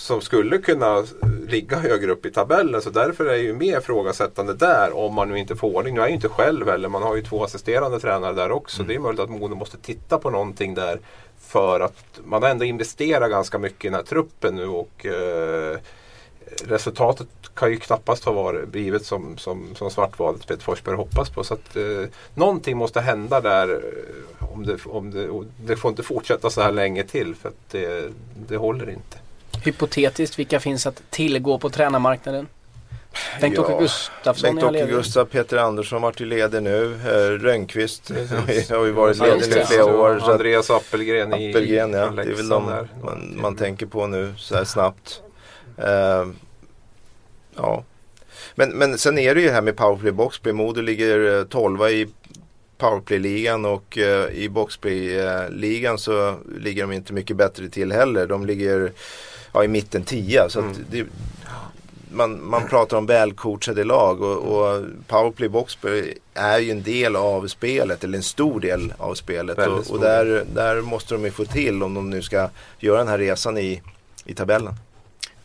som 0.00 0.20
skulle 0.20 0.58
kunna 0.58 1.04
ligga 1.48 1.76
högre 1.76 2.10
upp 2.10 2.26
i 2.26 2.30
tabellen. 2.30 2.82
Så 2.82 2.90
därför 2.90 3.24
är 3.24 3.30
det 3.30 3.38
ju 3.38 3.54
mer 3.54 3.80
frågasättande 3.80 4.54
där 4.54 4.96
om 4.96 5.14
man 5.14 5.28
nu 5.28 5.38
inte 5.38 5.56
får 5.56 5.76
ordning. 5.76 5.94
Nu 5.94 6.00
är 6.00 6.04
jag 6.04 6.10
ju 6.10 6.14
inte 6.14 6.28
själv 6.28 6.68
heller, 6.68 6.88
man 6.88 7.02
har 7.02 7.16
ju 7.16 7.22
två 7.22 7.44
assisterande 7.44 8.00
tränare 8.00 8.34
där 8.34 8.50
också. 8.50 8.82
Mm. 8.82 8.88
Det 8.88 8.94
är 8.94 8.98
möjligt 8.98 9.20
att 9.20 9.30
Modo 9.30 9.54
måste 9.54 9.78
titta 9.78 10.18
på 10.18 10.30
någonting 10.30 10.74
där. 10.74 11.00
För 11.40 11.80
att 11.80 12.20
man 12.24 12.42
har 12.42 12.50
ändå 12.50 12.64
investerat 12.64 13.30
ganska 13.30 13.58
mycket 13.58 13.84
i 13.84 13.88
den 13.88 13.94
här 13.94 14.02
truppen 14.02 14.54
nu 14.56 14.66
och 14.66 15.06
eh, 15.06 15.78
resultatet 16.64 17.28
kan 17.54 17.70
ju 17.70 17.76
knappast 17.76 18.24
ha 18.24 18.32
varit 18.32 18.68
blivit 18.68 19.06
som, 19.06 19.38
som, 19.38 19.74
som 19.74 19.90
Svartvadet 19.90 20.46
Peter 20.46 20.62
Forsberg 20.62 20.96
hoppas 20.96 21.30
på. 21.30 21.44
Så 21.44 21.54
att 21.54 21.76
eh, 21.76 22.04
någonting 22.34 22.76
måste 22.76 23.00
hända 23.00 23.40
där. 23.40 23.68
Eh, 23.68 24.52
om 24.52 24.66
det, 24.66 24.78
om 24.86 25.10
det, 25.10 25.28
det 25.66 25.76
får 25.76 25.88
inte 25.88 26.02
fortsätta 26.02 26.50
så 26.50 26.60
här 26.60 26.72
länge 26.72 27.04
till 27.04 27.34
för 27.34 27.48
att 27.48 27.70
det, 27.70 28.12
det 28.48 28.56
håller 28.56 28.90
inte. 28.90 29.18
Hypotetiskt, 29.64 30.38
vilka 30.38 30.60
finns 30.60 30.86
att 30.86 31.02
tillgå 31.10 31.58
på 31.58 31.70
tränarmarknaden? 31.70 32.48
Bengt-Åke 33.40 33.72
ja, 33.72 33.78
Gustafsson 33.78 34.56
Bengt-Åke 34.56 34.86
Gustaf, 34.86 35.28
Peter 35.30 35.56
Andersson 35.56 36.02
har 36.02 36.08
varit 36.08 36.20
leder 36.20 36.60
nu. 36.60 36.94
Eh, 36.94 37.38
Rönnqvist 37.38 38.10
har 38.70 38.84
ju 38.84 38.92
varit 38.92 39.18
ledig 39.18 39.56
i 39.56 39.64
flera 39.64 39.84
år. 39.84 40.18
Så 40.18 40.32
Andreas 40.32 40.70
Appelgren 40.70 41.34
i 41.34 41.50
Appelgren, 41.50 41.92
ja. 41.92 42.10
Det 42.10 42.22
är 42.22 42.34
väl 42.34 42.48
de 42.48 42.86
man, 43.02 43.32
man 43.36 43.56
tänker 43.56 43.86
på 43.86 44.06
nu 44.06 44.34
så 44.36 44.56
här 44.56 44.64
snabbt. 44.64 45.22
Uh, 45.78 46.32
ja. 47.56 47.84
Men, 48.54 48.70
men 48.70 48.98
sen 48.98 49.18
är 49.18 49.34
det 49.34 49.40
ju 49.40 49.50
här 49.50 49.62
med 49.62 49.76
powerplay 49.76 50.12
boxplay. 50.12 50.52
Modo 50.52 50.80
ligger 50.80 51.44
12 51.44 51.82
i 51.82 52.08
powerplay-ligan 52.78 53.64
och 53.64 53.98
uh, 54.00 54.34
i 54.34 54.48
boxplay-ligan 54.48 55.98
så 55.98 56.36
ligger 56.58 56.82
de 56.82 56.92
inte 56.92 57.12
mycket 57.12 57.36
bättre 57.36 57.68
till 57.68 57.92
heller. 57.92 58.26
De 58.26 58.46
ligger 58.46 58.92
ja, 59.52 59.64
i 59.64 59.68
mitten 59.68 60.04
10. 60.04 60.48
Så 60.48 60.60
mm. 60.60 60.76
det, 60.90 61.06
man, 62.10 62.48
man 62.48 62.68
pratar 62.68 62.96
om 62.96 63.06
välcoachade 63.06 63.84
lag 63.84 64.22
och, 64.22 64.36
och 64.36 64.84
powerplay 65.06 65.48
boxplay 65.48 66.18
är 66.34 66.58
ju 66.58 66.70
en 66.70 66.82
del 66.82 67.16
av 67.16 67.46
spelet, 67.46 68.04
eller 68.04 68.18
en 68.18 68.22
stor 68.22 68.60
del 68.60 68.92
av 68.98 69.14
spelet. 69.14 69.58
och, 69.58 69.90
och 69.90 70.00
där, 70.00 70.44
där 70.54 70.80
måste 70.80 71.14
de 71.14 71.24
ju 71.24 71.30
få 71.30 71.44
till 71.44 71.82
om 71.82 71.94
de 71.94 72.10
nu 72.10 72.22
ska 72.22 72.48
göra 72.78 72.98
den 72.98 73.08
här 73.08 73.18
resan 73.18 73.58
i, 73.58 73.82
i 74.24 74.34
tabellen. 74.34 74.74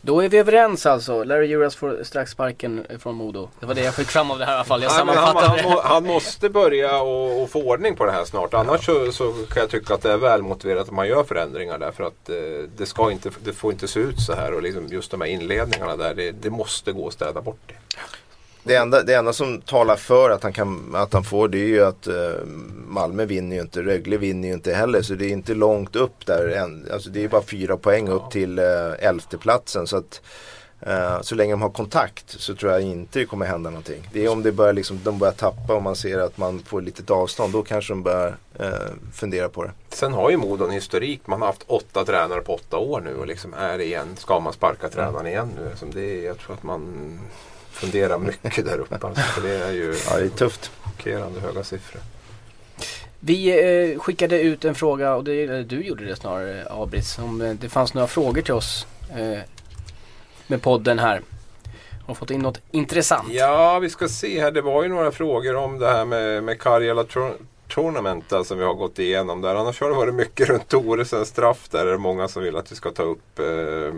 Då 0.06 0.20
är 0.20 0.28
vi 0.28 0.38
överens 0.38 0.86
alltså. 0.86 1.24
Larry 1.24 1.46
Juras 1.46 1.76
får 1.76 2.00
strax 2.02 2.30
sparken 2.30 2.86
från 2.98 3.14
Modo. 3.14 3.48
Det 3.60 3.66
var 3.66 3.74
det 3.74 3.80
jag 3.82 3.94
fick 3.94 4.06
fram 4.08 4.30
av 4.30 4.38
det 4.38 4.44
här 4.44 4.52
i 4.52 4.54
alla 4.54 4.64
fall. 4.64 4.82
Jag 4.82 5.06
Nej, 5.06 5.16
han, 5.16 5.36
han, 5.36 5.78
han, 5.82 6.06
måste 6.06 6.48
börja 6.48 7.00
och, 7.00 7.42
och, 7.42 7.50
få 7.50 7.62
ordning 7.62 7.96
på 7.96 8.04
det 8.04 8.12
här 8.12 8.24
snart. 8.24 8.54
Annars 8.54 8.86
så, 8.86 9.12
så, 9.12 9.32
kan 9.32 9.60
jag 9.60 9.70
tycka 9.70 9.94
att 9.94 10.02
det 10.02 10.12
är 10.12 10.16
välmotiverat 10.16 10.82
att 10.82 10.94
man 10.94 11.08
gör 11.08 11.24
förändringar 11.24 11.78
där. 11.78 11.90
För 11.90 12.04
att 12.04 12.30
eh, 12.30 12.36
det, 12.76 12.86
ska 12.86 13.10
inte, 13.10 13.30
det 13.44 13.52
får 13.52 13.72
inte 13.72 13.88
se 13.88 14.00
ut 14.00 14.20
så 14.20 14.34
här. 14.34 14.54
Och 14.54 14.62
liksom 14.62 14.86
just 14.86 15.10
de 15.10 15.20
här 15.20 15.28
inledningarna 15.28 15.96
där. 15.96 16.14
Det, 16.14 16.32
det 16.32 16.50
måste 16.50 16.92
gå 16.92 17.06
att 17.06 17.12
städa 17.12 17.40
bort 17.40 17.60
det. 17.66 17.74
Det 18.66 18.76
enda, 18.76 19.02
det 19.02 19.14
enda 19.14 19.32
som 19.32 19.60
talar 19.60 19.96
för 19.96 20.30
att 20.30 20.42
han, 20.42 20.52
kan, 20.52 20.94
att 20.94 21.12
han 21.12 21.24
får 21.24 21.48
det 21.48 21.58
är 21.58 21.68
ju 21.68 21.84
att 21.84 22.08
uh, 22.08 22.46
Malmö 22.86 23.24
vinner 23.24 23.56
ju 23.56 23.62
inte, 23.62 23.82
Rögle 23.82 24.16
vinner 24.16 24.48
ju 24.48 24.54
inte 24.54 24.74
heller. 24.74 25.02
Så 25.02 25.14
det 25.14 25.24
är 25.24 25.30
inte 25.30 25.54
långt 25.54 25.96
upp 25.96 26.26
där 26.26 26.48
än. 26.48 26.88
Alltså 26.92 27.10
det 27.10 27.24
är 27.24 27.28
bara 27.28 27.42
fyra 27.42 27.76
poäng 27.76 28.08
upp 28.08 28.30
till 28.30 28.58
uh, 28.58 28.94
elfteplatsen. 28.98 29.86
Så 29.86 29.96
att 29.96 30.20
uh, 30.86 31.20
så 31.20 31.34
länge 31.34 31.52
de 31.52 31.62
har 31.62 31.70
kontakt 31.70 32.40
så 32.40 32.54
tror 32.54 32.72
jag 32.72 32.82
inte 32.82 33.18
det 33.18 33.26
kommer 33.26 33.46
hända 33.46 33.70
någonting. 33.70 34.08
Det 34.12 34.24
är 34.24 34.28
om 34.28 34.42
det 34.42 34.52
börjar 34.52 34.72
liksom, 34.72 35.00
de 35.04 35.18
börjar 35.18 35.34
tappa 35.34 35.74
och 35.74 35.82
man 35.82 35.96
ser 35.96 36.18
att 36.18 36.38
man 36.38 36.58
får 36.58 36.80
litet 36.82 37.10
avstånd. 37.10 37.52
Då 37.52 37.62
kanske 37.62 37.92
de 37.92 38.02
börjar 38.02 38.36
uh, 38.60 38.66
fundera 39.12 39.48
på 39.48 39.64
det. 39.64 39.70
Sen 39.88 40.12
har 40.12 40.30
ju 40.30 40.36
Modo 40.36 40.64
en 40.64 40.70
historik. 40.70 41.20
Man 41.26 41.40
har 41.40 41.46
haft 41.46 41.64
åtta 41.66 42.04
tränare 42.04 42.40
på 42.40 42.54
åtta 42.54 42.76
år 42.76 43.00
nu 43.00 43.14
och 43.14 43.26
liksom 43.26 43.54
är 43.54 43.78
det 43.78 43.84
igen. 43.84 44.08
Ska 44.16 44.40
man 44.40 44.52
sparka 44.52 44.88
tränaren 44.88 45.26
igen 45.26 45.50
nu? 45.56 45.76
Som 45.76 45.90
det 45.90 46.22
jag 46.22 46.38
tror 46.38 46.54
att 46.54 46.62
man 46.62 47.18
fundera 47.76 48.18
mycket 48.18 48.64
där 48.64 48.78
uppe. 48.78 48.98
Alltså, 49.06 49.22
för 49.22 49.42
det 49.48 49.54
är 49.54 49.72
ju 49.72 49.94
ja, 50.10 50.16
det 50.16 50.24
är 50.24 50.28
tufft. 50.28 50.70
chockerande 50.82 51.40
höga 51.40 51.64
siffror. 51.64 52.00
Vi 53.20 53.48
eh, 53.92 53.98
skickade 53.98 54.40
ut 54.40 54.64
en 54.64 54.74
fråga, 54.74 55.14
och 55.14 55.24
det, 55.24 55.62
du 55.62 55.82
gjorde 55.82 56.04
det 56.04 56.16
snarare 56.16 56.66
Abris, 56.70 57.18
om 57.18 57.40
eh, 57.40 57.52
det 57.52 57.68
fanns 57.68 57.94
några 57.94 58.08
frågor 58.08 58.42
till 58.42 58.54
oss 58.54 58.86
eh, 59.10 59.38
med 60.46 60.62
podden 60.62 60.98
här. 60.98 61.22
Har 62.06 62.14
fått 62.14 62.30
in 62.30 62.40
något 62.40 62.60
intressant. 62.70 63.28
Ja, 63.30 63.78
vi 63.78 63.90
ska 63.90 64.08
se 64.08 64.40
här. 64.40 64.50
Det 64.50 64.62
var 64.62 64.82
ju 64.82 64.88
några 64.88 65.12
frågor 65.12 65.56
om 65.56 65.78
det 65.78 65.88
här 65.88 66.04
med, 66.04 66.44
med 66.44 66.60
Karjala 66.60 67.04
Tournament 67.68 68.24
som 68.28 68.38
alltså, 68.38 68.54
vi 68.54 68.64
har 68.64 68.74
gått 68.74 68.98
igenom 68.98 69.40
där. 69.40 69.54
Annars 69.54 69.80
har 69.80 69.88
det 69.88 69.96
varit 69.96 70.14
mycket 70.14 70.48
runt 70.48 70.68
Toresens 70.68 71.28
straff 71.28 71.68
där. 71.70 71.84
Det 71.84 71.92
är 71.92 71.98
många 71.98 72.28
som 72.28 72.42
vill 72.42 72.56
att 72.56 72.72
vi 72.72 72.76
ska 72.76 72.90
ta 72.90 73.02
upp. 73.02 73.38
Eh, 73.38 73.94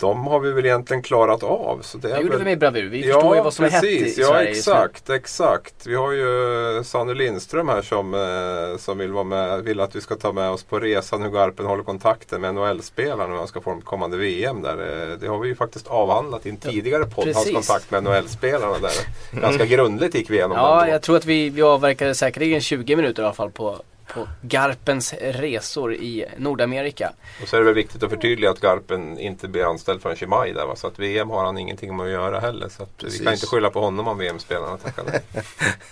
de 0.00 0.26
har 0.26 0.40
vi 0.40 0.52
väl 0.52 0.66
egentligen 0.66 1.02
klarat 1.02 1.42
av. 1.42 1.78
Så 1.82 1.98
det, 1.98 2.08
det 2.08 2.16
gjorde 2.16 2.28
väl... 2.28 2.38
vi 2.38 2.44
med 2.44 2.58
bravur. 2.58 2.88
Vi 2.88 3.08
ja, 3.08 3.14
förstår 3.14 3.36
ju 3.36 3.42
vad 3.42 3.54
som 3.54 3.64
precis. 3.64 3.84
är 3.84 4.04
hett 4.04 4.18
i 4.18 4.20
ja, 4.20 4.26
Sverige. 4.26 4.50
Exakt, 4.50 5.10
exakt. 5.10 5.86
Vi 5.86 5.94
har 5.94 6.12
ju 6.12 6.84
Sanne 6.84 7.14
Lindström 7.14 7.68
här 7.68 7.82
som, 7.82 8.14
eh, 8.14 8.78
som 8.78 8.98
vill, 8.98 9.12
vara 9.12 9.24
med, 9.24 9.62
vill 9.62 9.80
att 9.80 9.96
vi 9.96 10.00
ska 10.00 10.14
ta 10.14 10.32
med 10.32 10.50
oss 10.50 10.62
på 10.62 10.78
resan 10.78 11.22
hur 11.22 11.30
Garpen 11.30 11.66
håller 11.66 11.82
kontakten 11.82 12.40
med 12.40 12.54
NHL-spelarna 12.54 13.32
och 13.32 13.38
han 13.38 13.48
ska 13.48 13.60
få 13.60 13.80
kommande 13.84 14.16
VM 14.16 14.62
där. 14.62 14.72
Eh, 14.72 15.18
det 15.18 15.26
har 15.26 15.38
vi 15.38 15.48
ju 15.48 15.54
faktiskt 15.54 15.86
avhandlat 15.86 16.46
i 16.46 16.50
en 16.50 16.56
tidigare 16.56 17.04
podd, 17.04 17.24
precis. 17.24 17.54
hans 17.54 17.68
kontakt 17.68 17.90
med 17.90 18.02
NHL-spelarna 18.02 18.78
där. 18.78 19.40
Ganska 19.40 19.66
grundligt 19.66 20.14
gick 20.14 20.30
vi 20.30 20.36
igenom 20.36 20.56
Ja, 20.56 20.88
jag 20.88 21.02
tror 21.02 21.16
att 21.16 21.24
vi, 21.24 21.50
vi 21.50 21.62
avverkade 21.62 22.14
säkerligen 22.14 22.60
20 22.60 22.96
minuter 22.96 23.22
i 23.22 23.26
alla 23.26 23.34
fall 23.34 23.50
på 23.50 23.78
på 24.06 24.28
Garpens 24.40 25.14
resor 25.20 25.94
i 25.94 26.24
Nordamerika. 26.36 27.12
Och 27.42 27.48
så 27.48 27.56
är 27.56 27.60
det 27.60 27.66
väl 27.66 27.74
viktigt 27.74 28.02
att 28.02 28.10
förtydliga 28.10 28.50
att 28.50 28.60
Garpen 28.60 29.18
inte 29.18 29.48
blir 29.48 29.70
anställd 29.70 30.02
förrän 30.02 30.16
i 30.20 30.26
maj 30.26 30.52
där 30.52 30.66
va? 30.66 30.76
Så 30.76 30.86
att 30.86 30.98
VM 30.98 31.30
har 31.30 31.44
han 31.44 31.58
ingenting 31.58 31.96
med 31.96 32.06
att 32.06 32.12
göra 32.12 32.40
heller. 32.40 32.68
Så 32.68 32.82
att 32.82 33.04
vi 33.04 33.18
kan 33.18 33.32
inte 33.32 33.46
skylla 33.46 33.70
på 33.70 33.80
honom 33.80 34.08
om 34.08 34.18
VM-spelarna 34.18 34.76
tackar 34.76 35.04
nej. 35.06 35.22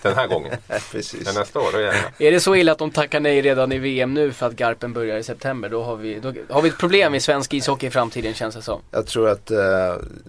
Den 0.02 0.14
här 0.14 0.26
gången. 0.26 0.56
Precis. 0.92 1.24
Men 1.24 1.34
nästa 1.34 1.60
år, 1.60 1.72
då 1.72 1.80
jävlar. 1.80 2.12
Är 2.18 2.32
det 2.32 2.40
så 2.40 2.54
illa 2.54 2.72
att 2.72 2.78
de 2.78 2.90
tackar 2.90 3.20
nej 3.20 3.42
redan 3.42 3.72
i 3.72 3.78
VM 3.78 4.14
nu 4.14 4.32
för 4.32 4.46
att 4.46 4.52
Garpen 4.52 4.92
börjar 4.92 5.18
i 5.18 5.22
september? 5.22 5.68
Då 5.68 5.82
har 5.82 5.96
vi, 5.96 6.20
då 6.20 6.34
har 6.48 6.62
vi 6.62 6.68
ett 6.68 6.78
problem 6.78 7.14
i 7.14 7.20
svensk 7.20 7.54
ishockey 7.54 7.86
i 7.86 7.90
framtiden 7.90 8.34
känns 8.34 8.54
det 8.54 8.62
som. 8.62 8.80
Jag 8.90 9.06
tror 9.06 9.28
att, 9.28 9.50
eh, 9.50 9.58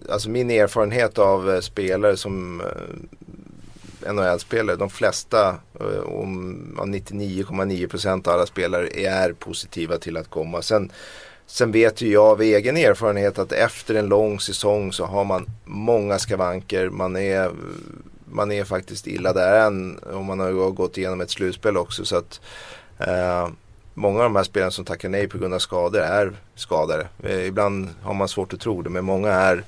alltså 0.09 0.29
min 0.29 0.51
erfarenhet 0.51 1.19
av 1.19 1.51
eh, 1.51 1.59
spelare 1.59 2.17
som 2.17 2.61
eh, 2.61 2.67
NHL-spelare, 4.07 4.75
de 4.75 4.89
flesta, 4.89 5.55
eh, 5.79 5.99
om 5.99 6.91
99,9% 6.93 8.27
av 8.27 8.33
alla 8.33 8.45
spelare 8.45 8.87
är 8.87 9.33
positiva 9.33 9.97
till 9.97 10.17
att 10.17 10.29
komma. 10.29 10.61
Sen, 10.61 10.91
sen 11.45 11.71
vet 11.71 12.01
ju 12.01 12.11
jag 12.11 12.25
av 12.25 12.41
egen 12.41 12.77
erfarenhet 12.77 13.39
att 13.39 13.51
efter 13.51 13.95
en 13.95 14.07
lång 14.07 14.39
säsong 14.39 14.93
så 14.93 15.05
har 15.05 15.23
man 15.23 15.49
många 15.65 16.19
skavanker. 16.19 16.89
Man 16.89 17.15
är, 17.15 17.51
man 18.25 18.51
är 18.51 18.63
faktiskt 18.63 19.07
illa 19.07 19.33
där 19.33 19.67
än 19.67 19.99
om 20.13 20.25
man 20.25 20.39
har 20.39 20.71
gått 20.71 20.97
igenom 20.97 21.21
ett 21.21 21.31
slutspel 21.31 21.77
också. 21.77 22.05
Så 22.05 22.17
att, 22.17 22.41
eh, 22.99 23.47
Många 23.93 24.17
av 24.19 24.23
de 24.23 24.35
här 24.35 24.43
spelarna 24.43 24.71
som 24.71 24.85
tackar 24.85 25.09
nej 25.09 25.27
på 25.27 25.37
grund 25.37 25.53
av 25.53 25.59
skador 25.59 25.99
är 25.99 26.31
skadade. 26.55 27.07
Eh, 27.23 27.45
ibland 27.45 27.89
har 28.01 28.13
man 28.13 28.27
svårt 28.27 28.53
att 28.53 28.59
tro 28.59 28.81
det 28.81 28.89
men 28.89 29.05
många 29.05 29.31
är 29.31 29.63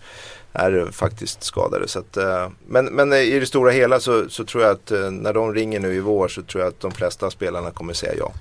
är 0.53 0.91
faktiskt 0.91 1.43
skadade. 1.43 1.87
Så 1.87 1.99
att, 1.99 2.17
eh, 2.17 2.49
men, 2.67 2.85
men 2.85 3.13
i 3.13 3.39
det 3.39 3.45
stora 3.45 3.71
hela 3.71 3.99
så, 3.99 4.29
så, 4.29 4.43
tror 4.43 4.63
jag 4.63 4.71
att 4.71 4.91
eh, 4.91 5.11
när 5.11 5.33
de 5.33 5.53
ringer 5.53 5.79
nu 5.79 5.93
i 5.93 5.99
vår 5.99 6.27
så 6.27 6.41
tror 6.41 6.63
jag 6.63 6.69
att 6.69 6.79
de 6.79 6.91
flesta 6.91 7.31
spelarna 7.31 7.71
kommer 7.71 7.93
säga 7.93 8.13
ja. 8.17 8.31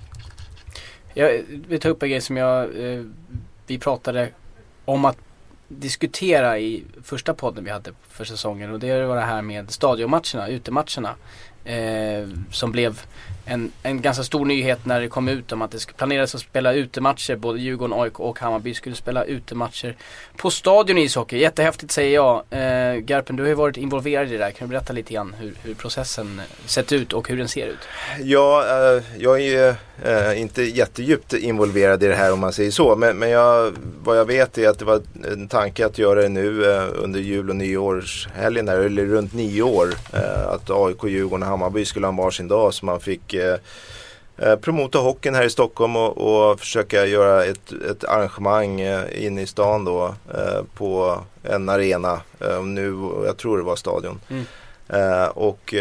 Jag 1.14 1.42
vill 1.68 1.81
ta 1.81 1.88
upp 1.88 2.03
en 2.03 2.11
grej 2.11 2.20
som 2.20 2.37
jag, 2.37 2.62
eh, 2.64 3.05
vi 3.66 3.79
pratade 3.79 4.29
om 4.85 5.05
att 5.05 5.16
diskutera 5.68 6.59
i 6.59 6.85
första 7.03 7.35
podden 7.35 7.64
vi 7.64 7.70
hade 7.70 7.90
för 8.09 8.25
säsongen 8.25 8.72
och 8.72 8.81
det 8.81 9.07
var 9.07 9.16
det 9.16 9.22
här 9.22 9.42
med 9.42 9.70
stadionmatcherna, 9.70 10.48
utematcherna. 10.48 11.14
Eh, 11.64 12.29
som 12.51 12.72
blev 12.72 13.01
en, 13.44 13.72
en 13.83 14.02
ganska 14.02 14.24
stor 14.24 14.44
nyhet 14.44 14.87
när 14.87 15.00
det 15.00 15.09
kom 15.09 15.28
ut 15.28 15.52
om 15.52 15.62
att 15.62 15.70
det 15.70 15.96
planerades 15.96 16.35
att 16.35 16.40
spela 16.40 16.72
utematcher. 16.72 17.37
Både 17.37 17.61
Djurgården, 17.61 18.00
AIK 18.00 18.20
och 18.20 18.38
Hammarby 18.38 18.74
skulle 18.74 18.96
spela 18.96 19.24
utematcher 19.24 19.96
på 20.37 20.50
Stadion 20.50 20.98
i 20.98 21.02
ishockey. 21.02 21.38
Jättehäftigt 21.38 21.92
säger 21.92 22.14
jag. 22.14 22.44
Eh, 22.50 22.94
Garpen, 22.96 23.37
du 23.37 23.42
har 23.42 23.48
ju 23.48 23.55
varit 23.55 23.76
involverad 23.76 24.28
i 24.28 24.33
det 24.33 24.38
där. 24.38 24.50
Kan 24.50 24.68
du 24.68 24.72
berätta 24.72 24.92
lite 24.92 25.14
grann 25.14 25.35
hur, 25.40 25.55
hur 25.62 25.74
processen 25.74 26.40
sett 26.66 26.92
ut 26.92 27.12
och 27.12 27.28
hur 27.28 27.37
den 27.37 27.48
ser 27.48 27.66
ut? 27.66 27.78
Ja, 28.20 28.64
eh, 28.66 29.02
jag 29.18 29.40
är 29.40 29.44
ju 29.44 29.74
eh, 30.05 30.40
inte 30.40 30.62
jättedjupt 30.62 31.33
involverad 31.33 32.02
i 32.02 32.07
det 32.07 32.14
här 32.14 32.33
om 32.33 32.40
man 32.40 32.52
säger 32.52 32.70
så. 32.70 32.96
Men, 32.96 33.18
men 33.18 33.31
jag, 33.31 33.72
vad 34.05 34.18
jag 34.18 34.24
vet 34.24 34.59
är 34.59 34.68
att 34.68 34.78
det 34.78 34.85
var 34.85 35.02
en 35.33 35.48
tanke 35.48 35.87
att 35.87 35.98
göra 35.98 36.22
det 36.22 36.28
nu 36.28 36.72
eh, 36.72 36.85
under 36.94 37.20
jul 37.20 37.50
och 37.50 37.57
nyårshelgen, 37.57 38.66
där, 38.66 38.78
eller 38.78 39.05
runt 39.05 39.35
nio 39.35 39.62
år. 39.62 39.88
Eh, 40.12 40.48
att 40.48 40.70
AIK, 40.70 41.05
Djurgården 41.05 41.42
och 41.42 41.48
Hammarby 41.48 41.85
skulle 41.85 42.07
ha 42.07 42.12
en 42.12 42.16
varsin 42.16 42.48
dag 42.48 42.74
så 42.74 42.87
man 42.87 43.00
fick 43.00 43.35
eh, 43.35 43.57
eh, 44.38 44.57
promota 44.57 44.98
hockeyn 44.98 45.35
här 45.35 45.44
i 45.44 45.50
Stockholm 45.50 45.96
och, 45.96 46.18
och 46.18 46.61
försöka 46.61 47.07
göra 47.07 47.44
ett, 47.44 47.72
ett 47.90 48.05
arrangemang 48.05 48.81
eh, 48.81 49.26
inne 49.26 49.42
i 49.42 49.46
stan 49.46 49.85
då 49.85 50.14
eh, 50.35 50.62
på 50.74 51.20
en 51.42 51.68
arena. 51.68 52.20
Nu, 52.64 53.11
jag 53.24 53.37
tror 53.37 53.59
det 53.59 53.64
var 53.64 53.76
Stadion. 53.76 54.20
Mm. 54.31 54.44
Och 55.35 55.74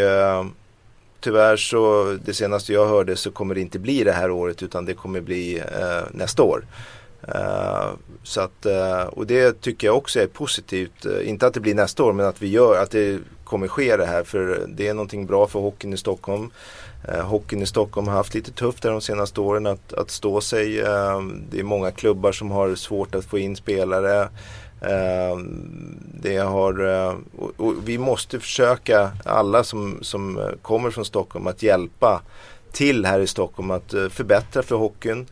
tyvärr 1.21 1.57
så 1.57 2.17
det 2.25 2.33
senaste 2.33 2.73
jag 2.73 2.87
hörde 2.87 3.15
så 3.15 3.31
kommer 3.31 3.55
det 3.55 3.61
inte 3.61 3.79
bli 3.79 4.03
det 4.03 4.11
här 4.11 4.31
året 4.31 4.63
utan 4.63 4.85
det 4.85 4.93
kommer 4.93 5.21
bli 5.21 5.59
eh, 5.59 6.03
nästa 6.11 6.43
år. 6.43 6.65
Eh, 7.27 7.89
så 8.23 8.41
att, 8.41 8.65
eh, 8.65 9.01
och 9.01 9.27
det 9.27 9.61
tycker 9.61 9.87
jag 9.87 9.97
också 9.97 10.19
är 10.19 10.27
positivt. 10.27 11.05
Eh, 11.05 11.29
inte 11.29 11.47
att 11.47 11.53
det 11.53 11.59
blir 11.59 11.75
nästa 11.75 12.03
år 12.03 12.13
men 12.13 12.25
att 12.25 12.41
vi 12.41 12.47
gör, 12.47 12.81
att 12.81 12.91
det 12.91 13.19
kommer 13.43 13.67
ske 13.67 13.97
det 13.97 14.05
här 14.05 14.23
för 14.23 14.65
det 14.67 14.87
är 14.87 14.93
någonting 14.93 15.25
bra 15.25 15.47
för 15.47 15.59
hockeyn 15.59 15.93
i 15.93 15.97
Stockholm. 15.97 16.51
Eh, 17.07 17.25
hockeyn 17.25 17.61
i 17.61 17.65
Stockholm 17.65 18.07
har 18.07 18.15
haft 18.15 18.33
lite 18.33 18.51
tufft 18.51 18.83
där 18.83 18.91
de 18.91 19.01
senaste 19.01 19.41
åren 19.41 19.67
att, 19.67 19.93
att 19.93 20.11
stå 20.11 20.41
sig. 20.41 20.79
Eh, 20.79 21.21
det 21.51 21.59
är 21.59 21.63
många 21.63 21.91
klubbar 21.91 22.31
som 22.31 22.51
har 22.51 22.75
svårt 22.75 23.15
att 23.15 23.25
få 23.25 23.39
in 23.39 23.55
spelare. 23.55 24.29
Ehm, 24.81 25.97
det 26.21 26.37
har, 26.37 26.85
eh, 26.87 27.15
och, 27.57 27.73
vi 27.83 27.97
måste 27.97 28.39
försöka, 28.39 29.11
alla 29.25 29.63
som, 29.63 29.99
som 30.01 30.37
eh, 30.37 30.49
kommer 30.61 30.91
från 30.91 31.05
Stockholm, 31.05 31.47
att 31.47 31.63
hjälpa 31.63 32.21
till 32.71 33.05
här 33.05 33.19
i 33.19 33.27
Stockholm 33.27 33.71
att 33.71 33.93
eh, 33.93 34.09
förbättra 34.09 34.63
för 34.63 34.75
hockeyn. 34.75 35.27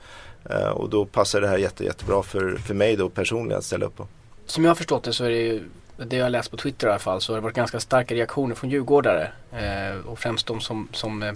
Ehm, 0.50 0.74
och 0.74 0.90
då 0.90 1.06
passar 1.06 1.42
det 1.42 1.48
här 1.48 1.58
jätte, 1.58 1.84
jättebra 1.84 2.24
för, 2.24 2.56
för 2.56 2.74
mig 2.74 2.96
då 2.96 3.10
personligen 3.10 3.58
att 3.58 3.66
ställa 3.66 3.86
upp 3.86 3.96
på. 3.96 4.08
Som 4.46 4.64
jag 4.64 4.70
har 4.70 4.76
förstått 4.76 5.04
det 5.04 5.14
så 5.14 5.24
är 5.24 5.30
det 5.30 5.42
ju, 5.42 5.64
det 5.98 6.16
jag 6.16 6.26
har 6.26 6.30
läst 6.30 6.52
på 6.52 6.58
Twitter 6.58 6.88
i 6.88 6.90
alla 6.90 7.00
fall, 7.00 7.22
så 7.22 7.34
har 7.34 7.38
det 7.38 7.44
varit 7.44 7.56
ganska 7.56 7.80
starka 7.80 8.16
reaktioner 8.16 8.56
från 8.56 8.70
djurgårdare. 8.70 9.32
Eh, 9.52 10.06
och 10.06 10.20
främst 10.20 10.48
de 10.48 10.60
som, 10.60 10.88
som 10.92 11.24
eh, 11.24 11.34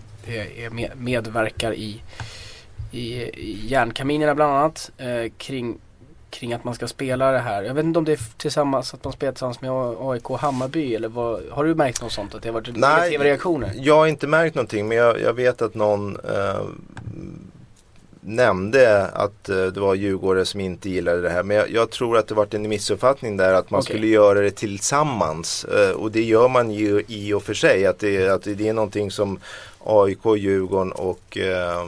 är 0.63 0.69
med, 0.69 0.91
medverkar 0.97 1.73
i, 1.73 2.01
i, 2.91 3.13
i 3.23 3.67
järnkaminerna 3.67 4.35
bland 4.35 4.53
annat. 4.53 4.91
Eh, 4.97 5.31
kring, 5.37 5.77
kring 6.33 6.53
att 6.53 6.63
man 6.63 6.75
ska 6.75 6.87
spela 6.87 7.31
det 7.31 7.39
här. 7.39 7.63
Jag 7.63 7.73
vet 7.73 7.85
inte 7.85 7.99
om 7.99 8.05
det 8.05 8.11
är 8.11 8.37
tillsammans, 8.37 8.93
att 8.93 9.03
man 9.03 9.13
spelar 9.13 9.33
tillsammans 9.33 9.61
med 9.61 9.71
AIK 9.99 10.29
och 10.29 10.39
Hammarby 10.39 10.95
eller 10.95 11.07
vad, 11.07 11.41
har 11.51 11.63
du 11.63 11.75
märkt 11.75 12.01
något 12.01 12.11
sånt? 12.11 12.35
Att 12.35 12.41
det 12.41 12.49
har 12.49 12.53
varit 12.53 12.75
Nej, 12.75 12.95
negativa 12.95 13.23
reaktioner? 13.23 13.71
Jag 13.75 13.95
har 13.95 14.07
inte 14.07 14.27
märkt 14.27 14.55
någonting 14.55 14.87
men 14.87 14.97
jag, 14.97 15.21
jag 15.21 15.33
vet 15.33 15.61
att 15.61 15.75
någon 15.75 16.15
eh, 16.15 16.61
nämnde 18.25 19.07
att 19.07 19.49
eh, 19.49 19.65
det 19.65 19.79
var 19.79 19.95
djurgårdare 19.95 20.45
som 20.45 20.59
inte 20.59 20.89
gillade 20.89 21.21
det 21.21 21.29
här. 21.29 21.43
Men 21.43 21.57
jag, 21.57 21.71
jag 21.71 21.89
tror 21.89 22.17
att 22.17 22.27
det 22.27 22.35
varit 22.35 22.53
en 22.53 22.69
missuppfattning 22.69 23.37
där 23.37 23.53
att 23.53 23.69
man 23.69 23.79
Okej. 23.79 23.93
skulle 23.95 24.07
göra 24.07 24.41
det 24.41 24.51
tillsammans. 24.51 25.65
Eh, 25.65 25.91
och 25.91 26.11
det 26.11 26.23
gör 26.23 26.47
man 26.47 26.71
ju 26.71 27.03
i 27.07 27.33
och 27.33 27.43
för 27.43 27.53
sig. 27.53 27.85
Att 27.85 27.99
det, 27.99 28.27
att 28.29 28.43
det 28.43 28.67
är 28.67 28.73
någonting 28.73 29.11
som 29.11 29.39
AIK, 29.79 30.25
Djurgården 30.37 30.91
och 30.91 31.37
eh, 31.37 31.87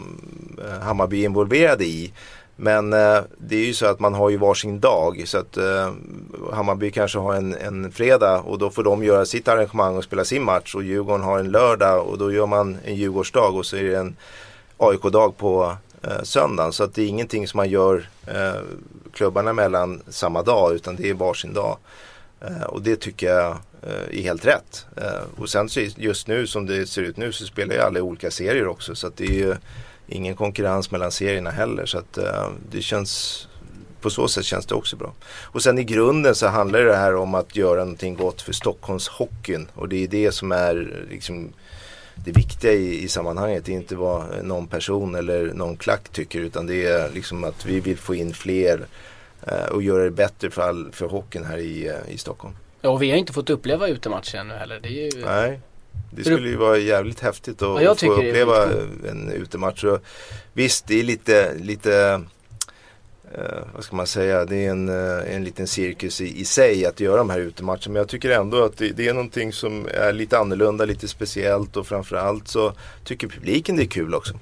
Hammarby 0.81 1.21
är 1.21 1.25
involverade 1.25 1.85
i. 1.85 2.13
Men 2.55 2.93
eh, 2.93 3.19
det 3.37 3.55
är 3.55 3.65
ju 3.65 3.73
så 3.73 3.85
att 3.85 3.99
man 3.99 4.13
har 4.13 4.29
ju 4.29 4.37
varsin 4.37 4.79
dag. 4.79 5.23
Så 5.25 5.37
att 5.37 5.57
eh, 5.57 5.93
Hammarby 6.53 6.91
kanske 6.91 7.19
har 7.19 7.33
en, 7.33 7.53
en 7.55 7.91
fredag 7.91 8.39
och 8.39 8.57
då 8.57 8.69
får 8.69 8.83
de 8.83 9.03
göra 9.03 9.25
sitt 9.25 9.47
arrangemang 9.47 9.97
och 9.97 10.03
spela 10.03 10.25
sin 10.25 10.43
match. 10.43 10.75
Och 10.75 10.83
Djurgården 10.83 11.25
har 11.25 11.39
en 11.39 11.51
lördag 11.51 12.07
och 12.07 12.17
då 12.17 12.31
gör 12.31 12.45
man 12.45 12.77
en 12.85 12.95
Djurgårdsdag 12.95 13.55
och 13.55 13.65
så 13.65 13.77
är 13.77 13.83
det 13.83 13.97
en 13.97 14.15
AIK-dag 14.77 15.37
på 15.37 15.75
eh, 16.01 16.21
söndagen. 16.23 16.73
Så 16.73 16.83
att 16.83 16.93
det 16.93 17.01
är 17.01 17.07
ingenting 17.07 17.47
som 17.47 17.57
man 17.57 17.69
gör 17.69 18.09
eh, 18.27 18.61
klubbarna 19.13 19.53
mellan 19.53 20.01
samma 20.07 20.43
dag 20.43 20.75
utan 20.75 20.95
det 20.95 21.09
är 21.09 21.13
varsin 21.13 21.53
dag. 21.53 21.77
Eh, 22.41 22.63
och 22.63 22.81
det 22.81 22.95
tycker 22.95 23.27
jag 23.27 23.57
eh, 23.81 24.19
är 24.19 24.21
helt 24.21 24.45
rätt. 24.45 24.85
Eh, 24.97 25.41
och 25.41 25.49
sen 25.49 25.69
så 25.69 25.79
just 25.97 26.27
nu 26.27 26.47
som 26.47 26.65
det 26.65 26.87
ser 26.87 27.01
ut 27.01 27.17
nu 27.17 27.31
så 27.31 27.45
spelar 27.45 27.75
ju 27.75 27.81
alla 27.81 27.99
i 27.99 28.01
olika 28.01 28.31
serier 28.31 28.67
också. 28.67 28.95
Så 28.95 29.07
att 29.07 29.17
det 29.17 29.25
är 29.25 29.39
ju 29.39 29.55
ingen 30.07 30.35
konkurrens 30.35 30.91
mellan 30.91 31.11
serierna 31.11 31.51
heller. 31.51 31.85
Så 31.85 31.97
att 31.97 32.17
eh, 32.17 32.49
det 32.71 32.81
känns 32.81 33.47
på 34.01 34.09
så 34.09 34.27
sätt 34.27 34.45
känns 34.45 34.65
det 34.65 34.75
också 34.75 34.95
bra. 34.95 35.13
Och 35.43 35.63
sen 35.63 35.77
i 35.77 35.83
grunden 35.83 36.35
så 36.35 36.47
handlar 36.47 36.79
det 36.79 36.95
här 36.95 37.15
om 37.15 37.35
att 37.35 37.55
göra 37.55 37.79
någonting 37.79 38.15
gott 38.15 38.41
för 38.41 38.53
Stockholmshockeyn. 38.53 39.67
Och 39.73 39.89
det 39.89 40.03
är 40.03 40.07
det 40.07 40.31
som 40.31 40.51
är 40.51 41.05
liksom 41.09 41.53
det 42.15 42.31
viktiga 42.31 42.71
i, 42.71 43.03
i 43.03 43.07
sammanhanget. 43.07 43.65
Det 43.65 43.71
är 43.71 43.75
inte 43.75 43.95
vad 43.95 44.43
någon 44.43 44.67
person 44.67 45.15
eller 45.15 45.53
någon 45.53 45.77
klack 45.77 46.09
tycker 46.09 46.39
utan 46.39 46.67
det 46.67 46.85
är 46.85 47.11
liksom 47.11 47.43
att 47.43 47.65
vi 47.65 47.79
vill 47.79 47.97
få 47.97 48.15
in 48.15 48.33
fler 48.33 48.85
eh, 49.47 49.65
och 49.65 49.83
göra 49.83 50.03
det 50.03 50.11
bättre 50.11 50.49
för, 50.49 50.61
all, 50.61 50.91
för 50.91 51.07
hockeyn 51.07 51.45
här 51.45 51.57
i, 51.57 51.87
eh, 51.87 52.13
i 52.13 52.17
Stockholm. 52.17 52.55
Ja, 52.81 52.89
och 52.89 53.01
vi 53.01 53.11
har 53.11 53.17
inte 53.17 53.33
fått 53.33 53.49
uppleva 53.49 53.87
utematcher 53.87 54.37
ännu 54.37 54.53
heller. 54.53 54.79
Det 54.79 54.89
är 54.89 55.15
ju... 55.15 55.25
Nej, 55.25 55.59
det 56.11 56.23
skulle 56.23 56.49
ju 56.49 56.55
vara 56.55 56.77
jävligt 56.77 57.19
häftigt 57.19 57.61
att, 57.61 57.83
Ja, 57.83 57.95
få 57.95 58.13
uppleva 58.13 58.63
en 59.09 59.31
utematch. 59.31 59.83
Och 59.83 59.99
visst, 60.53 60.87
det 60.87 60.99
är 60.99 61.03
lite, 61.03 61.53
lite 61.59 62.21
eh, 63.33 63.59
vad 63.73 63.83
ska 63.83 63.95
man 63.95 64.07
säga, 64.07 64.45
det 64.45 64.65
är 64.65 64.71
en, 64.71 64.89
eh, 64.89 65.35
en 65.35 65.43
liten 65.43 65.67
cirkus 65.67 66.21
i, 66.21 66.39
i 66.41 66.45
sig 66.45 66.85
att 66.85 66.99
göra 66.99 67.17
de 67.17 67.29
här 67.29 67.39
utematcherna. 67.39 67.87
Men 67.87 67.95
jag 67.95 68.07
tycker 68.07 68.29
ändå 68.29 68.63
att 68.63 68.77
det, 68.77 68.89
det 68.89 69.07
är 69.07 69.13
någonting 69.13 69.53
som 69.53 69.87
är 69.93 70.13
lite 70.13 70.37
annorlunda, 70.37 70.85
lite 70.85 71.07
speciellt 71.07 71.77
och 71.77 71.87
framförallt 71.87 72.47
så 72.47 72.73
tycker 73.03 73.27
publiken 73.27 73.75
det 73.75 73.83
är 73.83 73.87
kul 73.87 74.15
också. 74.15 74.33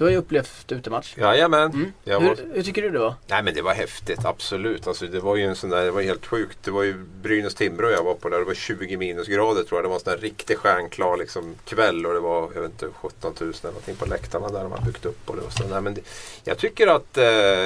Du 0.00 0.04
har 0.04 0.10
ju 0.10 0.16
upplevt 0.16 0.72
utematch. 0.72 1.14
Jajamän. 1.16 1.72
Mm. 1.72 1.92
Jag 2.04 2.20
var... 2.20 2.28
Hur, 2.28 2.54
hur 2.54 2.62
tycker 2.62 2.82
du 2.82 2.90
det 2.90 2.98
var? 2.98 3.14
Nej 3.26 3.42
men 3.42 3.54
det 3.54 3.62
var 3.62 3.74
häftigt, 3.74 4.24
absolut. 4.24 4.86
Alltså, 4.86 5.06
det 5.06 5.20
var 5.20 5.36
ju 5.36 5.44
en 5.44 5.56
sån 5.56 5.70
där, 5.70 5.84
det 5.84 5.90
var 5.90 6.02
helt 6.02 6.26
sjukt. 6.26 6.58
Det 6.62 6.70
var 6.70 6.82
ju 6.82 6.94
Brynäs-Timrå 7.22 7.90
jag 7.90 8.04
var 8.04 8.14
på 8.14 8.28
där. 8.28 8.38
Det 8.38 8.44
var 8.44 8.54
20 8.54 8.96
minusgrader 8.96 9.62
tror 9.62 9.78
jag. 9.78 9.84
Det 9.84 9.88
var 9.88 9.94
en 9.94 10.00
sån 10.00 10.12
där 10.12 10.20
riktigt 10.20 10.58
stjärnklar 10.58 11.16
liksom, 11.16 11.54
kväll 11.64 12.06
och 12.06 12.14
det 12.14 12.20
var 12.20 12.50
jag 12.54 12.62
vet 12.62 12.70
inte, 12.70 12.86
17 12.94 13.34
000 13.40 13.48
eller 13.48 13.68
någonting 13.68 13.96
på 13.96 14.06
läktarna 14.06 14.48
där 14.48 14.62
de 14.62 14.72
har 14.72 14.84
byggt 14.84 15.06
upp. 15.06 15.30
Och 15.30 15.36
det 15.36 15.42
var 15.42 15.68
där. 15.68 15.80
Men 15.80 15.94
det, 15.94 16.00
jag 16.44 16.58
tycker 16.58 16.86
att 16.86 17.18
eh, 17.18 17.24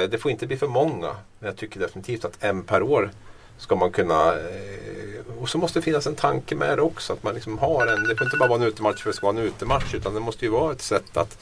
det 0.09 0.21
får 0.21 0.31
inte 0.31 0.47
bli 0.47 0.57
för 0.57 0.67
många. 0.67 1.15
Men 1.39 1.47
jag 1.47 1.57
tycker 1.57 1.79
definitivt 1.79 2.25
att 2.25 2.43
en 2.43 2.63
per 2.63 2.83
år 2.83 3.11
ska 3.57 3.75
man 3.75 3.91
kunna 3.91 4.33
eh, 4.33 5.41
och 5.41 5.49
så 5.49 5.57
måste 5.57 5.79
det 5.79 5.83
finnas 5.83 6.07
en 6.07 6.15
tanke 6.15 6.55
med 6.55 6.77
det 6.77 6.81
också. 6.81 7.13
Att 7.13 7.23
man 7.23 7.33
liksom 7.33 7.57
har 7.57 7.87
en, 7.87 8.03
det 8.03 8.15
får 8.15 8.27
inte 8.27 8.37
bara 8.37 8.49
vara 8.49 8.61
en 8.61 8.67
utematch 8.67 9.03
för 9.03 9.09
att 9.09 9.13
det 9.13 9.17
ska 9.17 9.27
vara 9.27 9.37
en 9.37 9.43
utematch. 9.43 9.93
Utan 9.93 10.13
det 10.13 10.19
måste 10.19 10.45
ju 10.45 10.51
vara 10.51 10.71
ett 10.71 10.81
sätt 10.81 11.17
att 11.17 11.37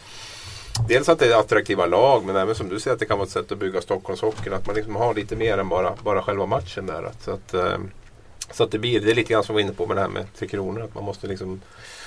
Dels 0.88 1.10
att 1.10 1.20
det 1.20 1.34
är 1.34 1.40
attraktiva 1.40 1.86
lag 1.86 2.26
men 2.26 2.36
även 2.36 2.56
som 2.56 2.70
du 2.70 2.80
säger 2.80 2.94
att 2.94 3.00
det 3.00 3.06
kan 3.06 3.18
vara 3.18 3.26
ett 3.26 3.32
sätt 3.32 3.52
att 3.52 3.58
bygga 3.58 3.82
Stockholmshockeyn. 3.82 4.54
Att 4.54 4.68
man 4.68 4.76
liksom 4.76 4.96
har 4.96 5.14
lite 5.14 5.36
mer 5.36 5.58
än 5.58 5.70
bara, 5.70 5.94
bara 6.04 6.22
själva 6.22 6.46
matchen 6.46 6.86
där. 6.86 7.04
Att, 7.04 7.24
så, 7.24 7.32
att, 7.32 7.54
eh, 7.54 7.78
så 8.52 8.64
att 8.64 8.72
det 8.72 8.80
blir, 8.80 9.00
det 9.00 9.12
är 9.12 9.16
lite 9.16 9.34
grann 9.34 9.44
som 9.44 9.56
vi 9.56 9.62
var 9.62 9.68
inne 9.68 9.78
på 9.78 9.88
med 9.88 9.98
det 9.98 10.02
här 10.02 10.10
med 10.10 10.26
Tre 10.38 10.48
Kronor. 10.48 10.82
Att 10.82 10.96
man 10.96 11.04
måste 11.04 11.28
liksom 11.28 11.62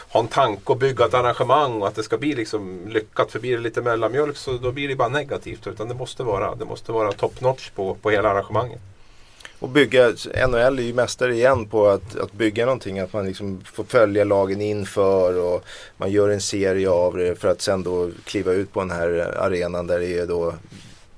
ha 0.09 0.21
en 0.21 0.29
tanke 0.29 0.73
och 0.73 0.77
bygga 0.79 1.05
ett 1.05 1.15
arrangemang 1.15 1.83
och 1.83 1.89
att 1.89 1.95
det 1.95 2.03
ska 2.03 2.19
bli 2.19 2.35
liksom 2.35 2.89
lyckat. 2.89 3.33
För 3.33 3.39
blir 3.39 3.57
det 3.57 3.63
lite 3.63 3.83
mellanmjölk 3.83 4.37
så 4.37 4.53
då 4.53 4.73
blir 4.73 4.89
det 4.89 4.97
bara 4.97 5.09
negativt. 5.09 5.67
Utan 5.67 5.89
det 5.89 5.95
måste 5.95 6.23
vara, 6.23 6.55
det 6.55 6.65
måste 6.65 6.93
vara 6.93 7.13
top 7.13 7.41
notch 7.41 7.71
på, 7.71 7.95
på 7.95 8.11
hela 8.11 8.31
arrangemanget. 8.31 8.81
Och 9.59 9.69
bygga, 9.69 10.12
NHL 10.49 10.79
är 10.79 10.83
ju 10.83 10.95
mästare 10.95 11.35
igen 11.35 11.66
på 11.66 11.88
att, 11.88 12.16
att 12.16 12.33
bygga 12.33 12.64
någonting. 12.64 12.99
Att 12.99 13.12
man 13.12 13.27
liksom 13.27 13.61
får 13.64 13.85
följa 13.85 14.25
lagen 14.25 14.61
inför 14.61 15.38
och 15.38 15.64
man 15.97 16.11
gör 16.11 16.29
en 16.29 16.40
serie 16.40 16.90
av 16.90 17.16
det 17.16 17.37
för 17.37 17.49
att 17.49 17.61
sen 17.61 17.83
då 17.83 18.11
kliva 18.25 18.53
ut 18.53 18.73
på 18.73 18.81
den 18.81 18.90
här 18.90 19.35
arenan 19.38 19.87
där 19.87 20.01
det 20.01 20.19
är 20.19 20.27
då 20.27 20.55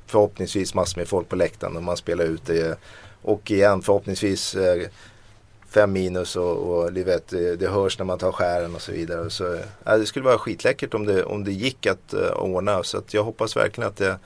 förhoppningsvis 0.07 0.75
massor 0.75 1.01
med 1.01 1.09
folk 1.09 1.29
på 1.29 1.37
läktaren 1.37 1.77
och 1.77 1.83
man 1.83 1.97
spelar 1.97 2.25
ut 2.25 2.47
det. 2.47 2.79
Och 3.23 3.51
igen 3.51 3.83
förhoppningsvis 3.83 4.55
eh, 4.55 4.89
fem 5.71 5.93
minus 5.93 6.37
och, 6.37 6.57
och 6.57 6.97
vet, 6.97 7.29
det, 7.29 7.71
hörs 7.71 7.99
när 7.99 8.05
man 8.05 8.19
tar 8.19 8.33
skären 8.33 8.75
och 8.75 8.83
så 8.83 8.93
vidare. 8.93 9.31
Så, 9.31 9.59
ja, 9.85 9.99
det 9.99 10.07
skulle 10.07 10.25
vara 10.25 10.39
skitläckert 10.39 10.95
om 10.95 11.07
det, 11.07 11.25
om 11.25 11.45
det 11.45 11.53
gick 11.53 11.87
att 11.87 12.15
uh, 12.15 12.31
ordna. 12.31 12.83
Så 12.83 12.99
att 12.99 13.15
jag 13.15 13.25
hoppas 13.25 13.57
verkligen 13.57 13.89
att 13.89 13.97
det 13.97 14.19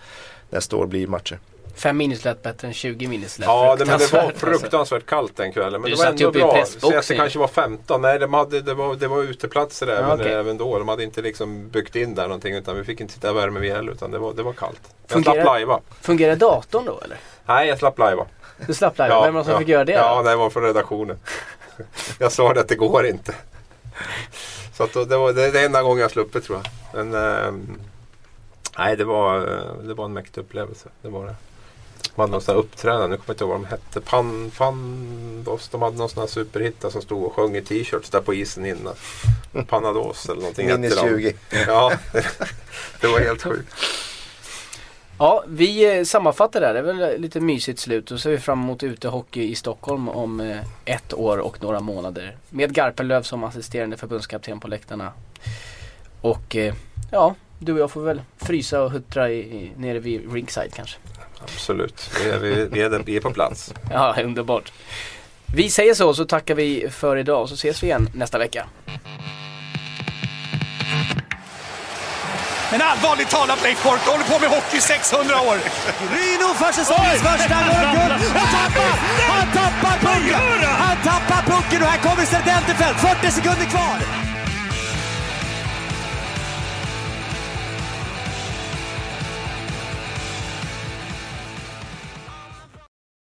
nästa 0.50 0.76
år 0.76 0.86
blir 0.86 1.06
matcher. 1.06 1.38
Fem 1.74 1.96
minuslätt 1.96 2.42
bättre 2.42 2.68
än 2.68 2.74
20 2.74 3.08
minuslätt. 3.08 3.46
Ja, 3.48 3.76
det, 3.78 3.84
men 3.84 3.98
det 3.98 4.12
var 4.12 4.20
Fruktansvärt, 4.20 4.48
alltså. 4.48 4.58
fruktansvärt 4.60 5.06
kallt 5.06 5.36
den 5.36 5.52
kvällen. 5.52 5.80
Men 5.80 5.90
Du 5.90 5.96
det 5.96 6.02
var 6.02 6.10
ändå 6.10 6.30
bra. 6.30 6.64
det 7.08 7.16
kanske 7.16 7.38
var 7.38 7.48
15. 7.48 8.02
Nej, 8.02 8.18
de 8.18 8.34
hade, 8.34 8.60
det, 8.60 8.74
var, 8.74 8.94
det 8.94 9.08
var 9.08 9.22
uteplatser 9.22 9.86
även, 9.86 10.08
Ja, 10.08 10.14
okej. 10.14 10.32
även 10.32 10.56
då. 10.58 10.78
De 10.78 10.88
hade 10.88 11.02
inte 11.04 11.22
liksom 11.22 11.68
byggt 11.68 11.96
in 11.96 12.14
där 12.14 12.22
någonting. 12.22 12.54
Utan 12.54 12.76
vi 12.76 12.84
fick 12.84 13.00
inte 13.00 13.12
sitta 13.14 13.30
i 13.30 13.32
värme 13.34 13.60
vid 13.60 13.72
heller. 13.72 13.92
Utan 13.92 14.10
det 14.10 14.18
var, 14.18 14.32
det 14.32 14.42
var 14.42 14.52
kallt. 14.52 14.80
Jag 15.06 15.10
Fungerar- 15.12 15.32
slapp 15.34 15.44
lajva. 15.46 15.80
Fungerar 16.00 16.36
datorn 16.36 16.84
då 16.84 17.00
eller? 17.04 17.16
Nej, 17.46 17.68
jag 17.68 17.78
slapp 17.78 17.98
lajva. 17.98 18.26
Du 18.66 18.74
slapp 18.74 18.98
live. 18.98 19.20
Vem 19.24 19.34
var 19.34 19.40
det 19.44 19.50
som 19.50 19.58
fick 19.58 19.68
göra 19.68 19.84
det 19.84 19.92
Ja, 19.92 20.16
då? 20.22 20.30
det 20.30 20.36
var 20.36 20.50
från 20.50 20.62
redaktionen. 20.62 21.18
jag 22.18 22.32
sa 22.32 22.54
det 22.54 22.60
att 22.60 22.68
det 22.68 22.74
går 22.76 23.06
inte. 23.06 23.34
Så 24.74 24.82
att 24.84 24.92
då, 24.92 25.04
det 25.04 25.16
var 25.16 25.32
det, 25.32 25.50
det 25.50 25.60
enda 25.64 25.82
gången 25.82 25.98
jag 26.02 26.10
sluppit 26.10 26.44
tror 26.44 26.58
jag. 26.92 27.06
Men 27.06 27.24
ehm, 27.24 27.78
nej, 28.78 28.96
det 28.96 29.04
var, 29.04 29.40
det 29.82 29.94
var 29.94 30.04
en 30.04 30.12
mäktig 30.12 30.40
upplevelse. 30.40 30.88
Det 31.02 31.08
var 31.08 31.26
det. 31.26 31.34
De 32.14 32.20
hade 32.20 32.32
någon 32.32 32.40
sån 32.40 32.54
här 32.54 32.60
uppträdande, 32.60 33.08
nu 33.08 33.16
kommer 33.16 33.24
jag 33.26 33.34
inte 33.34 33.44
ihåg 33.44 33.50
vad 33.50 33.60
de 33.60 33.66
hette. 33.66 34.00
Pan, 34.00 34.50
Pandos, 34.58 35.68
de 35.68 35.82
hade 35.82 35.96
någon 35.96 36.08
sån 36.08 36.20
här 36.20 36.28
superhitta 36.28 36.90
som 36.90 37.02
stod 37.02 37.24
och 37.24 37.32
sjöng 37.32 37.56
i 37.56 37.62
t-shirts 37.62 38.10
där 38.10 38.20
på 38.20 38.34
isen 38.34 38.66
innan. 38.66 38.94
Panados 39.68 40.28
eller 40.28 40.40
någonting 40.40 40.66
Minus 40.66 40.94
hette 40.94 41.10
de. 41.10 41.22
20. 41.22 41.34
Ja, 41.66 41.92
det 43.00 43.06
var 43.06 43.20
helt 43.20 43.42
sjukt. 43.42 43.74
Ja, 45.18 45.44
vi 45.48 45.98
eh, 45.98 46.04
sammanfattar 46.04 46.60
det 46.60 46.66
här. 46.66 46.74
Det 46.74 46.80
är 46.80 46.82
väl 46.82 47.20
lite 47.20 47.40
mysigt 47.40 47.78
slut. 47.78 48.10
Och 48.10 48.18
så 48.18 48.22
ser 48.22 48.30
vi 48.30 48.38
fram 48.38 48.62
emot 48.62 48.82
utehockey 48.82 49.42
i 49.42 49.54
Stockholm 49.54 50.08
om 50.08 50.40
eh, 50.40 50.56
ett 50.84 51.14
år 51.14 51.38
och 51.38 51.62
några 51.62 51.80
månader. 51.80 52.36
Med 52.50 52.74
Garpenlöv 52.74 53.22
som 53.22 53.44
assisterande 53.44 53.96
förbundskapten 53.96 54.60
på 54.60 54.68
läktarna. 54.68 55.12
Och 56.20 56.56
eh, 56.56 56.74
ja, 57.10 57.34
du 57.64 57.72
och 57.72 57.78
jag 57.78 57.90
får 57.90 58.02
väl 58.02 58.22
frysa 58.36 58.82
och 58.82 58.90
huttra 58.90 59.30
i, 59.30 59.38
i, 59.38 59.72
nere 59.76 59.98
vid 59.98 60.32
ringside 60.32 60.74
kanske. 60.74 60.98
Absolut, 61.42 62.10
vi 62.24 62.30
är, 62.30 62.38
vi, 62.38 62.68
vi, 62.72 62.82
är, 62.82 63.02
vi 63.06 63.16
är 63.16 63.20
på 63.20 63.30
plats. 63.30 63.74
Ja, 63.90 64.16
underbart. 64.24 64.72
Vi 65.54 65.70
säger 65.70 65.94
så, 65.94 66.14
så 66.14 66.24
tackar 66.24 66.54
vi 66.54 66.88
för 66.90 67.16
idag 67.16 67.42
och 67.42 67.48
så 67.48 67.54
ses 67.54 67.82
vi 67.82 67.86
igen 67.86 68.08
nästa 68.14 68.38
vecka. 68.38 68.66
Men 72.70 72.80
allvarligt 72.82 73.30
talat 73.30 73.62
Leif 73.62 73.82
Boork, 73.84 74.00
håller 74.12 74.24
på 74.24 74.38
med 74.38 74.50
hockey 74.50 74.76
i 74.76 74.80
600 74.80 75.34
år. 75.50 75.56
Ryno 76.16 76.48
för 76.60 76.72
säsongens 76.80 77.22
första 77.28 77.58
guld! 77.94 78.12
Han 78.38 78.48
tappar! 78.56 78.92
Han 79.32 79.46
tappar 79.58 79.96
pucken! 80.06 80.40
Han 80.84 80.96
tappar 81.08 81.42
pucken 81.52 81.82
och 81.82 81.88
här 81.88 82.00
kommer 82.06 82.24
Serdenterfelt! 82.24 82.98
40 83.00 83.30
sekunder 83.32 83.66
kvar! 83.74 83.96